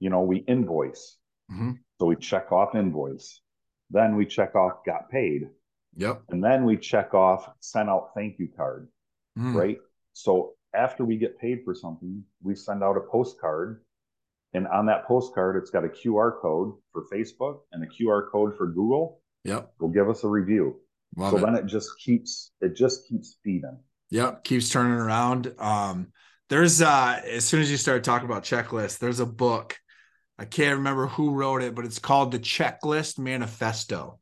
you 0.00 0.10
know, 0.10 0.22
we 0.22 0.38
invoice. 0.38 1.16
Mm-hmm. 1.52 1.72
So 2.00 2.06
we 2.06 2.16
check 2.16 2.50
off 2.50 2.74
invoice. 2.74 3.40
Then 3.90 4.16
we 4.16 4.24
check 4.24 4.54
off 4.54 4.84
got 4.86 5.10
paid. 5.10 5.48
Yep. 5.96 6.22
And 6.30 6.42
then 6.42 6.64
we 6.64 6.76
check 6.76 7.14
off 7.14 7.48
send 7.60 7.88
out 7.88 8.10
thank 8.14 8.38
you 8.38 8.48
card. 8.56 8.88
Mm. 9.38 9.54
Right. 9.54 9.78
So 10.12 10.54
after 10.74 11.04
we 11.04 11.16
get 11.16 11.38
paid 11.38 11.60
for 11.64 11.74
something, 11.74 12.24
we 12.42 12.54
send 12.54 12.82
out 12.82 12.96
a 12.96 13.00
postcard. 13.00 13.82
And 14.54 14.66
on 14.68 14.86
that 14.86 15.06
postcard, 15.06 15.56
it's 15.56 15.70
got 15.70 15.84
a 15.84 15.88
QR 15.88 16.40
code 16.40 16.74
for 16.92 17.04
Facebook 17.12 17.60
and 17.72 17.82
a 17.82 17.86
QR 17.86 18.30
code 18.30 18.56
for 18.56 18.66
Google. 18.66 19.20
Yep. 19.44 19.72
Will 19.80 19.88
give 19.88 20.08
us 20.08 20.24
a 20.24 20.28
review. 20.28 20.80
Love 21.16 21.32
so 21.32 21.38
it. 21.38 21.40
then 21.42 21.54
it 21.56 21.66
just 21.66 21.90
keeps 21.98 22.52
it 22.60 22.76
just 22.76 23.08
keeps 23.08 23.36
feeding. 23.42 23.78
Yep. 24.10 24.44
Keeps 24.44 24.68
turning 24.68 24.92
around. 24.92 25.54
Um, 25.58 26.08
there's 26.48 26.82
uh 26.82 27.20
as 27.26 27.44
soon 27.44 27.60
as 27.60 27.70
you 27.70 27.76
start 27.76 28.04
talking 28.04 28.26
about 28.26 28.44
checklists, 28.44 28.98
there's 28.98 29.20
a 29.20 29.26
book. 29.26 29.78
I 30.38 30.44
can't 30.44 30.78
remember 30.78 31.06
who 31.06 31.34
wrote 31.34 31.62
it, 31.62 31.74
but 31.74 31.84
it's 31.84 31.98
called 31.98 32.32
the 32.32 32.38
Checklist 32.38 33.18
Manifesto. 33.18 34.18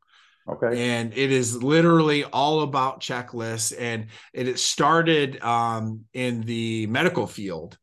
Okay. 0.49 0.91
And 0.91 1.13
it 1.13 1.31
is 1.31 1.61
literally 1.61 2.23
all 2.23 2.61
about 2.61 2.99
checklists. 2.99 3.73
And 3.77 4.07
it, 4.33 4.59
started 4.59 5.41
um, 5.41 6.05
in 6.13 6.41
the 6.41 6.87
medical 6.87 7.27
field. 7.27 7.77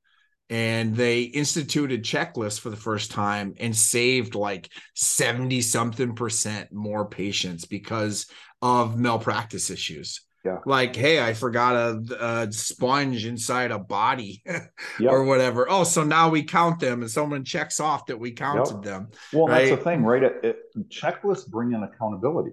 And 0.51 0.97
they 0.97 1.23
instituted 1.23 2.05
checklists 2.05 2.59
for 2.59 2.71
the 2.71 2.77
first 2.77 3.11
time 3.11 3.55
and 3.61 3.77
saved 3.77 4.35
like 4.35 4.71
70 4.95 5.61
something 5.61 6.15
percent 6.15 6.73
more 6.73 7.07
patients 7.07 7.67
because 7.67 8.27
of 8.63 8.99
malpractice 8.99 9.71
issues. 9.71 10.23
Yeah. 10.45 10.59
Like, 10.65 10.95
hey, 10.95 11.23
I 11.23 11.35
forgot 11.35 11.75
a, 11.75 12.45
a 12.47 12.53
sponge 12.53 13.27
inside 13.27 13.71
a 13.71 13.79
body 13.79 14.43
yep. 14.47 14.71
or 15.01 15.25
whatever. 15.25 15.69
Oh, 15.69 15.85
so 15.85 16.05
now 16.05 16.31
we 16.31 16.43
count 16.45 16.81
them 16.81 17.03
and 17.03 17.11
someone 17.11 17.45
checks 17.45 17.81
off 17.81 18.07
that 18.07 18.19
we 18.19 18.33
counted 18.33 18.75
yep. 18.77 18.83
them. 18.83 19.09
Well, 19.33 19.47
right? 19.47 19.69
that's 19.69 19.79
the 19.79 19.85
thing, 19.85 20.05
right? 20.05 20.23
It, 20.23 20.37
it, 20.43 20.57
checklists 20.89 21.47
bring 21.47 21.73
in 21.73 21.83
accountability. 21.83 22.53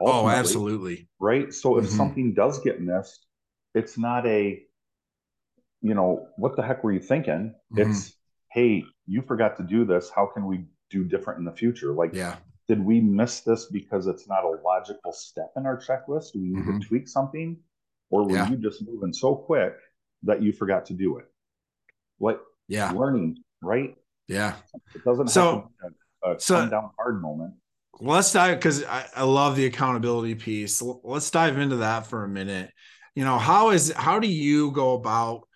Oh, 0.00 0.28
absolutely. 0.28 1.08
Right. 1.18 1.52
So 1.52 1.76
if 1.78 1.86
mm-hmm. 1.86 1.96
something 1.96 2.34
does 2.34 2.60
get 2.60 2.80
missed, 2.80 3.26
it's 3.74 3.98
not 3.98 4.26
a, 4.26 4.62
you 5.82 5.94
know, 5.94 6.28
what 6.36 6.56
the 6.56 6.62
heck 6.62 6.84
were 6.84 6.92
you 6.92 7.00
thinking? 7.00 7.54
Mm-hmm. 7.74 7.90
It's, 7.90 8.14
hey, 8.50 8.84
you 9.06 9.22
forgot 9.22 9.56
to 9.56 9.62
do 9.62 9.84
this. 9.84 10.10
How 10.14 10.26
can 10.26 10.46
we 10.46 10.64
do 10.90 11.04
different 11.04 11.40
in 11.40 11.44
the 11.44 11.52
future? 11.52 11.92
Like, 11.92 12.14
yeah 12.14 12.36
did 12.70 12.84
we 12.84 13.00
miss 13.00 13.40
this 13.40 13.66
because 13.66 14.06
it's 14.06 14.28
not 14.28 14.44
a 14.44 14.50
logical 14.64 15.12
step 15.12 15.50
in 15.56 15.66
our 15.66 15.76
checklist? 15.76 16.32
Do 16.32 16.40
we 16.40 16.50
need 16.50 16.58
mm-hmm. 16.58 16.78
to 16.78 16.86
tweak 16.86 17.08
something? 17.08 17.56
Or 18.10 18.24
were 18.24 18.36
yeah. 18.36 18.48
you 18.48 18.58
just 18.58 18.86
moving 18.86 19.12
so 19.12 19.34
quick 19.34 19.74
that 20.22 20.40
you 20.40 20.52
forgot 20.52 20.86
to 20.86 20.92
do 20.92 21.18
it? 21.18 21.24
What 22.18 22.42
yeah, 22.68 22.92
learning, 22.92 23.38
right? 23.60 23.96
Yeah. 24.28 24.54
It 24.94 25.02
doesn't 25.02 25.30
so, 25.30 25.72
a, 26.22 26.34
a 26.34 26.38
so, 26.38 26.68
down 26.68 26.90
hard 26.96 27.20
moment. 27.20 27.54
Let's 27.98 28.32
dive 28.32 28.58
because 28.58 28.84
I, 28.84 29.04
I 29.16 29.24
love 29.24 29.56
the 29.56 29.66
accountability 29.66 30.36
piece. 30.36 30.80
Let's 30.80 31.28
dive 31.32 31.58
into 31.58 31.76
that 31.76 32.06
for 32.06 32.22
a 32.22 32.28
minute. 32.28 32.70
You 33.16 33.24
know, 33.24 33.36
how 33.36 33.70
is 33.70 33.92
how 33.96 34.20
do 34.20 34.28
you 34.28 34.70
go 34.70 34.94
about, 34.94 35.48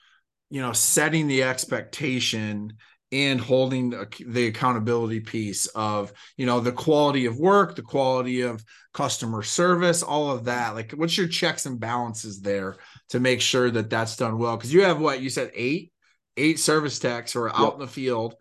you 0.51 0.61
know, 0.61 0.73
setting 0.73 1.29
the 1.29 1.45
expectation 1.45 2.73
and 3.15 3.41
holding 3.41 3.95
the 4.27 4.49
accountability 4.49 5.21
piece 5.21 5.67
of 5.69 6.13
you 6.37 6.47
know 6.47 6.59
the 6.59 6.73
quality 6.73 7.27
of 7.27 7.39
work 7.39 7.77
the 7.77 7.83
quality 7.83 8.41
of 8.41 8.65
customer 8.93 9.43
service 9.43 10.03
all 10.03 10.31
of 10.31 10.45
that. 10.45 10.75
Like 10.75 10.93
what's 10.93 11.17
your 11.17 11.29
checks 11.29 11.67
and 11.67 11.79
balances 11.79 12.41
there 12.41 12.77
to 13.11 13.21
make 13.21 13.41
sure 13.41 13.71
that 13.71 13.89
that's 13.89 14.17
done 14.17 14.39
well? 14.39 14.57
Because 14.57 14.75
you 14.75 14.83
have 14.83 15.01
what 15.01 15.21
you 15.21 15.31
said 15.31 15.53
eight 15.55 15.93
eight 16.37 16.59
service 16.59 16.99
techs 16.99 17.33
who 17.33 17.41
are 17.41 17.57
out 17.57 17.75
in 17.75 17.81
the 17.81 17.87
field 17.87 18.35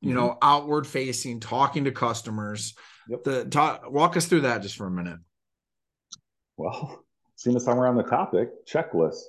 you 0.00 0.10
mm-hmm. 0.10 0.18
know 0.18 0.38
outward 0.42 0.86
facing 0.86 1.40
talking 1.40 1.84
to 1.84 1.92
customers. 1.92 2.74
Yep. 3.08 3.24
the 3.24 3.44
talk, 3.46 3.90
walk 3.90 4.18
us 4.18 4.26
through 4.26 4.42
that 4.42 4.60
just 4.60 4.76
for 4.76 4.86
a 4.86 4.90
minute. 4.90 5.18
Well 6.58 7.04
seeing 7.36 7.56
as 7.56 7.66
we're 7.66 7.86
on 7.86 7.96
the 7.96 8.02
topic 8.02 8.50
checklist 8.66 9.22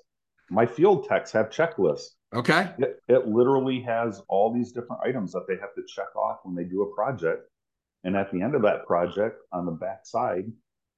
my 0.49 0.65
field 0.65 1.07
techs 1.07 1.31
have 1.31 1.49
checklists 1.49 2.09
Okay. 2.33 2.69
It, 2.77 3.01
it 3.07 3.27
literally 3.27 3.81
has 3.81 4.21
all 4.27 4.53
these 4.53 4.71
different 4.71 5.01
items 5.03 5.31
that 5.31 5.47
they 5.47 5.55
have 5.55 5.73
to 5.75 5.83
check 5.87 6.15
off 6.15 6.39
when 6.43 6.55
they 6.55 6.63
do 6.63 6.83
a 6.83 6.95
project. 6.95 7.49
And 8.03 8.15
at 8.15 8.31
the 8.31 8.41
end 8.41 8.55
of 8.55 8.61
that 8.61 8.85
project, 8.85 9.41
on 9.51 9.65
the 9.65 9.71
back 9.71 10.05
side, 10.05 10.45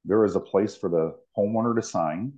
there 0.06 0.26
is 0.26 0.36
a 0.36 0.40
place 0.40 0.76
for 0.76 0.90
the 0.90 1.16
homeowner 1.38 1.76
to 1.76 1.82
sign 1.82 2.34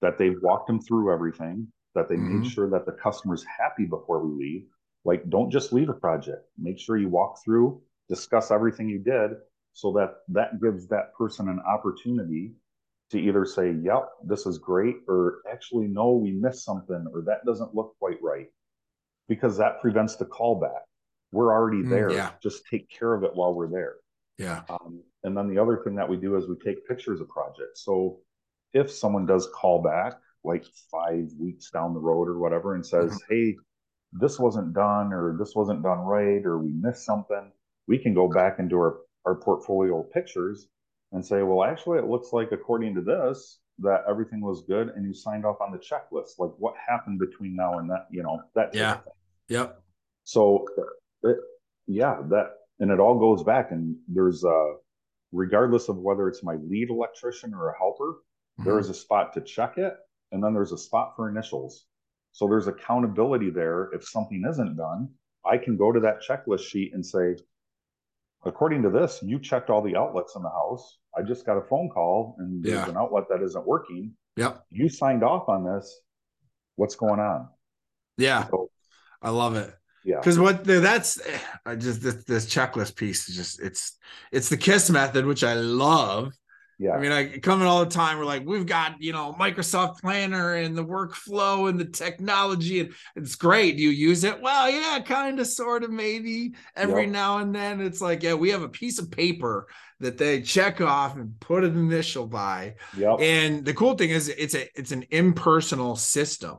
that 0.00 0.18
they've 0.18 0.40
walked 0.42 0.66
them 0.66 0.80
through 0.80 1.12
everything, 1.12 1.66
that 1.94 2.08
they 2.08 2.14
mm-hmm. 2.14 2.42
made 2.42 2.50
sure 2.50 2.70
that 2.70 2.86
the 2.86 2.92
customer's 2.92 3.44
happy 3.44 3.84
before 3.84 4.24
we 4.24 4.44
leave. 4.44 4.66
Like, 5.04 5.28
don't 5.28 5.50
just 5.50 5.72
leave 5.72 5.88
a 5.88 5.94
project. 5.94 6.46
Make 6.56 6.78
sure 6.78 6.96
you 6.96 7.08
walk 7.08 7.42
through, 7.44 7.82
discuss 8.08 8.50
everything 8.50 8.88
you 8.88 8.98
did, 8.98 9.32
so 9.72 9.92
that 9.92 10.18
that 10.28 10.60
gives 10.62 10.86
that 10.88 11.14
person 11.14 11.48
an 11.48 11.60
opportunity 11.66 12.52
to 13.10 13.20
either 13.20 13.44
say, 13.44 13.72
yep, 13.72 14.08
this 14.24 14.46
is 14.46 14.58
great, 14.58 14.96
or 15.08 15.38
actually, 15.50 15.86
no, 15.86 16.12
we 16.12 16.32
missed 16.32 16.64
something, 16.64 17.06
or 17.12 17.22
that 17.22 17.44
doesn't 17.44 17.74
look 17.74 17.94
quite 17.98 18.18
right, 18.22 18.46
because 19.28 19.56
that 19.58 19.80
prevents 19.80 20.16
the 20.16 20.24
callback. 20.24 20.82
We're 21.32 21.52
already 21.52 21.82
mm, 21.82 21.90
there. 21.90 22.10
Mm, 22.10 22.14
yeah. 22.14 22.30
Just 22.42 22.64
take 22.70 22.88
care 22.88 23.12
of 23.12 23.24
it 23.24 23.34
while 23.34 23.54
we're 23.54 23.70
there. 23.70 23.96
Yeah. 24.38 24.62
Um, 24.68 25.02
and 25.22 25.36
then 25.36 25.48
the 25.48 25.60
other 25.60 25.80
thing 25.84 25.96
that 25.96 26.08
we 26.08 26.16
do 26.16 26.36
is 26.36 26.48
we 26.48 26.56
take 26.64 26.86
pictures 26.86 27.20
of 27.20 27.28
projects. 27.28 27.84
So 27.84 28.20
if 28.72 28.90
someone 28.90 29.26
does 29.26 29.48
call 29.54 29.82
back 29.82 30.14
like 30.44 30.64
five 30.90 31.30
weeks 31.38 31.70
down 31.70 31.94
the 31.94 32.00
road 32.00 32.28
or 32.28 32.38
whatever 32.38 32.74
and 32.74 32.84
says, 32.84 33.12
mm-hmm. 33.12 33.34
hey, 33.34 33.56
this 34.12 34.38
wasn't 34.38 34.74
done 34.74 35.12
or 35.12 35.36
this 35.38 35.54
wasn't 35.54 35.82
done 35.82 36.00
right 36.00 36.44
or 36.44 36.58
we 36.58 36.72
missed 36.72 37.04
something, 37.04 37.50
we 37.88 37.98
can 37.98 38.14
go 38.14 38.28
back 38.28 38.58
into 38.58 38.76
our, 38.76 38.98
our 39.24 39.34
portfolio 39.36 40.02
pictures 40.02 40.68
and 41.12 41.24
say, 41.24 41.42
well, 41.42 41.64
actually, 41.64 41.98
it 41.98 42.06
looks 42.06 42.32
like 42.32 42.52
according 42.52 42.94
to 42.94 43.00
this, 43.00 43.58
that 43.78 44.04
everything 44.08 44.40
was 44.40 44.64
good 44.68 44.88
and 44.88 45.04
you 45.04 45.12
signed 45.12 45.44
off 45.44 45.60
on 45.60 45.72
the 45.72 45.78
checklist. 45.78 46.38
Like 46.38 46.52
what 46.58 46.74
happened 46.88 47.18
between 47.18 47.56
now 47.56 47.78
and 47.78 47.90
that, 47.90 48.06
you 48.10 48.22
know, 48.22 48.40
that. 48.54 48.74
Yeah. 48.74 48.98
Yep. 49.48 49.82
So, 50.24 50.66
it, 51.22 51.36
yeah, 51.86 52.20
that, 52.30 52.52
and 52.80 52.90
it 52.90 53.00
all 53.00 53.18
goes 53.18 53.44
back 53.44 53.70
and 53.70 53.96
there's, 54.08 54.44
uh, 54.44 54.74
regardless 55.32 55.88
of 55.88 55.96
whether 55.98 56.28
it's 56.28 56.42
my 56.42 56.54
lead 56.54 56.90
electrician 56.90 57.52
or 57.54 57.70
a 57.70 57.78
helper, 57.78 58.14
mm-hmm. 58.58 58.64
there 58.64 58.78
is 58.78 58.88
a 58.88 58.94
spot 58.94 59.34
to 59.34 59.40
check 59.40 59.78
it. 59.78 59.94
And 60.32 60.42
then 60.42 60.54
there's 60.54 60.72
a 60.72 60.78
spot 60.78 61.12
for 61.14 61.28
initials. 61.28 61.86
So 62.32 62.48
there's 62.48 62.66
accountability 62.66 63.50
there. 63.50 63.90
If 63.92 64.08
something 64.08 64.44
isn't 64.50 64.76
done, 64.76 65.10
I 65.44 65.58
can 65.58 65.76
go 65.76 65.92
to 65.92 66.00
that 66.00 66.22
checklist 66.28 66.64
sheet 66.64 66.92
and 66.92 67.06
say, 67.06 67.36
according 68.46 68.82
to 68.82 68.90
this, 68.90 69.20
you 69.22 69.38
checked 69.38 69.70
all 69.70 69.82
the 69.82 69.96
outlets 69.96 70.36
in 70.36 70.42
the 70.42 70.50
house. 70.50 70.98
I 71.16 71.22
just 71.22 71.46
got 71.46 71.56
a 71.56 71.62
phone 71.62 71.88
call 71.88 72.36
and 72.38 72.62
there's 72.62 72.88
an 72.88 72.96
outlet 72.96 73.24
that 73.30 73.42
isn't 73.42 73.66
working. 73.66 74.12
Yeah. 74.36 74.54
You 74.70 74.88
signed 74.88 75.22
off 75.22 75.48
on 75.48 75.64
this. 75.64 76.00
What's 76.76 76.96
going 76.96 77.20
on? 77.20 77.48
Yeah. 78.18 78.48
So, 78.48 78.70
I 79.22 79.30
love 79.30 79.54
it. 79.54 79.72
Yeah. 80.04 80.18
Because 80.18 80.38
what 80.38 80.64
that's 80.64 81.20
I 81.64 81.76
just 81.76 82.02
this, 82.02 82.24
this 82.24 82.46
checklist 82.46 82.94
piece 82.96 83.28
is 83.28 83.36
just 83.36 83.60
it's 83.62 83.96
it's 84.32 84.48
the 84.48 84.56
kiss 84.56 84.90
method, 84.90 85.24
which 85.24 85.42
I 85.42 85.54
love. 85.54 86.34
Yeah. 86.78 86.92
I 86.92 87.00
mean, 87.00 87.12
I 87.12 87.38
come 87.38 87.60
in 87.60 87.66
all 87.68 87.84
the 87.84 87.90
time. 87.90 88.18
We're 88.18 88.24
like, 88.24 88.44
we've 88.44 88.66
got, 88.66 89.00
you 89.00 89.12
know, 89.12 89.32
Microsoft 89.38 90.00
Planner 90.00 90.54
and 90.54 90.76
the 90.76 90.84
workflow 90.84 91.68
and 91.68 91.78
the 91.78 91.84
technology, 91.84 92.80
and 92.80 92.92
it's 93.16 93.36
great. 93.36 93.76
Do 93.76 93.82
you 93.82 93.90
use 93.90 94.24
it? 94.24 94.40
Well, 94.40 94.68
yeah, 94.70 94.98
kind 95.04 95.38
of, 95.38 95.46
sort 95.46 95.84
of, 95.84 95.90
maybe 95.90 96.54
every 96.76 97.02
Yep. 97.04 97.12
now 97.12 97.38
and 97.38 97.54
then. 97.54 97.80
It's 97.80 98.00
like, 98.00 98.22
yeah, 98.22 98.34
we 98.34 98.50
have 98.50 98.62
a 98.62 98.68
piece 98.68 98.98
of 98.98 99.10
paper 99.10 99.68
that 100.00 100.18
they 100.18 100.42
check 100.42 100.80
off 100.80 101.16
and 101.16 101.38
put 101.40 101.62
an 101.64 101.76
initial 101.78 102.26
by. 102.26 102.74
Yep. 102.96 103.20
And 103.20 103.64
the 103.64 103.74
cool 103.74 103.94
thing 103.94 104.10
is, 104.10 104.28
it's 104.28 104.54
a 104.54 104.68
it's 104.78 104.90
an 104.92 105.04
impersonal 105.10 105.94
system, 105.96 106.58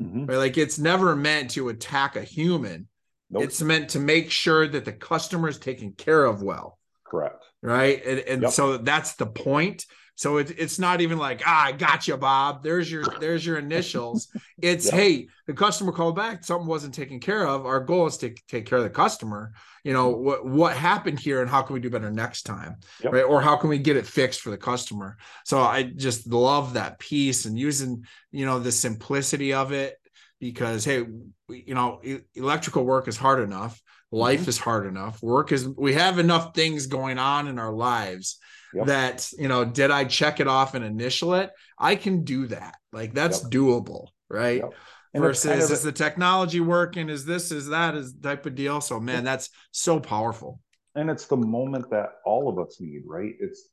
Mhm. 0.00 0.28
right? 0.28 0.36
Like 0.38 0.56
it's 0.58 0.78
never 0.78 1.16
meant 1.16 1.50
to 1.52 1.68
attack 1.68 2.14
a 2.16 2.22
human. 2.22 2.88
Nope. 3.28 3.42
It's 3.42 3.60
meant 3.60 3.90
to 3.90 3.98
make 3.98 4.30
sure 4.30 4.68
that 4.68 4.84
the 4.84 4.92
customer 4.92 5.48
is 5.48 5.58
taken 5.58 5.90
care 5.92 6.24
of 6.24 6.42
well 6.42 6.78
Correct. 7.04 7.44
Right? 7.62 8.04
And, 8.04 8.18
and 8.20 8.42
Yep. 8.42 8.50
so 8.50 8.76
that's 8.78 9.14
the 9.14 9.26
point. 9.26 9.86
So 10.18 10.38
it, 10.38 10.54
it's 10.58 10.78
not 10.78 11.02
even 11.02 11.18
like 11.18 11.42
ah, 11.44 11.66
I 11.66 11.72
got 11.72 12.08
you, 12.08 12.16
Bob. 12.16 12.62
There's 12.62 12.90
your 12.90 13.04
there's 13.20 13.44
your 13.44 13.58
initials. 13.58 14.28
It's 14.62 14.86
Yep. 14.86 14.94
hey, 14.94 15.28
the 15.46 15.52
customer 15.52 15.92
called 15.92 16.16
back. 16.16 16.42
Something 16.42 16.66
wasn't 16.66 16.94
taken 16.94 17.20
care 17.20 17.46
of. 17.46 17.66
Our 17.66 17.80
goal 17.80 18.06
is 18.06 18.16
to 18.18 18.34
take 18.48 18.64
care 18.66 18.78
of 18.78 18.84
the 18.84 18.90
customer. 18.90 19.52
You 19.84 19.92
know 19.92 20.08
what 20.08 20.46
what 20.46 20.76
happened 20.76 21.20
here, 21.20 21.42
and 21.42 21.50
how 21.50 21.62
can 21.62 21.74
we 21.74 21.80
do 21.80 21.90
better 21.90 22.10
next 22.10 22.42
time, 22.42 22.76
Yep. 23.02 23.12
right? 23.12 23.24
Or 23.24 23.42
how 23.42 23.56
can 23.56 23.68
we 23.68 23.78
get 23.78 23.96
it 23.96 24.06
fixed 24.06 24.40
for 24.40 24.50
the 24.50 24.56
customer? 24.56 25.18
So 25.44 25.60
I 25.60 25.82
just 25.82 26.26
love 26.26 26.74
that 26.74 26.98
piece 26.98 27.44
and 27.44 27.58
using 27.58 28.04
you 28.32 28.46
know 28.46 28.58
the 28.58 28.72
simplicity 28.72 29.52
of 29.52 29.72
it 29.72 29.96
because 30.40 30.84
hey, 30.84 31.04
you 31.48 31.74
know 31.74 32.00
electrical 32.34 32.84
work 32.84 33.06
is 33.06 33.16
hard 33.16 33.40
enough 33.40 33.80
life 34.12 34.40
Mm-hmm. 34.40 34.48
is 34.50 34.58
hard 34.58 34.86
enough 34.86 35.22
work 35.22 35.52
is 35.52 35.66
we 35.68 35.94
have 35.94 36.18
enough 36.18 36.54
things 36.54 36.86
going 36.86 37.18
on 37.18 37.48
in 37.48 37.58
our 37.58 37.72
lives 37.72 38.38
Yep. 38.74 38.86
that 38.86 39.30
you 39.38 39.48
know 39.48 39.64
did 39.64 39.90
i 39.90 40.04
check 40.04 40.38
it 40.40 40.46
off 40.48 40.74
and 40.74 40.84
initial 40.84 41.34
it 41.34 41.50
i 41.78 41.96
can 41.96 42.24
do 42.24 42.46
that 42.48 42.74
like 42.92 43.14
that's 43.14 43.42
Yep. 43.42 43.50
doable 43.52 44.08
right 44.28 44.62
Yep. 44.62 44.74
Versus 45.14 45.50
kind 45.50 45.62
of 45.62 45.70
is 45.70 45.82
the 45.82 45.92
technology 45.92 46.60
working 46.60 47.08
is 47.08 47.24
this 47.24 47.50
is 47.50 47.68
that 47.68 47.94
is 47.94 48.12
type 48.22 48.44
of 48.44 48.54
deal 48.54 48.80
so 48.82 49.00
man 49.00 49.24
that's 49.24 49.48
so 49.70 49.98
powerful 49.98 50.60
and 50.94 51.08
it's 51.10 51.26
the 51.26 51.36
moment 51.36 51.88
that 51.90 52.14
all 52.24 52.48
of 52.48 52.58
us 52.58 52.78
need, 52.80 53.02
right? 53.06 53.34
It's 53.38 53.68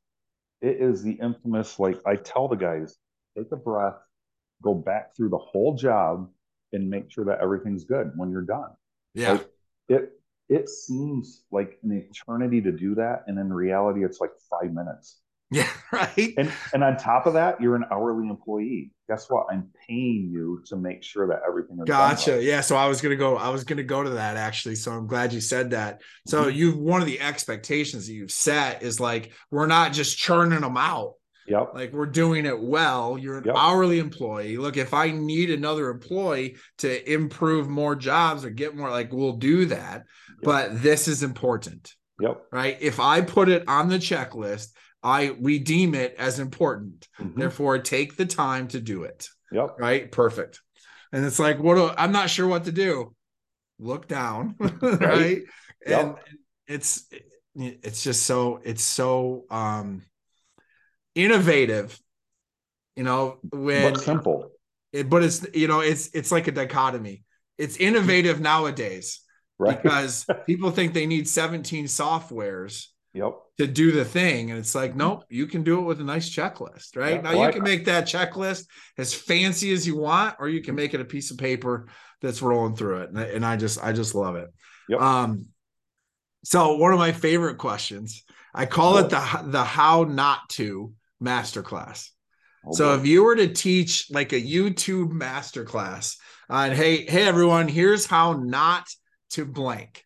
it 0.61 0.77
is 0.81 1.01
the 1.03 1.13
infamous 1.13 1.79
like 1.79 1.97
I 2.05 2.15
tell 2.17 2.47
the 2.49 2.55
guys, 2.57 2.97
take 3.37 3.47
a 3.51 3.55
breath, 3.57 3.95
go 4.61 4.73
back 4.73 5.15
through 5.15 5.29
the 5.29 5.37
whole 5.37 5.75
job 5.75 6.29
and 6.73 6.89
make 6.89 7.09
sure 7.11 7.23
that 7.25 7.39
everything's 7.39 7.83
good 7.85 8.11
when 8.17 8.29
you're 8.29 8.41
done. 8.41 8.71
yeah 9.13 9.31
Like, 9.33 9.47
it 9.89 10.11
it 10.53 10.69
seems 10.69 11.43
like 11.51 11.77
an 11.83 11.91
eternity 11.91 12.61
to 12.61 12.71
do 12.71 12.95
that, 12.95 13.23
and 13.27 13.37
in 13.39 13.51
reality, 13.51 14.03
it's 14.05 14.19
like 14.21 14.31
five 14.49 14.71
minutes. 14.73 15.19
yeah 15.51 15.69
right 15.91 16.33
And 16.37 16.51
and 16.73 16.83
on 16.83 16.97
top 16.97 17.25
of 17.27 17.33
that, 17.33 17.59
you're 17.61 17.75
an 17.75 17.85
hourly 17.91 18.27
employee. 18.29 18.91
Guess 19.09 19.29
what? 19.29 19.45
I'm 19.51 19.69
paying 19.87 20.29
you 20.31 20.63
to 20.67 20.75
make 20.77 21.03
sure 21.03 21.27
that 21.27 21.41
everything 21.47 21.77
is 21.79 21.85
done 21.87 22.15
Gotcha. 22.15 22.41
Yeah. 22.41 22.61
So 22.61 22.75
I 22.75 22.87
was 22.87 23.01
gonna 23.01 23.17
go. 23.17 23.35
I 23.37 23.49
was 23.49 23.63
gonna 23.65 23.83
go 23.83 24.01
to 24.03 24.11
that 24.11 24.37
actually. 24.37 24.75
So 24.75 24.91
I'm 24.93 25.07
glad 25.07 25.33
you 25.33 25.41
said 25.41 25.71
that. 25.71 26.01
So 26.25 26.45
Mhm. 26.45 26.55
you've 26.55 26.77
one 26.77 27.01
of 27.01 27.07
the 27.07 27.19
expectations 27.19 28.07
that 28.07 28.13
you've 28.13 28.31
set 28.31 28.81
is 28.83 28.99
like 28.99 29.33
we're 29.51 29.67
not 29.67 29.91
just 29.93 30.17
churning 30.17 30.61
them 30.61 30.77
out. 30.77 31.13
Yep. 31.47 31.71
like 31.73 31.91
we're 31.93 32.05
doing 32.05 32.45
it 32.45 32.59
well. 32.59 33.17
You're 33.17 33.39
an 33.39 33.43
Yep. 33.45 33.55
hourly 33.57 33.99
employee. 33.99 34.57
Look 34.57 34.77
if 34.77 34.93
i 34.93 35.11
need 35.11 35.49
another 35.51 35.89
employee 35.89 36.55
to 36.79 37.11
improve 37.11 37.67
more 37.69 37.95
jobs 37.95 38.45
or 38.45 38.49
get 38.49 38.75
more 38.75 38.89
like 38.89 39.11
we'll 39.11 39.37
do 39.37 39.65
that. 39.65 40.03
But 40.41 40.81
this 40.81 41.07
is 41.07 41.23
important. 41.23 41.93
Yep. 42.19 42.43
right? 42.51 42.77
If 42.79 42.99
i 42.99 43.21
put 43.21 43.49
it 43.49 43.63
on 43.67 43.89
the 43.89 43.97
checklist 43.97 44.67
i 45.03 45.35
we 45.39 45.59
deem 45.59 45.95
it 45.95 46.15
as 46.17 46.39
important. 46.39 47.07
Mhm. 47.19 47.35
therefore 47.35 47.79
take 47.79 48.15
the 48.15 48.25
time 48.25 48.67
to 48.69 48.79
do 48.79 49.03
it. 49.03 49.27
Yep. 49.51 49.75
right? 49.79 50.11
Perfect. 50.11 50.61
And 51.11 51.25
it's 51.25 51.39
like 51.39 51.59
what 51.59 51.75
do, 51.75 51.91
i'm 51.97 52.11
not 52.11 52.29
sure 52.29 52.47
what 52.47 52.63
to 52.65 52.71
do. 52.71 53.13
Look 53.79 54.07
down. 54.07 54.55
Right, 54.81 55.41
and 55.85 56.07
Yep. 56.15 56.19
it's 56.67 57.05
it's 57.55 58.01
just 58.03 58.23
so 58.23 58.59
it's 58.63 58.83
so 58.83 59.43
um 59.49 60.03
innovative 61.15 61.99
you 62.95 63.03
know 63.03 63.37
when 63.51 63.93
But 63.93 63.99
simple. 64.01 64.51
it, 64.91 65.09
but 65.09 65.23
it's 65.23 65.45
you 65.53 65.67
know 65.67 65.79
it's 65.81 66.09
it's 66.13 66.31
like 66.31 66.47
a 66.47 66.51
dichotomy 66.51 67.23
it's 67.57 67.77
innovative 67.77 68.39
nowadays 68.39 69.19
Right. 69.59 69.81
because 69.81 70.25
people 70.45 70.71
think 70.71 70.93
they 70.93 71.05
need 71.05 71.27
17 71.27 71.85
softwares 71.85 72.87
Yep. 73.13 73.33
to 73.59 73.67
do 73.67 73.91
the 73.91 74.03
thing 74.03 74.49
and 74.49 74.57
it's 74.59 74.73
like 74.73 74.95
nope 74.95 75.23
you 75.29 75.45
can 75.45 75.63
do 75.63 75.77
it 75.79 75.83
with 75.83 76.01
a 76.01 76.03
nice 76.03 76.27
checklist 76.29 76.97
right 76.97 77.15
Yeah, 77.15 77.21
now 77.21 77.31
well, 77.33 77.45
you 77.47 77.53
can 77.53 77.61
make 77.63 77.85
that 77.85 78.05
checklist 78.05 78.65
as 78.97 79.13
fancy 79.13 79.71
as 79.71 79.85
you 79.85 79.95
want 79.95 80.35
or 80.39 80.49
you 80.49 80.61
can 80.63 80.73
make 80.73 80.95
it 80.95 81.01
a 81.01 81.05
piece 81.05 81.29
of 81.29 81.37
paper 81.37 81.87
that's 82.21 82.41
rolling 82.41 82.75
through 82.75 83.01
it 83.01 83.09
and 83.09 83.19
I, 83.19 83.23
and 83.25 83.45
I 83.45 83.55
just 83.55 83.83
i 83.83 83.93
just 83.93 84.15
love 84.15 84.35
it 84.35 84.51
Yep. 84.89 84.99
um 84.99 85.45
so 86.43 86.75
one 86.77 86.91
of 86.93 86.99
my 86.99 87.11
favorite 87.11 87.57
questions 87.59 88.23
i 88.53 88.65
call 88.65 88.97
it 88.97 89.09
the 89.09 89.41
the 89.45 89.63
how 89.63 90.03
not 90.03 90.49
to 90.49 90.93
masterclass 91.23 92.09
Oh, 92.65 92.75
so 92.75 92.95
boy. 92.95 92.95
if 92.95 93.05
you 93.05 93.23
were 93.23 93.35
to 93.35 93.47
teach 93.53 94.07
like 94.11 94.33
a 94.33 94.41
YouTube 94.41 95.11
masterclass 95.11 96.17
on 96.49 96.71
hey, 96.71 97.05
hey 97.05 97.23
everyone, 97.27 97.67
here's 97.67 98.05
how 98.05 98.33
not 98.33 98.87
to 99.31 99.45
blank. 99.45 100.05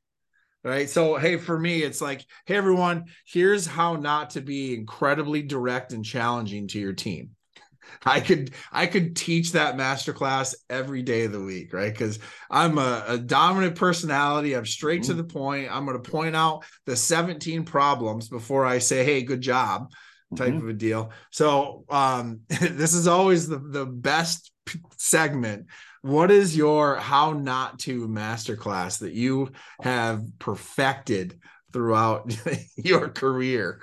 Right. 0.64 0.90
So 0.90 1.16
hey, 1.18 1.38
for 1.38 1.58
me, 1.58 1.84
it's 1.84 2.02
like, 2.02 2.26
hey 2.46 2.56
everyone, 2.56 3.06
here's 3.26 3.66
how 3.66 3.96
not 3.96 4.32
to 4.32 4.42
be 4.42 4.74
incredibly 4.76 5.42
direct 5.42 5.94
and 5.94 6.04
challenging 6.04 6.68
to 6.70 6.80
your 6.80 6.94
team. 6.94 7.32
I 8.06 8.20
could 8.20 8.54
I 8.72 8.88
could 8.88 9.16
teach 9.16 9.54
that 9.54 9.76
masterclass 9.78 10.56
every 10.70 11.04
day 11.04 11.24
of 11.26 11.32
the 11.32 11.42
week, 11.42 11.74
right? 11.74 11.92
Because 11.94 12.20
I'm 12.50 12.78
a, 12.78 13.04
a 13.08 13.18
dominant 13.18 13.76
personality. 13.76 14.56
I'm 14.56 14.66
straight 14.66 15.04
to 15.04 15.14
Mhm. 15.14 15.18
the 15.18 15.24
point. 15.24 15.70
I'm 15.74 15.86
going 15.86 16.02
to 16.02 16.12
point 16.12 16.36
out 16.36 16.66
the 16.86 16.96
17 16.96 17.64
problems 17.64 18.30
before 18.30 18.66
I 18.66 18.80
say, 18.80 19.04
hey, 19.06 19.22
good 19.24 19.42
job 19.42 19.92
type 20.36 20.54
Mhm. 20.54 20.58
of 20.64 20.68
a 20.70 20.74
deal. 20.74 21.12
So 21.32 21.86
um 21.90 22.42
this 22.50 22.94
is 22.94 23.08
always 23.08 23.48
the 23.48 23.60
the 23.60 23.86
best 23.86 24.52
segment. 24.98 25.68
What 26.02 26.32
is 26.32 26.56
your 26.56 26.96
how 26.98 27.34
not 27.34 27.80
to 27.80 28.08
masterclass 28.08 29.00
that 29.00 29.14
you 29.14 29.52
have 29.82 30.24
perfected 30.40 31.40
throughout 31.74 32.36
your 32.76 33.10
career? 33.10 33.82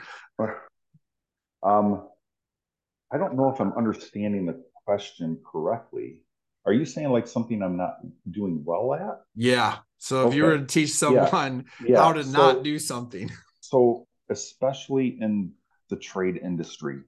Um, 1.62 2.07
I 3.11 3.16
don't 3.18 3.34
know 3.36 3.49
if 3.51 3.61
I'm 3.61 3.72
understanding 3.72 4.47
the 4.47 4.62
question 4.84 5.40
correctly. 5.51 6.20
Are 6.66 6.72
you 6.72 6.84
saying 6.84 7.11
like 7.11 7.26
something 7.26 7.62
I'm 7.62 7.76
not 7.76 7.97
doing 8.30 8.62
well 8.64 8.95
at? 8.95 9.20
Yeah. 9.34 9.78
So 9.99 10.28
if 10.28 10.34
you 10.34 10.45
were 10.45 10.59
to 10.59 10.66
teach 10.66 10.90
someone 10.92 11.66
Yeah. 11.84 11.97
how 12.03 12.12
to 12.12 12.24
so- 12.24 12.30
not 12.32 12.62
do 12.62 12.78
something. 12.78 13.30
So, 13.61 14.07
especially 14.28 15.16
in 15.22 15.53
the 15.95 16.01
trade 16.01 16.36
industry, 16.38 17.01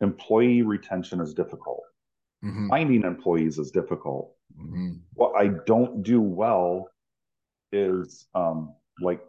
employee 0.00 0.62
retention 0.62 1.20
is 1.20 1.34
difficult. 1.34 1.82
Mhm, 2.42 2.70
Finding 2.70 3.04
employees 3.04 3.58
is 3.58 3.70
difficult. 3.70 4.34
mhm. 4.56 5.02
What 5.14 5.34
I 5.36 5.48
don't 5.66 6.02
do 6.02 6.20
well 6.20 6.88
is 7.72 8.26
um, 8.34 8.74
like 9.00 9.22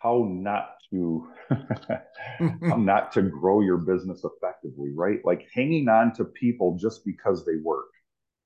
how 0.00 0.26
not 0.30 0.76
to 0.90 1.28
how 2.68 2.76
not 2.76 3.12
to 3.12 3.22
grow 3.22 3.60
your 3.60 3.78
business 3.78 4.24
effectively, 4.24 4.90
right? 4.94 5.20
Like 5.24 5.46
hanging 5.54 5.88
on 5.88 6.12
to 6.14 6.24
people 6.24 6.76
just 6.80 7.04
because 7.04 7.44
they 7.44 7.56
work, 7.62 7.86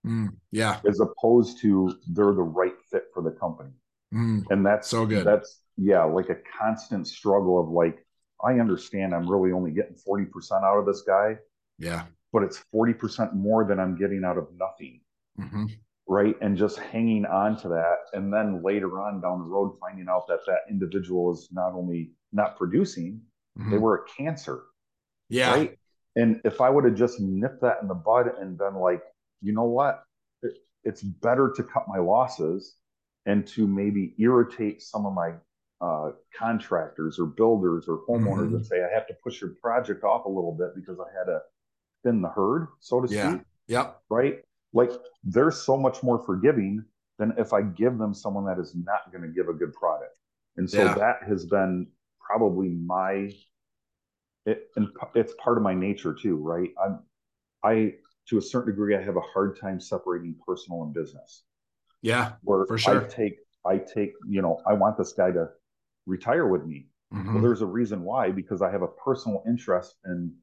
Mm, 0.07 0.29
yeah. 0.51 0.81
as 0.89 1.01
opposed 1.01 1.61
to 1.61 1.95
they're 2.13 2.33
the 2.35 2.43
right 2.43 2.75
fit 2.91 3.05
for 3.13 3.23
the 3.23 3.31
company. 3.33 3.71
Mm, 4.13 4.45
And 4.51 4.67
that's 4.67 4.89
So 4.89 5.07
good. 5.07 5.25
That's 5.25 5.61
yeah, 5.79 6.05
like 6.05 6.31
a 6.31 6.37
constant 6.61 7.09
struggle 7.09 7.61
of 7.61 7.69
like, 7.71 8.05
I 8.45 8.59
understand 8.59 9.15
I'm 9.15 9.29
really 9.29 9.53
only 9.53 9.71
getting 9.71 9.97
40% 9.97 10.65
out 10.65 10.79
of 10.79 10.87
this 10.87 11.03
guy, 11.03 11.39
yeah. 11.79 12.05
but 12.33 12.43
it's 12.43 12.63
40% 12.75 13.35
more 13.35 13.65
than 13.65 13.79
I'm 13.79 13.97
getting 13.97 14.25
out 14.25 14.39
of 14.39 14.49
nothing. 14.57 15.01
Mhm, 15.39 15.71
Right. 16.09 16.37
And 16.41 16.57
just 16.57 16.79
hanging 16.79 17.25
on 17.25 17.57
to 17.59 17.69
that. 17.69 17.99
And 18.15 18.33
then 18.33 18.63
later 18.65 19.01
on 19.01 19.21
down 19.21 19.39
the 19.39 19.45
road, 19.45 19.79
finding 19.79 20.09
out 20.09 20.27
that 20.27 20.41
that 20.47 20.63
individual 20.69 21.31
is 21.33 21.49
not 21.53 21.73
only 21.73 22.13
not 22.33 22.57
producing, 22.57 23.21
they 23.57 23.77
mhm. 23.77 23.81
were 23.81 23.99
a 23.99 24.05
cancer. 24.23 24.65
Yeah. 25.29 25.53
Right. 25.53 25.79
And 26.17 26.41
if 26.45 26.61
I 26.61 26.69
would 26.69 26.85
have 26.85 26.97
just 26.97 27.21
nipped 27.21 27.61
that 27.61 27.79
in 27.81 27.87
the 27.89 27.95
bud 27.95 28.27
and 28.41 28.59
been 28.59 28.75
like, 28.75 29.03
you 29.41 29.53
know 29.53 29.65
what? 29.65 30.03
It, 30.43 30.59
it's 30.83 31.03
better 31.03 31.53
to 31.55 31.63
cut 31.63 31.87
my 31.87 31.99
losses 31.99 32.75
and 33.27 33.47
to 33.49 33.67
maybe 33.69 34.15
irritate 34.19 34.83
some 34.83 35.07
of 35.07 35.15
my 35.15 35.35
uh, 35.81 36.13
contractors 36.37 37.19
or 37.19 37.27
builders 37.27 37.89
or 37.89 38.05
homeowners 38.09 38.51
Mhm. 38.51 38.57
and 38.57 38.67
say, 38.67 38.85
I 38.85 38.89
have 38.93 39.07
to 39.09 39.15
push 39.23 39.41
your 39.41 39.51
project 39.55 40.05
off 40.05 40.27
a 40.27 40.29
little 40.29 40.53
bit 40.53 40.75
because 40.75 40.99
I 41.01 41.11
had 41.17 41.25
to 41.25 41.41
thin 42.03 42.21
the 42.21 42.29
herd, 42.29 42.69
so 42.81 43.01
to 43.01 43.13
Yeah. 43.13 43.31
speak. 43.33 43.47
Yep. 43.69 44.03
Right. 44.11 44.45
Like 44.73 44.93
they're 45.25 45.51
so 45.51 45.77
much 45.77 46.03
more 46.03 46.19
forgiving 46.19 46.85
than 47.19 47.33
if 47.39 47.53
I 47.53 47.63
give 47.63 47.99
them 47.99 48.15
someone 48.15 48.45
that 48.47 48.59
is 48.59 48.75
not 48.75 49.11
going 49.13 49.23
to 49.23 49.29
give 49.29 49.49
a 49.49 49.55
good 49.55 49.73
product. 49.75 50.19
And 50.57 50.69
so 50.69 50.79
Yeah. 50.79 50.95
that 50.95 51.23
has 51.25 51.47
been 51.47 51.91
probably 52.21 52.69
my 52.69 53.31
it, 54.47 54.71
and 54.77 54.89
it's 55.15 55.35
part 55.35 55.59
of 55.59 55.63
my 55.63 55.75
nature 55.75 56.15
too, 56.15 56.37
right? 56.37 56.71
I'm, 56.83 57.01
I, 57.63 57.95
to 58.29 58.39
a 58.39 58.43
certain 58.43 58.73
degree, 58.73 58.97
I 58.97 59.03
have 59.03 59.17
a 59.17 59.21
hard 59.21 59.59
time 59.59 59.81
separating 59.81 60.35
personal 60.47 60.83
and 60.85 60.95
business. 60.95 61.45
Yeah, 62.03 62.37
where 62.43 62.65
for 62.65 62.79
sure. 62.79 63.05
I 63.05 63.09
take, 63.09 63.39
I 63.67 63.77
take, 63.79 64.15
you 64.27 64.41
know, 64.41 64.63
I 64.67 64.73
want 64.73 64.97
this 64.97 65.13
guy 65.13 65.31
to 65.33 65.51
retire 66.11 66.47
with 66.47 66.65
me. 66.67 66.89
Mm-hmm. 67.15 67.35
Well, 67.35 67.43
there's 67.43 67.63
a 67.63 67.67
reason 67.67 68.03
why, 68.03 68.31
because 68.31 68.63
I 68.63 68.71
have 68.71 68.83
a 68.83 68.89
personal 68.89 69.43
interest 69.47 69.97
in 70.05 70.35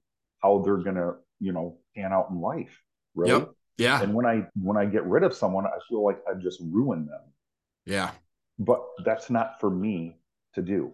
how 0.41 0.59
they're 0.59 0.77
gonna, 0.77 1.13
you 1.39 1.51
know, 1.51 1.77
pan 1.95 2.13
out 2.13 2.29
in 2.29 2.41
life. 2.41 2.81
Right. 3.15 3.29
Yep. 3.29 3.51
Yeah. 3.77 4.01
And 4.01 4.13
when 4.13 4.25
I 4.25 4.47
when 4.61 4.77
I 4.77 4.85
get 4.85 5.05
rid 5.05 5.23
of 5.23 5.33
someone, 5.33 5.65
I 5.65 5.77
feel 5.87 6.03
like 6.03 6.19
I've 6.29 6.41
just 6.41 6.59
ruined 6.61 7.07
them. 7.07 7.21
Yeah. 7.85 8.11
But 8.59 8.81
that's 9.05 9.29
not 9.29 9.59
for 9.59 9.69
me 9.69 10.17
to 10.55 10.61
do 10.61 10.93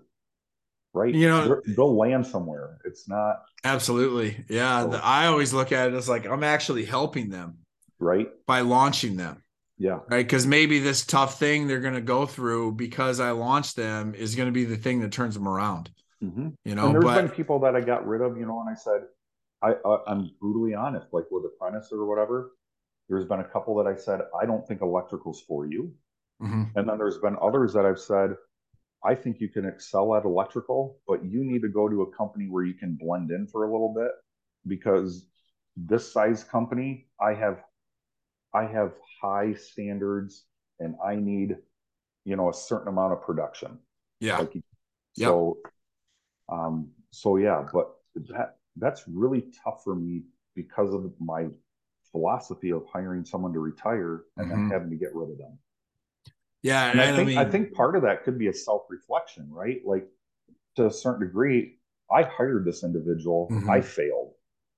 right? 0.93 1.13
You 1.13 1.27
know, 1.27 1.61
they'll 1.65 1.97
land 1.97 2.25
somewhere. 2.25 2.77
It's 2.85 3.09
not 3.09 3.43
absolutely, 3.63 4.45
yeah. 4.47 4.83
So, 4.83 4.99
I 5.03 5.27
always 5.27 5.53
look 5.53 5.71
at 5.71 5.89
it 5.89 5.95
as 5.95 6.07
like 6.07 6.25
I'm 6.25 6.43
actually 6.43 6.85
helping 6.85 7.29
them, 7.29 7.57
right, 7.99 8.29
by 8.45 8.61
launching 8.61 9.17
them. 9.17 9.43
Yeah. 9.77 9.99
Right. 10.07 10.25
Because 10.25 10.45
maybe 10.45 10.79
this 10.79 11.05
tough 11.05 11.39
thing 11.39 11.67
they're 11.67 11.79
going 11.79 11.95
to 11.95 12.01
go 12.01 12.25
through 12.25 12.73
because 12.73 13.19
I 13.19 13.31
launched 13.31 13.75
them 13.75 14.13
is 14.13 14.35
going 14.35 14.47
to 14.47 14.53
be 14.53 14.65
the 14.65 14.77
thing 14.77 15.01
that 15.01 15.11
turns 15.11 15.33
them 15.33 15.47
around. 15.47 15.89
Mm-hmm. 16.23 16.49
You 16.63 16.75
know, 16.75 16.85
and 16.85 16.95
there's 16.95 17.03
but, 17.03 17.15
been 17.15 17.29
people 17.29 17.59
that 17.59 17.75
I 17.75 17.81
got 17.81 18.07
rid 18.07 18.21
of, 18.21 18.37
you 18.37 18.45
know, 18.45 18.61
and 18.61 18.69
I 18.69 18.75
said, 18.75 19.01
I, 19.61 19.73
uh, 19.85 19.99
I'm 20.07 20.31
brutally 20.39 20.73
honest, 20.73 21.07
like 21.11 21.25
with 21.31 21.45
apprentice 21.45 21.89
or 21.91 22.05
whatever. 22.05 22.51
There's 23.09 23.25
been 23.25 23.41
a 23.41 23.45
couple 23.45 23.75
that 23.77 23.87
I 23.87 23.95
said, 23.95 24.21
I 24.39 24.45
don't 24.45 24.65
think 24.67 24.81
electrical's 24.81 25.41
for 25.41 25.65
you. 25.65 25.93
Mm-hmm. 26.41 26.63
And 26.77 26.87
then 26.87 26.97
there's 26.97 27.17
been 27.17 27.35
others 27.41 27.73
that 27.73 27.85
I've 27.85 27.99
said, 27.99 28.35
I 29.03 29.15
think 29.15 29.41
you 29.41 29.49
can 29.49 29.65
excel 29.65 30.15
at 30.15 30.23
electrical, 30.23 30.99
but 31.07 31.25
you 31.25 31.43
need 31.43 31.61
to 31.63 31.67
go 31.67 31.89
to 31.89 32.03
a 32.03 32.15
company 32.15 32.47
where 32.49 32.63
you 32.63 32.73
can 32.73 32.97
blend 32.99 33.31
in 33.31 33.47
for 33.47 33.65
a 33.65 33.71
little 33.71 33.93
bit 33.93 34.11
because 34.65 35.27
this 35.75 36.11
size 36.11 36.43
company, 36.43 37.07
I 37.19 37.33
have 37.33 37.59
I 38.53 38.65
have 38.65 38.93
high 39.21 39.53
standards 39.53 40.45
and 40.79 40.95
I 41.03 41.15
need, 41.15 41.57
you 42.25 42.35
know, 42.35 42.49
a 42.49 42.53
certain 42.53 42.87
amount 42.87 43.13
of 43.13 43.21
production. 43.21 43.79
Yeah. 44.19 44.39
Like, 44.39 44.53
so 45.13 45.57
yep. 45.63 45.73
um 46.49 46.91
so 47.11 47.37
yeah, 47.37 47.65
but 47.71 47.91
that 48.29 48.57
that's 48.77 49.03
really 49.07 49.45
tough 49.63 49.83
for 49.83 49.95
me 49.95 50.23
because 50.55 50.93
of 50.93 51.11
my 51.19 51.47
philosophy 52.11 52.71
of 52.71 52.85
hiring 52.91 53.25
someone 53.25 53.53
to 53.53 53.59
retire 53.59 54.23
and 54.37 54.49
mm-hmm. 54.49 54.69
then 54.69 54.71
having 54.71 54.89
to 54.89 54.95
get 54.95 55.13
rid 55.13 55.31
of 55.31 55.37
them. 55.37 55.57
Yeah, 56.61 56.91
and, 56.91 57.01
I 57.01 57.07
think 57.07 57.19
I, 57.19 57.23
mean, 57.23 57.37
I 57.37 57.45
think 57.45 57.73
part 57.73 57.95
of 57.95 58.03
that 58.03 58.23
could 58.23 58.39
be 58.39 58.47
a 58.47 58.53
self 58.53 58.83
reflection, 58.89 59.47
right? 59.51 59.81
Like 59.85 60.07
to 60.77 60.87
a 60.87 60.91
certain 60.91 61.27
degree, 61.27 61.77
I 62.09 62.23
hired 62.23 62.65
this 62.65 62.83
individual, 62.83 63.49
mm-hmm. 63.51 63.69
I 63.69 63.81
failed, 63.81 64.33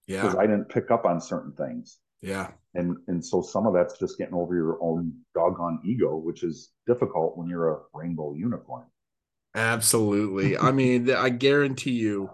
yeah, 0.08 0.22
because 0.22 0.36
I 0.36 0.48
didn't 0.48 0.70
pick 0.70 0.90
up 0.90 1.06
on 1.06 1.22
certain 1.22 1.52
things, 1.54 2.00
yeah, 2.26 2.52
and 2.74 2.98
and 3.08 3.24
so 3.24 3.42
some 3.42 3.68
of 3.68 3.74
that's 3.74 4.00
just 4.00 4.18
getting 4.18 4.34
over 4.34 4.56
your 4.56 4.78
own 4.82 5.14
doggone 5.34 5.80
ego, 5.86 6.16
which 6.16 6.44
is 6.44 6.72
difficult 6.88 7.38
when 7.38 7.48
you're 7.48 7.72
a 7.72 7.80
rainbow 7.94 8.34
unicorn. 8.34 8.86
Absolutely, 9.54 10.58
I 10.58 10.72
mean, 10.74 11.12
I 11.12 11.30
guarantee 11.30 11.92
you, 11.92 12.30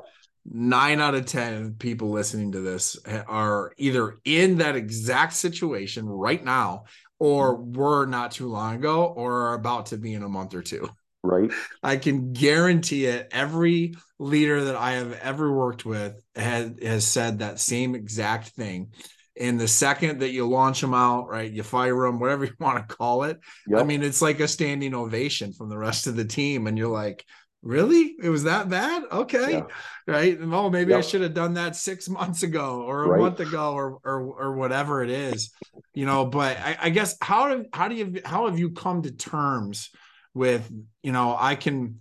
nine 0.45 1.01
out 1.01 1.15
of 1.15 1.25
ten 1.25 1.73
people 1.73 2.09
listening 2.09 2.53
to 2.53 2.61
this 2.61 2.97
eh, 3.05 3.23
are 3.27 3.73
either 3.77 4.19
in 4.23 4.59
that 4.59 4.75
exact 4.75 5.33
situation 5.33 6.07
right 6.07 6.43
now 6.43 6.85
or 7.19 7.57
mm-hmm. 7.57 7.73
were 7.73 8.05
not 8.05 8.31
too 8.31 8.47
long 8.47 8.75
ago 8.75 9.05
or 9.05 9.49
are 9.49 9.53
about 9.53 9.87
to 9.87 9.97
be 9.97 10.13
in 10.13 10.23
a 10.23 10.29
month 10.29 10.55
or 10.55 10.63
two. 10.63 10.89
Right. 11.23 11.51
I 11.83 11.97
can 11.97 12.33
guarantee 12.33 13.05
it. 13.05 13.29
Every 13.31 13.93
leader 14.17 14.65
that 14.65 14.75
I 14.75 14.93
have 14.93 15.13
ever 15.13 15.51
worked 15.51 15.85
with 15.85 16.19
has, 16.35 16.71
has 16.81 17.05
said 17.05 17.39
that 17.39 17.59
same 17.59 17.93
exact 17.93 18.49
thing. 18.49 18.93
And 19.39 19.59
the 19.59 19.67
second 19.67 20.19
that 20.19 20.31
you 20.31 20.47
launch 20.47 20.81
them 20.81 20.93
out, 20.93 21.29
right, 21.29 21.49
you 21.49 21.63
fire 21.63 22.01
them, 22.01 22.19
whatever 22.19 22.45
you 22.45 22.53
want 22.59 22.87
to 22.87 22.95
call 22.95 23.23
it. 23.23 23.39
Yep. 23.67 23.79
I 23.79 23.83
mean, 23.83 24.03
it's 24.03 24.21
like 24.21 24.39
a 24.39 24.47
standing 24.47 24.93
ovation 24.93 25.53
from 25.53 25.69
the 25.69 25.77
rest 25.77 26.07
of 26.07 26.15
the 26.15 26.25
team. 26.25 26.67
And 26.67 26.77
you're 26.77 26.89
like, 26.89 27.25
really 27.63 28.15
it 28.21 28.29
was 28.29 28.43
that 28.43 28.69
bad 28.69 29.03
okay 29.11 29.51
yeah. 29.51 29.63
right 30.07 30.39
oh 30.41 30.69
maybe 30.69 30.91
yep. 30.91 30.99
i 30.99 31.01
should 31.01 31.21
have 31.21 31.33
done 31.33 31.53
that 31.53 31.75
six 31.75 32.09
months 32.09 32.43
ago 32.43 32.81
or 32.81 33.03
a 33.03 33.07
right. 33.09 33.19
month 33.19 33.39
ago 33.39 33.73
or, 33.73 33.99
or 34.03 34.21
or 34.21 34.55
whatever 34.55 35.03
it 35.03 35.09
is 35.09 35.51
you 35.93 36.05
know 36.05 36.25
but 36.25 36.57
I, 36.57 36.77
I 36.83 36.89
guess 36.89 37.15
how 37.21 37.49
do 37.49 37.65
how 37.71 37.87
do 37.87 37.95
you 37.95 38.21
how 38.25 38.47
have 38.47 38.57
you 38.57 38.71
come 38.71 39.03
to 39.03 39.11
terms 39.11 39.91
with 40.33 40.71
you 41.03 41.11
know 41.11 41.35
i 41.39 41.55
can 41.55 41.99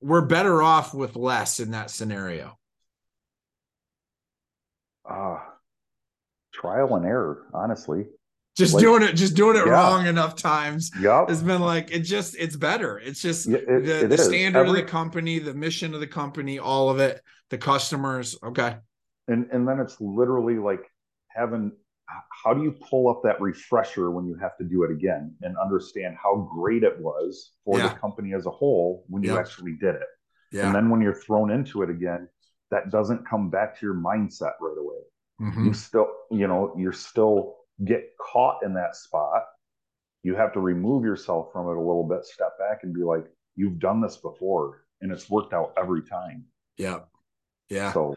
we're 0.00 0.26
better 0.26 0.62
off 0.62 0.94
with 0.94 1.16
less 1.16 1.58
in 1.58 1.72
that 1.72 1.90
scenario 1.90 2.56
uh 5.08 5.40
trial 6.64 6.96
and 6.96 7.04
error 7.04 7.46
honestly 7.52 8.06
just 8.56 8.74
like, 8.74 8.82
doing 8.82 9.02
it 9.02 9.14
just 9.14 9.34
doing 9.34 9.56
it 9.56 9.66
yeah. 9.66 9.72
wrong 9.72 10.06
enough 10.06 10.36
times 10.36 10.90
yep. 11.00 11.28
has 11.28 11.42
been 11.42 11.60
like 11.60 11.90
it 11.90 12.00
just 12.00 12.36
it's 12.38 12.56
better 12.56 12.98
it's 12.98 13.20
just 13.20 13.48
it, 13.48 13.66
the, 13.66 14.04
it 14.04 14.08
the 14.08 14.18
standard 14.18 14.60
Every, 14.60 14.80
of 14.80 14.86
the 14.86 14.90
company 14.90 15.38
the 15.38 15.54
mission 15.54 15.92
of 15.92 16.00
the 16.00 16.06
company 16.06 16.58
all 16.58 16.88
of 16.88 17.00
it 17.00 17.20
the 17.50 17.58
customers 17.58 18.36
okay 18.42 18.76
and 19.28 19.46
and 19.52 19.68
then 19.68 19.78
it's 19.78 20.00
literally 20.00 20.56
like 20.56 20.84
having 21.28 21.72
how 22.44 22.54
do 22.54 22.62
you 22.62 22.72
pull 22.88 23.08
up 23.08 23.22
that 23.24 23.40
refresher 23.40 24.10
when 24.10 24.26
you 24.26 24.36
have 24.36 24.56
to 24.58 24.64
do 24.64 24.84
it 24.84 24.90
again 24.90 25.34
and 25.42 25.56
understand 25.58 26.16
how 26.22 26.48
great 26.54 26.82
it 26.82 26.98
was 27.00 27.52
for 27.64 27.78
yeah. 27.78 27.88
the 27.88 27.94
company 27.94 28.34
as 28.34 28.46
a 28.46 28.50
whole 28.50 29.04
when 29.08 29.22
you 29.22 29.36
actually 29.38 29.72
did 29.80 29.94
it 29.96 30.08
yeah. 30.52 30.66
and 30.66 30.74
then 30.74 30.90
when 30.90 31.00
you're 31.00 31.14
thrown 31.14 31.50
into 31.50 31.82
it 31.82 31.90
again 31.90 32.28
that 32.70 32.90
doesn't 32.90 33.28
come 33.28 33.50
back 33.50 33.78
to 33.78 33.84
your 33.84 33.94
mindset 33.94 34.52
right 34.60 34.78
away 34.78 34.98
mm-hmm. 35.40 35.66
you 35.66 35.74
still 35.74 36.08
you 36.30 36.46
know 36.46 36.74
you're 36.76 36.92
still 36.92 37.56
get 37.84 38.04
caught 38.20 38.62
in 38.62 38.74
that 38.74 38.96
spot, 38.96 39.42
you 40.22 40.34
have 40.34 40.52
to 40.52 40.60
remove 40.60 41.04
yourself 41.04 41.52
from 41.52 41.68
it 41.68 41.76
a 41.76 41.80
little 41.80 42.06
bit, 42.08 42.24
step 42.24 42.58
back 42.58 42.80
and 42.82 42.94
be 42.94 43.02
like, 43.02 43.24
you've 43.56 43.78
done 43.78 44.00
this 44.00 44.16
before 44.16 44.84
and 45.00 45.12
it's 45.12 45.28
worked 45.28 45.52
out 45.52 45.72
every 45.76 46.02
time. 46.02 46.44
Yeah. 46.76 47.00
Yeah. 47.68 47.92
So 47.92 48.14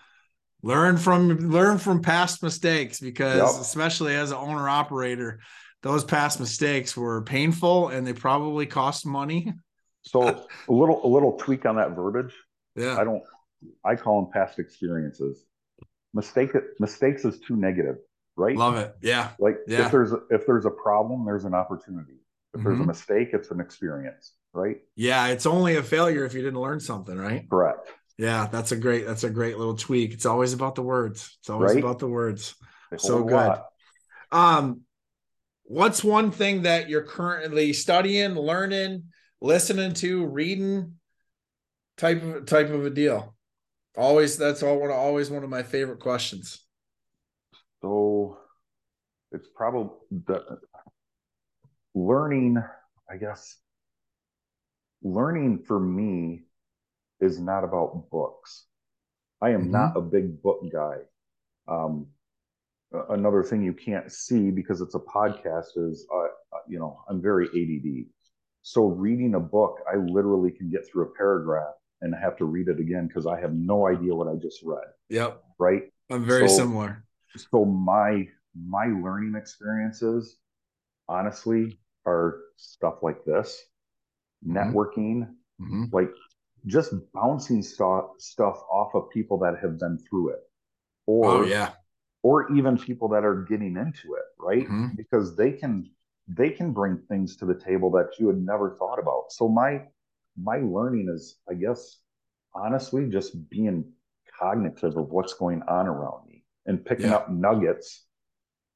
learn 0.63 0.97
from 0.97 1.51
learn 1.51 1.77
from 1.77 2.01
past 2.01 2.43
mistakes 2.43 2.99
because 2.99 3.37
yep. 3.37 3.61
especially 3.61 4.15
as 4.15 4.31
an 4.31 4.37
owner 4.37 4.67
operator, 4.69 5.39
those 5.83 6.03
past 6.03 6.39
mistakes 6.39 6.95
were 6.95 7.21
painful 7.21 7.89
and 7.89 8.05
they 8.05 8.13
probably 8.13 8.65
cost 8.65 9.05
money. 9.05 9.53
so 10.01 10.21
a 10.69 10.71
little 10.71 11.05
a 11.05 11.09
little 11.09 11.37
tweak 11.37 11.65
on 11.65 11.75
that 11.75 11.91
verbiage. 11.91 12.33
Yeah. 12.75 12.97
I 12.97 13.03
don't 13.03 13.23
I 13.83 13.95
call 13.95 14.21
them 14.21 14.31
past 14.31 14.59
experiences. 14.59 15.43
Mistake 16.13 16.51
mistakes 16.79 17.25
is 17.25 17.39
too 17.39 17.55
negative 17.55 17.97
right? 18.37 18.55
Love 18.55 18.77
it. 18.77 18.95
Yeah. 19.01 19.31
Like 19.39 19.57
yeah. 19.67 19.85
if 19.85 19.91
there's 19.91 20.13
if 20.29 20.45
there's 20.45 20.65
a 20.65 20.71
problem, 20.71 21.25
there's 21.25 21.43
an 21.43 21.53
opportunity. 21.53 22.13
If 22.53 22.59
mm-hmm. 22.59 22.63
there's 22.63 22.75
a 22.75 22.79
mm-hmm. 22.79 22.87
mistake, 22.87 23.29
it's 23.33 23.51
an 23.51 23.59
experience, 23.59 24.33
right? 24.53 24.77
Yeah, 24.95 25.27
it's 25.27 25.45
only 25.45 25.75
a 25.75 25.83
failure 25.83 26.23
if 26.23 26.33
you 26.33 26.41
didn't 26.41 26.61
learn 26.61 26.79
something, 26.79 27.17
right? 27.17 27.49
Correct. 27.49 27.89
Yeah, 28.17 28.47
that's 28.47 28.71
a 28.71 28.77
great 28.77 29.05
that's 29.05 29.25
a 29.25 29.29
great 29.29 29.57
little 29.57 29.75
tweak. 29.75 30.13
It's 30.13 30.25
always 30.25 30.53
about 30.53 30.75
the 30.75 30.83
words. 30.83 31.37
It's 31.41 31.49
always 31.49 31.73
right? 31.73 31.83
about 31.83 31.99
the 31.99 32.07
words. 32.07 32.55
So 32.97 33.23
good. 33.23 33.33
Lot. 33.33 33.65
Um 34.31 34.81
what's 35.63 36.03
one 36.03 36.31
thing 36.31 36.61
that 36.61 36.87
you're 36.87 37.03
currently 37.03 37.73
studying, 37.73 38.35
learning, 38.35 39.03
listening 39.41 39.93
to, 39.95 40.25
reading 40.25 40.93
type 41.97 42.23
of 42.23 42.45
type 42.45 42.69
of 42.69 42.85
a 42.85 42.89
deal? 42.89 43.35
Always 43.97 44.37
that's 44.37 44.61
all 44.61 44.79
one 44.79 44.91
always 44.91 45.31
one 45.31 45.43
of 45.43 45.49
my 45.49 45.63
favorite 45.63 45.99
questions. 45.99 46.63
So 47.81 48.37
it's 49.31 49.47
probably 49.55 49.97
the 50.11 50.59
learning, 51.95 52.57
I 53.09 53.17
guess, 53.17 53.57
learning 55.01 55.63
for 55.67 55.79
me 55.79 56.43
is 57.19 57.39
not 57.39 57.63
about 57.63 58.09
books. 58.11 58.65
I 59.41 59.49
am 59.49 59.63
mm-hmm. 59.63 59.71
not 59.71 59.97
a 59.97 60.01
big 60.01 60.43
book 60.43 60.61
guy. 60.71 60.97
Um, 61.67 62.07
another 63.09 63.43
thing 63.43 63.63
you 63.63 63.73
can't 63.73 64.11
see 64.11 64.51
because 64.51 64.79
it's 64.79 64.95
a 64.95 64.99
podcast 64.99 65.75
is, 65.75 66.07
uh, 66.13 66.17
uh 66.55 66.59
you 66.67 66.77
know, 66.77 66.99
I'm 67.09 67.21
very 67.21 67.47
ADD. 67.47 68.09
So 68.61 68.85
reading 68.85 69.33
a 69.33 69.39
book, 69.39 69.79
I 69.91 69.97
literally 69.97 70.51
can 70.51 70.69
get 70.69 70.87
through 70.87 71.05
a 71.05 71.15
paragraph 71.17 71.73
and 72.01 72.13
have 72.15 72.37
to 72.37 72.45
read 72.45 72.67
it 72.67 72.79
again 72.79 73.07
because 73.07 73.25
I 73.25 73.39
have 73.39 73.53
no 73.53 73.87
idea 73.87 74.13
what 74.13 74.27
I 74.27 74.35
just 74.35 74.61
read. 74.63 74.85
Yep. 75.09 75.43
Right. 75.57 75.83
I'm 76.09 76.25
very 76.25 76.47
so, 76.47 76.57
similar 76.57 77.03
so 77.37 77.65
my 77.65 78.27
my 78.55 78.85
learning 78.85 79.35
experiences 79.35 80.37
honestly 81.07 81.79
are 82.05 82.39
stuff 82.55 82.95
like 83.01 83.23
this 83.25 83.63
mm-hmm. 84.45 84.57
networking 84.57 85.27
mm-hmm. 85.61 85.85
like 85.91 86.09
just 86.65 86.93
bouncing 87.13 87.61
stuff 87.61 88.05
stuff 88.17 88.61
off 88.71 88.95
of 88.95 89.09
people 89.11 89.37
that 89.37 89.57
have 89.61 89.79
been 89.79 89.97
through 89.97 90.29
it 90.29 90.39
or 91.05 91.25
oh, 91.27 91.45
yeah 91.45 91.71
or 92.23 92.51
even 92.53 92.77
people 92.77 93.07
that 93.07 93.23
are 93.23 93.43
getting 93.43 93.77
into 93.77 94.15
it 94.15 94.25
right 94.39 94.63
mm-hmm. 94.63 94.87
because 94.95 95.35
they 95.35 95.51
can 95.51 95.89
they 96.27 96.49
can 96.49 96.73
bring 96.73 96.97
things 97.07 97.37
to 97.37 97.45
the 97.45 97.55
table 97.55 97.89
that 97.91 98.09
you 98.19 98.27
had 98.27 98.37
never 98.37 98.75
thought 98.75 98.99
about 98.99 99.25
so 99.29 99.47
my 99.47 99.81
my 100.41 100.57
learning 100.57 101.09
is 101.13 101.37
i 101.49 101.53
guess 101.53 101.99
honestly 102.53 103.09
just 103.09 103.49
being 103.49 103.83
cognitive 104.39 104.97
of 104.97 105.09
what's 105.09 105.33
going 105.33 105.61
on 105.63 105.87
around 105.87 106.27
me 106.27 106.43
and 106.65 106.85
picking 106.85 107.07
Yeah. 107.07 107.15
up 107.15 107.29
nuggets 107.31 108.05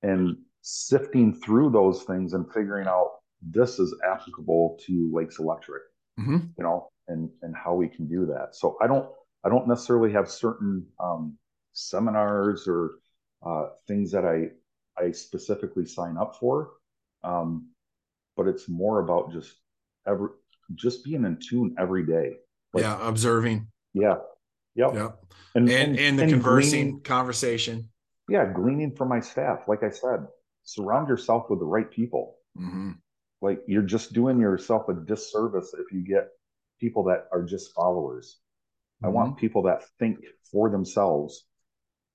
and 0.03 0.37
sifting 0.61 1.33
through 1.33 1.69
those 1.71 2.03
things 2.03 2.33
and 2.33 2.51
figuring 2.53 2.87
out 2.87 3.11
this 3.41 3.79
is 3.79 3.93
applicable 4.05 4.77
to 4.85 5.11
Lakes 5.13 5.39
Electric, 5.39 5.83
Mhm. 6.19 6.53
you 6.57 6.63
know, 6.63 6.91
and 7.07 7.29
and 7.41 7.55
how 7.55 7.73
we 7.73 7.87
can 7.87 8.07
do 8.07 8.25
that. 8.27 8.55
So 8.55 8.77
I 8.81 8.87
don't 8.87 9.09
I 9.43 9.49
don't 9.49 9.67
necessarily 9.67 10.11
have 10.13 10.29
certain 10.29 10.85
um, 10.99 11.37
seminars 11.73 12.67
or 12.67 12.99
uh, 13.45 13.69
things 13.87 14.11
that 14.11 14.25
I 14.25 14.51
I 15.01 15.11
specifically 15.11 15.85
sign 15.85 16.17
up 16.17 16.35
for, 16.39 16.71
um, 17.23 17.69
but 18.37 18.47
it's 18.47 18.69
more 18.69 18.99
about 18.99 19.31
just 19.31 19.55
every 20.07 20.29
just 20.75 21.03
being 21.03 21.25
in 21.25 21.37
tune 21.37 21.75
every 21.79 22.05
day. 22.05 22.33
Like, 22.73 22.83
yeah, 22.83 23.07
observing. 23.07 23.67
yeah, 23.93 24.15
yep. 24.75 24.91
Yeah. 24.93 25.09
And, 25.55 25.69
And 25.69 25.99
and 25.99 26.17
the 26.19 26.23
and 26.23 26.31
conversing 26.31 26.83
gleaning- 26.85 27.01
conversation. 27.01 27.89
yeah, 28.29 28.45
gleaning 28.53 28.95
from 28.95 29.09
my 29.09 29.19
staff. 29.19 29.67
Like 29.67 29.83
I 29.83 29.89
said, 29.89 30.27
surround 30.63 31.09
yourself 31.09 31.49
with 31.49 31.59
the 31.59 31.65
right 31.65 31.89
people. 31.91 32.37
Mhm. 32.57 32.97
Like 33.41 33.61
you're 33.67 33.81
just 33.81 34.13
doing 34.13 34.39
yourself 34.39 34.87
a 34.89 34.93
disservice 34.93 35.73
if 35.73 35.91
you 35.91 36.01
get 36.01 36.29
people 36.79 37.03
that 37.05 37.27
are 37.31 37.43
just 37.43 37.73
followers. 37.73 38.39
I 39.03 39.07
Mm-hmm. 39.07 39.15
want 39.15 39.37
people 39.37 39.63
that 39.63 39.83
think 39.99 40.19
for 40.51 40.69
themselves, 40.69 41.45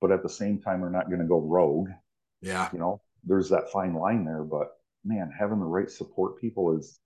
but 0.00 0.12
at 0.12 0.22
the 0.22 0.28
same 0.28 0.60
time 0.60 0.84
are 0.84 0.90
not 0.90 1.08
going 1.08 1.20
to 1.20 1.26
go 1.26 1.40
rogue. 1.40 1.90
Yeah. 2.40 2.68
You 2.72 2.78
know, 2.78 3.02
there's 3.24 3.48
that 3.50 3.70
fine 3.72 3.94
line 3.94 4.24
there, 4.24 4.44
but 4.44 4.68
man, 5.04 5.30
having 5.36 5.58
the 5.58 5.66
right 5.66 5.90
support 5.90 6.40
people 6.40 6.76
is 6.78 6.98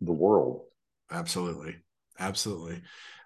the 0.00 0.12
world. 0.12 0.64
Absolutely. 1.12 1.76
Absolutely. 2.18 2.82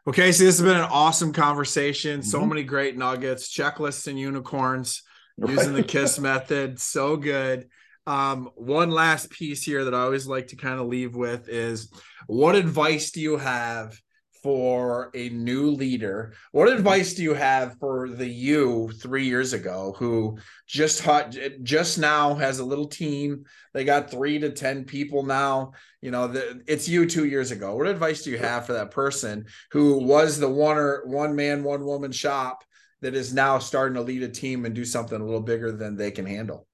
Okay. 0.06 0.32
So 0.32 0.44
this 0.44 0.58
has 0.58 0.66
been 0.66 0.76
an 0.76 0.88
awesome 0.90 1.32
conversation. 1.32 2.22
So 2.22 2.40
Mhm. 2.40 2.48
many 2.48 2.62
great 2.64 2.96
nuggets, 2.96 3.52
checklists, 3.54 4.06
and 4.06 4.18
unicorns 4.18 5.02
using 5.46 5.74
the 5.74 5.82
KISS 5.82 6.18
method. 6.18 6.80
So 6.80 7.16
good. 7.16 7.68
Um, 8.06 8.50
one 8.54 8.90
last 8.90 9.30
piece 9.30 9.62
here 9.62 9.84
that 9.84 9.94
I 9.94 10.02
always 10.02 10.26
like 10.26 10.48
to 10.48 10.56
kind 10.56 10.78
of 10.80 10.86
leave 10.86 11.14
with 11.16 11.48
is 11.48 11.90
what 12.26 12.54
advice 12.54 13.10
do 13.10 13.20
you 13.20 13.36
have 13.36 13.98
for 14.46 15.10
a 15.12 15.28
new 15.30 15.72
leader? 15.72 16.32
What 16.52 16.68
mm-hmm. 16.68 16.78
advice 16.78 17.14
do 17.14 17.24
you 17.24 17.34
have 17.34 17.76
for 17.80 18.08
the 18.08 18.28
you 18.28 18.92
three 18.92 19.26
years 19.26 19.52
ago 19.52 19.92
who 19.98 20.38
just 20.68 21.02
hot, 21.02 21.36
just 21.64 21.98
now 21.98 22.34
has 22.34 22.60
a 22.60 22.64
little 22.64 22.86
team? 22.86 23.46
They 23.74 23.82
got 23.82 24.08
three 24.08 24.38
to 24.38 24.50
10 24.50 24.84
people 24.84 25.24
now. 25.24 25.72
You 26.00 26.12
know, 26.12 26.28
the, 26.28 26.62
it's 26.68 26.88
you 26.88 27.06
two 27.06 27.24
years 27.24 27.50
ago. 27.50 27.74
What 27.74 27.88
advice 27.88 28.22
do 28.22 28.30
you 28.30 28.38
have 28.38 28.66
for 28.66 28.74
that 28.74 28.92
person 28.92 29.46
who 29.72 29.98
was 29.98 30.38
the 30.38 30.48
one 30.48 30.78
or 30.78 31.04
one 31.06 31.34
man, 31.34 31.64
one 31.64 31.84
woman 31.84 32.12
shop 32.12 32.62
that 33.00 33.16
is 33.16 33.34
now 33.34 33.58
starting 33.58 33.96
to 33.96 34.02
lead 34.02 34.22
a 34.22 34.28
team 34.28 34.64
and 34.64 34.76
do 34.76 34.84
something 34.84 35.20
a 35.20 35.24
little 35.24 35.40
bigger 35.40 35.72
than 35.72 35.96
they 35.96 36.12
can 36.12 36.24
handle? 36.24 36.68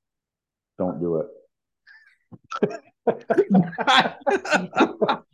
Don't 0.76 1.00
do 1.00 1.22
it. 1.22 1.26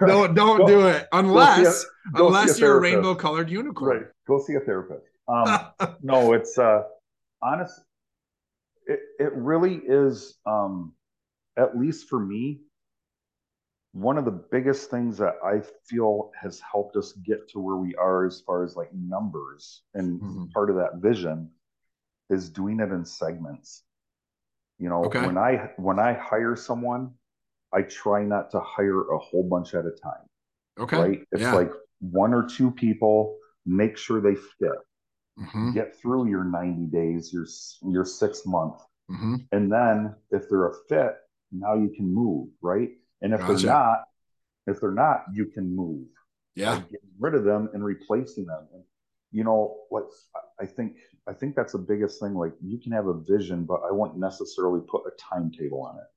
no, 0.00 0.26
don't 0.32 0.58
Go- 0.58 0.66
do 0.66 0.86
it 0.88 1.06
unless 1.12 1.84
go 2.14 2.28
unless 2.28 2.56
a 2.56 2.60
you're 2.60 2.76
a 2.76 2.80
rainbow 2.80 3.14
colored 3.14 3.50
unicorn. 3.50 3.96
Right. 3.98 4.06
Go 4.26 4.38
see 4.38 4.54
a 4.54 4.60
therapist. 4.60 5.06
Um, 5.28 5.68
no, 6.02 6.32
it's 6.32 6.58
uh 6.58 6.82
honest. 7.42 7.80
It 8.86 9.00
it 9.18 9.32
really 9.34 9.76
is 9.86 10.38
um 10.46 10.94
at 11.56 11.76
least 11.78 12.08
for 12.08 12.18
me 12.18 12.60
one 13.94 14.16
of 14.16 14.24
the 14.24 14.30
biggest 14.30 14.90
things 14.90 15.18
that 15.18 15.34
I 15.44 15.60
feel 15.84 16.30
has 16.40 16.60
helped 16.60 16.96
us 16.96 17.12
get 17.12 17.46
to 17.50 17.60
where 17.60 17.76
we 17.76 17.94
are 17.96 18.24
as 18.26 18.40
far 18.40 18.64
as 18.64 18.74
like 18.74 18.90
numbers 18.94 19.82
and 19.92 20.18
Mhm. 20.20 20.50
part 20.52 20.70
of 20.70 20.76
that 20.76 20.96
vision 20.96 21.50
is 22.30 22.48
doing 22.48 22.80
it 22.80 22.90
in 22.90 23.04
segments. 23.04 23.84
You 24.78 24.88
know, 24.88 25.04
Okay. 25.04 25.24
when 25.26 25.36
I 25.36 25.72
when 25.76 25.98
I 25.98 26.14
hire 26.14 26.56
someone, 26.56 27.12
I 27.72 27.82
try 27.82 28.22
not 28.24 28.50
to 28.52 28.60
hire 28.60 29.10
a 29.10 29.18
whole 29.18 29.48
bunch 29.48 29.74
at 29.74 29.86
a 29.86 29.90
time 29.90 30.24
okay. 30.78 30.96
right? 30.98 31.20
It's 31.32 31.42
Yeah. 31.42 31.54
like 31.54 31.70
one 32.00 32.34
or 32.34 32.44
two 32.46 32.70
people, 32.70 33.38
make 33.66 33.96
sure 33.96 34.20
they 34.20 34.34
fit. 34.34 34.78
Mhm, 35.38 35.72
Get 35.72 35.96
through 35.96 36.28
your 36.28 36.44
90 36.44 36.86
days, 36.86 37.32
your 37.32 37.46
your 37.90 38.04
six 38.04 38.44
month, 38.44 38.82
mhm. 39.10 39.46
and 39.52 39.72
then 39.72 40.14
if 40.30 40.48
they're 40.50 40.66
a 40.68 40.74
fit, 40.88 41.16
now 41.50 41.74
you 41.74 41.88
can 41.88 42.06
move, 42.12 42.50
right? 42.60 42.90
And 43.22 43.32
if 43.32 43.40
Gotcha. 43.40 43.54
they're 43.62 43.72
not, 43.72 44.04
if 44.66 44.80
they're 44.80 44.92
not, 44.92 45.24
you 45.32 45.46
can 45.46 45.74
move. 45.74 46.06
Yeah. 46.54 46.74
Like 46.74 46.90
getting 46.90 47.10
rid 47.18 47.34
of 47.34 47.44
them 47.44 47.70
and 47.72 47.82
replacing 47.82 48.44
them. 48.44 48.68
And 48.74 48.84
you 49.30 49.42
know 49.44 49.78
what? 49.88 50.10
I 50.60 50.66
think 50.66 50.98
I 51.26 51.32
think 51.32 51.54
that's 51.56 51.72
the 51.72 51.78
biggest 51.78 52.20
thing. 52.20 52.34
Like 52.34 52.52
you 52.60 52.78
can 52.78 52.92
have 52.92 53.06
a 53.06 53.14
vision, 53.14 53.64
but 53.64 53.80
I 53.88 53.90
won't 53.90 54.18
necessarily 54.18 54.80
put 54.86 55.06
a 55.06 55.12
timetable 55.16 55.82
on 55.82 55.96
it. 55.98 56.08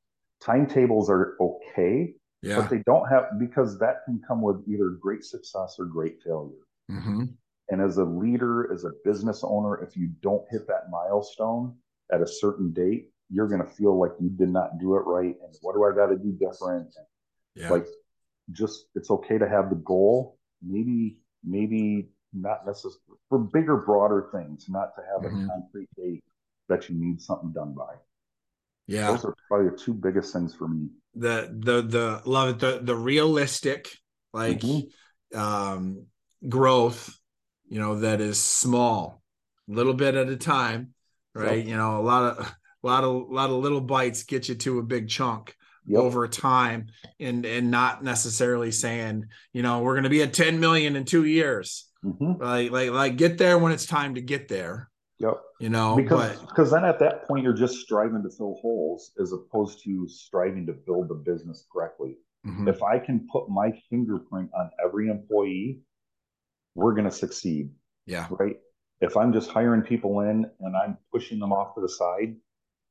Timetables 0.42 1.10
are 1.10 1.36
okay, 1.40 2.14
Yeah. 2.42 2.58
but 2.58 2.70
they 2.70 2.84
don't 2.86 3.08
have 3.10 3.40
because 3.40 3.80
that 3.80 4.04
can 4.06 4.22
come 4.28 4.42
with 4.42 4.64
either 4.68 4.90
great 4.90 5.24
success 5.24 5.78
or 5.80 5.86
great 5.86 6.22
failure. 6.22 6.62
hmm 6.90 7.24
And 7.70 7.82
as 7.82 7.98
a 7.98 8.04
leader, 8.06 8.72
as 8.72 8.86
a 8.86 8.92
business 9.04 9.44
owner, 9.44 9.82
if 9.84 9.98
you 9.98 10.08
don't 10.22 10.48
hit 10.52 10.68
that 10.68 10.90
milestone 10.92 11.76
at 12.12 12.22
a 12.22 12.28
certain 12.28 12.72
date, 12.74 13.10
you're 13.32 13.48
going 13.48 13.62
to 13.62 13.68
feel 13.68 13.98
like 14.00 14.12
you 14.20 14.30
did 14.30 14.50
not 14.50 14.78
do 14.80 14.96
it 14.96 15.00
right. 15.08 15.36
And 15.44 15.56
what 15.62 15.74
do 15.74 15.84
I 15.84 15.96
got 15.96 16.08
to 16.08 16.18
do 16.18 16.32
different? 16.34 16.94
Yeah. 17.56 17.70
Like, 17.70 17.88
just 18.52 18.86
it's 18.94 19.10
okay 19.10 19.40
to 19.40 19.50
have 19.50 19.72
the 19.72 19.78
goal. 19.78 20.38
Maybe, 20.62 21.18
maybe 21.44 22.10
not 22.34 22.68
necessarily 22.68 23.00
for 23.30 23.40
bigger, 23.40 23.78
broader 23.78 24.30
things, 24.32 24.68
not 24.70 24.94
to 24.96 25.02
have 25.02 25.22
Mhm. 25.24 25.46
a 25.46 25.48
concrete 25.48 25.90
date 25.98 26.24
that 26.68 26.88
you 26.88 26.96
need 26.96 27.20
something 27.20 27.52
done 27.52 27.74
by. 27.74 27.96
Yeah. 28.88 29.08
Those 29.12 29.26
are 29.26 29.36
probably 29.48 29.70
the 29.70 29.78
two 29.78 29.94
biggest 29.94 30.32
things 30.34 30.54
for 30.54 30.68
me. 30.68 30.88
the 31.16 31.50
the 31.68 31.82
the 31.82 32.22
love 32.26 32.50
it 32.50 32.60
the 32.60 32.80
the 32.84 32.96
realistic 32.96 33.90
like 34.34 34.60
Mhm. 34.62 34.84
um 35.34 36.06
growth 36.50 37.18
you 37.70 37.80
know 37.80 38.00
that 38.02 38.20
is 38.22 38.38
small 38.42 39.22
a 39.70 39.74
little 39.74 39.94
bit 39.94 40.16
at 40.16 40.28
a 40.30 40.36
time 40.38 40.94
right 41.34 41.60
Yep. 41.60 41.68
you 41.68 41.76
know 41.78 42.00
a 42.00 42.04
lot 42.04 42.24
of 42.38 42.38
a 42.48 42.88
lot 42.88 43.04
of 43.04 43.12
a 43.32 43.34
lot 43.34 43.50
of 43.50 43.56
little 43.64 43.82
bites 43.82 44.24
get 44.24 44.50
you 44.50 44.56
to 44.56 44.80
a 44.80 44.84
big 44.84 45.08
chunk 45.10 45.56
Yep. 45.88 46.02
over 46.02 46.28
time 46.28 46.88
and 47.20 47.46
and 47.46 47.72
not 47.72 48.04
necessarily 48.04 48.72
saying 48.72 49.26
you 49.54 49.62
know 49.64 49.82
we're 49.82 49.94
going 49.94 50.04
to 50.04 50.10
be 50.10 50.22
at 50.22 50.34
10 50.34 50.60
million 50.60 50.96
in 50.96 51.06
2 51.06 51.24
years 51.26 51.88
Mhm. 52.04 52.40
like 52.42 52.72
like 52.72 52.92
like 52.92 53.16
get 53.18 53.38
there 53.38 53.58
when 53.58 53.72
it's 53.72 53.86
time 53.86 54.16
to 54.16 54.22
get 54.22 54.48
there 54.48 54.90
Yep. 55.20 55.42
you 55.62 55.70
know 55.70 55.96
because 55.96 56.38
because 56.42 56.72
then 56.72 56.84
at 56.84 57.00
that 57.00 57.26
point 57.26 57.44
you're 57.44 57.54
just 57.54 57.76
striving 57.78 58.22
to 58.24 58.30
fill 58.30 58.56
holes 58.62 59.12
as 59.22 59.32
opposed 59.32 59.82
to 59.86 60.08
striving 60.10 60.66
to 60.66 60.74
build 60.74 61.08
the 61.10 61.16
business 61.16 61.66
correctly. 61.72 62.18
Mhm. 62.46 62.68
if 62.70 62.84
i 62.84 63.00
can 63.00 63.26
put 63.32 63.50
my 63.50 63.72
fingerprint 63.90 64.52
on 64.54 64.70
every 64.84 65.08
employee 65.10 65.82
we're 66.76 66.92
going 66.94 67.06
to 67.06 67.12
succeed. 67.12 67.72
Yeah. 68.06 68.28
Right? 68.30 68.58
If 69.02 69.16
i'm 69.18 69.32
just 69.32 69.50
hiring 69.50 69.82
people 69.82 70.20
in 70.20 70.46
and 70.60 70.76
i'm 70.76 70.98
pushing 71.14 71.40
them 71.40 71.54
off 71.54 71.74
to 71.76 71.82
the 71.82 71.90
side 71.90 72.36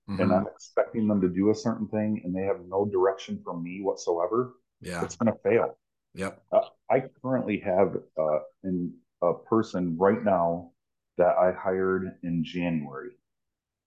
and 0.08 0.18
Mhm. 0.18 0.32
i'm 0.36 0.46
expecting 0.46 1.06
them 1.08 1.20
to 1.20 1.28
do 1.28 1.50
a 1.50 1.54
certain 1.54 1.88
thing 1.88 2.20
and 2.24 2.34
they 2.34 2.42
have 2.42 2.60
no 2.66 2.84
direction 2.86 3.40
from 3.44 3.62
me 3.62 3.80
whatsoever 3.82 4.54
yeah. 4.80 5.02
it's 5.04 5.16
going 5.16 5.32
to 5.32 5.38
fail. 5.40 5.78
Yep. 6.14 6.42
I 6.90 7.04
currently 7.22 7.58
have 7.60 7.96
uh, 8.18 8.38
in 8.64 8.92
a 9.22 9.32
person 9.34 9.96
right 9.98 10.22
now 10.22 10.72
that 11.18 11.36
I 11.38 11.52
hired 11.52 12.18
in 12.22 12.44
January, 12.44 13.12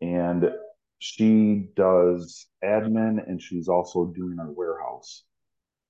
and 0.01 0.51
she 0.99 1.69
does 1.75 2.47
admin 2.63 3.27
and 3.27 3.41
she's 3.41 3.67
also 3.69 4.07
doing 4.07 4.39
our 4.39 4.51
warehouse. 4.51 5.23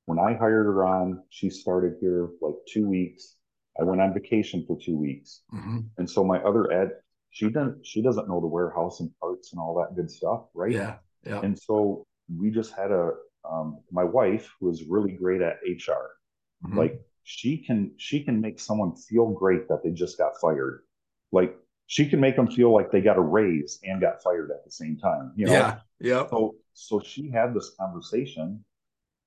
When 0.06 0.20
I 0.20 0.34
hired 0.34 0.66
her 0.66 0.86
on, 0.86 1.24
she 1.30 1.50
started 1.50 1.98
here 2.02 2.30
like 2.42 2.56
two 2.68 2.88
weeks. 2.88 3.36
I 3.80 3.84
went 3.84 4.02
on 4.02 4.14
vacation 4.14 4.66
for 4.66 4.78
two 4.80 4.98
weeks, 4.98 5.44
Mhm. 5.52 5.90
and 5.98 6.10
so 6.10 6.24
my 6.24 6.40
other 6.44 6.72
ad, 6.74 6.92
she 7.32 7.50
doesn't 7.52 7.86
she 7.86 8.02
doesn't 8.02 8.30
know 8.30 8.42
the 8.42 8.48
warehouse 8.48 9.02
and 9.02 9.12
parts 9.20 9.54
and 9.54 9.60
all 9.62 9.76
that 9.78 9.96
good 9.96 10.12
stuff, 10.12 10.48
right? 10.56 10.76
yeah 10.76 10.98
yeah 11.26 11.42
And 11.44 11.58
so 11.60 12.06
we 12.36 12.52
just 12.52 12.74
had 12.74 12.92
a 12.92 13.12
um, 13.50 13.80
my 13.92 14.04
wife 14.04 14.50
who 14.60 14.70
is 14.70 14.86
really 14.90 15.14
great 15.14 15.42
at 15.42 15.60
HR 15.66 16.18
Mhm. 16.62 16.80
like 16.80 17.02
she 17.24 17.58
can 17.60 17.94
she 17.98 18.24
can 18.24 18.42
make 18.42 18.60
someone 18.60 18.96
feel 18.96 19.30
great 19.32 19.68
that 19.70 19.84
they 19.84 19.92
just 19.92 20.18
got 20.18 20.34
fired 20.42 20.84
like 21.32 21.56
she 21.88 22.08
can 22.08 22.20
make 22.20 22.36
them 22.36 22.50
feel 22.50 22.74
like 22.74 22.92
they 22.92 23.02
got 23.02 23.18
a 23.18 23.22
raise 23.22 23.80
and 23.84 24.02
got 24.02 24.22
fired 24.22 24.52
at 24.52 24.64
the 24.66 24.72
same 24.72 24.98
time 24.98 25.32
you 25.36 25.46
know? 25.46 25.52
Yeah 25.54 25.80
yep 26.00 26.30
so 26.30 26.56
so 26.74 27.00
she 27.00 27.30
had 27.30 27.54
this 27.54 27.72
conversation 27.80 28.64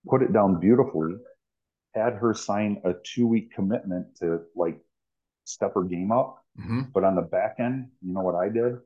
put 0.09 0.23
it 0.23 0.33
down 0.33 0.61
beautifully 0.61 1.15
had 1.95 2.15
her 2.15 2.33
sign 2.33 2.81
a 2.85 2.95
two 3.05 3.27
week 3.27 3.53
commitment 3.53 4.15
to 4.17 4.41
like 4.55 4.79
step 5.45 5.75
her 5.75 5.83
game 5.83 6.13
up. 6.13 6.37
Mhm. 6.61 6.93
but 6.93 7.05
on 7.05 7.15
the 7.17 7.23
back 7.23 7.57
end 7.59 7.89
you 8.03 8.13
know 8.13 8.21
what 8.23 8.35
i 8.35 8.49
did? 8.49 8.77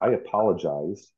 I 0.00 0.10
apologized 0.10 1.10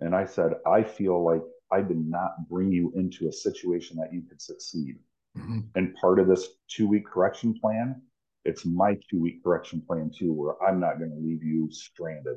and 0.00 0.14
i 0.14 0.24
said 0.24 0.52
i 0.66 0.82
feel 0.82 1.22
like 1.22 1.42
i 1.70 1.80
did 1.80 1.98
not 2.16 2.48
bring 2.48 2.70
you 2.72 2.92
into 2.96 3.28
a 3.28 3.32
situation 3.32 3.96
that 3.98 4.12
you 4.12 4.22
could 4.22 4.40
succeed. 4.40 4.98
Mhm. 5.36 5.64
and 5.74 5.94
part 5.96 6.18
of 6.18 6.28
this 6.28 6.48
two 6.68 6.86
week 6.88 7.06
correction 7.06 7.54
plan 7.58 8.00
it's 8.44 8.64
my 8.64 8.96
two 9.08 9.20
week 9.20 9.42
correction 9.42 9.82
plan 9.86 10.10
too, 10.16 10.32
where 10.32 10.62
I'm 10.62 10.80
not 10.80 10.98
going 10.98 11.10
to 11.10 11.16
leave 11.16 11.42
you 11.42 11.68
stranded. 11.70 12.36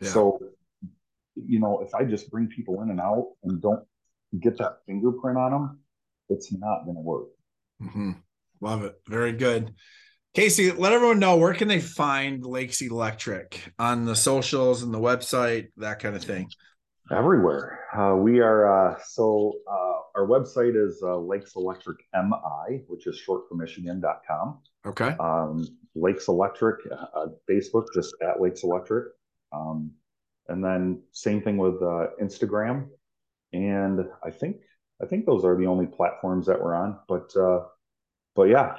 Yeah. 0.00 0.08
So, 0.08 0.40
you 1.34 1.60
know, 1.60 1.80
if 1.80 1.94
I 1.94 2.04
just 2.04 2.30
bring 2.30 2.48
people 2.48 2.82
in 2.82 2.90
and 2.90 3.00
out 3.00 3.32
and 3.42 3.60
don't 3.60 3.84
get 4.40 4.58
that 4.58 4.78
fingerprint 4.86 5.38
on 5.38 5.50
them, 5.52 5.80
it's 6.28 6.52
not 6.52 6.84
going 6.84 6.96
to 6.96 7.02
work. 7.02 7.28
Mhm. 7.82 8.16
Love 8.60 8.84
it. 8.84 8.94
Very 9.08 9.32
good. 9.32 9.74
Casey, 10.34 10.72
let 10.72 10.92
everyone 10.92 11.18
know 11.18 11.36
where 11.36 11.52
can 11.52 11.68
they 11.68 11.80
find 11.80 12.44
Lakes 12.44 12.80
Electric 12.80 13.72
on 13.78 14.06
the 14.06 14.16
socials 14.16 14.82
and 14.82 14.94
the 14.94 15.00
website, 15.00 15.68
that 15.76 15.98
kind 15.98 16.16
of 16.16 16.24
thing. 16.24 16.48
Everywhere. 17.10 17.80
Uh, 17.92 18.14
we 18.16 18.40
are, 18.40 18.92
uh, 18.92 18.98
so 19.04 19.52
uh, 19.70 20.18
our 20.20 20.26
website 20.26 20.76
is 20.76 21.02
uh, 21.02 21.18
Lakes 21.18 21.56
Electric 21.56 21.98
MI, 22.14 22.82
which 22.86 23.06
is 23.06 23.18
short 23.18 23.48
for 23.48 23.54
Michigan.com. 23.56 24.58
Okay. 24.86 25.14
Um, 25.18 25.66
Lakes 25.94 26.28
Electric, 26.28 26.80
uh, 26.90 27.26
Facebook, 27.50 27.86
just 27.94 28.14
at 28.22 28.40
Lakes 28.40 28.62
Electric. 28.62 29.08
Um, 29.52 29.90
and 30.48 30.64
then 30.64 31.02
same 31.12 31.42
thing 31.42 31.56
with 31.56 31.82
uh, 31.82 32.08
Instagram. 32.20 32.88
And 33.52 34.06
I 34.24 34.30
think, 34.30 34.56
I 35.02 35.06
think 35.06 35.26
those 35.26 35.44
are 35.44 35.56
the 35.56 35.66
only 35.66 35.86
platforms 35.86 36.46
that 36.46 36.60
we're 36.60 36.74
on. 36.74 36.98
But, 37.08 37.36
uh, 37.36 37.64
but 38.34 38.44
yeah, 38.44 38.76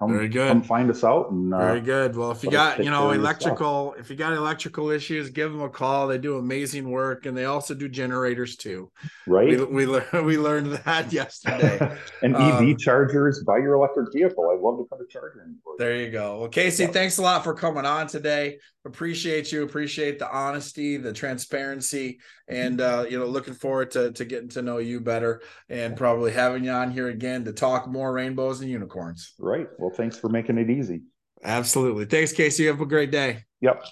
come, 0.00 0.12
Very 0.12 0.28
good. 0.28 0.48
come 0.48 0.62
find 0.62 0.90
us 0.90 1.04
out. 1.04 1.30
And 1.30 1.50
Very 1.50 1.78
uh, 1.78 1.82
good. 1.82 2.16
Well, 2.16 2.30
if 2.32 2.42
you 2.42 2.50
got, 2.50 2.82
you 2.82 2.90
know, 2.90 3.10
electrical, 3.12 3.94
if 3.98 4.10
you 4.10 4.16
got 4.16 4.32
electrical 4.32 4.90
issues, 4.90 5.30
give 5.30 5.52
them 5.52 5.60
a 5.62 5.68
call. 5.68 6.08
They 6.08 6.18
do 6.18 6.38
amazing 6.38 6.90
work 6.90 7.26
and 7.26 7.36
they 7.36 7.44
also 7.44 7.74
do 7.74 7.88
generators 7.88 8.56
too. 8.56 8.90
right. 9.28 9.48
We 9.70 9.86
we, 9.86 10.00
we 10.24 10.38
learned 10.38 10.72
that 10.84 11.12
yesterday. 11.20 11.96
and 12.22 12.34
Um, 12.34 12.68
EV 12.70 12.78
chargers, 12.78 13.44
buy 13.46 13.58
your 13.58 13.74
electric 13.74 14.12
vehicle. 14.12 14.50
I'd 14.50 14.60
love 14.60 14.78
to 14.78 14.84
put 14.84 15.00
a 15.04 15.06
charger 15.08 15.42
in 15.44 15.50
you. 15.52 15.76
There 15.78 15.96
you 15.96 16.10
go. 16.10 16.40
Well, 16.40 16.48
Casey, 16.48 16.84
Yep. 16.84 16.92
thanks 16.92 17.18
a 17.18 17.22
lot 17.22 17.44
for 17.44 17.54
coming 17.54 17.86
on 17.86 18.06
today. 18.06 18.58
Appreciate 18.86 19.52
you. 19.52 19.62
Appreciate 19.62 20.18
the 20.18 20.30
honesty, 20.34 20.96
the 20.96 21.12
transparency, 21.12 22.18
and 22.48 22.80
uh, 22.80 23.04
you 23.08 23.18
know, 23.18 23.26
looking 23.26 23.52
forward 23.52 23.90
to 23.90 24.10
to 24.12 24.24
getting 24.24 24.48
to 24.50 24.62
know 24.62 24.78
you 24.78 25.00
better 25.00 25.42
and 25.68 25.96
probably 25.98 26.32
having 26.32 26.64
you 26.64 26.70
on 26.70 26.90
here 26.90 27.08
again 27.08 27.44
to 27.44 27.52
talk 27.52 27.86
more 27.88 28.10
rainbows 28.10 28.62
and 28.62 28.70
unicorns. 28.70 29.34
Right. 29.38 29.68
Well, 29.78 29.89
thanks 29.94 30.18
for 30.18 30.28
making 30.28 30.58
it 30.58 30.70
easy. 30.70 31.02
Absolutely. 31.44 32.04
Thanks, 32.04 32.32
Casey. 32.32 32.64
You 32.64 32.70
have 32.70 32.80
a 32.80 32.86
great 32.86 33.10
day. 33.10 33.44
Yep. 33.60 33.84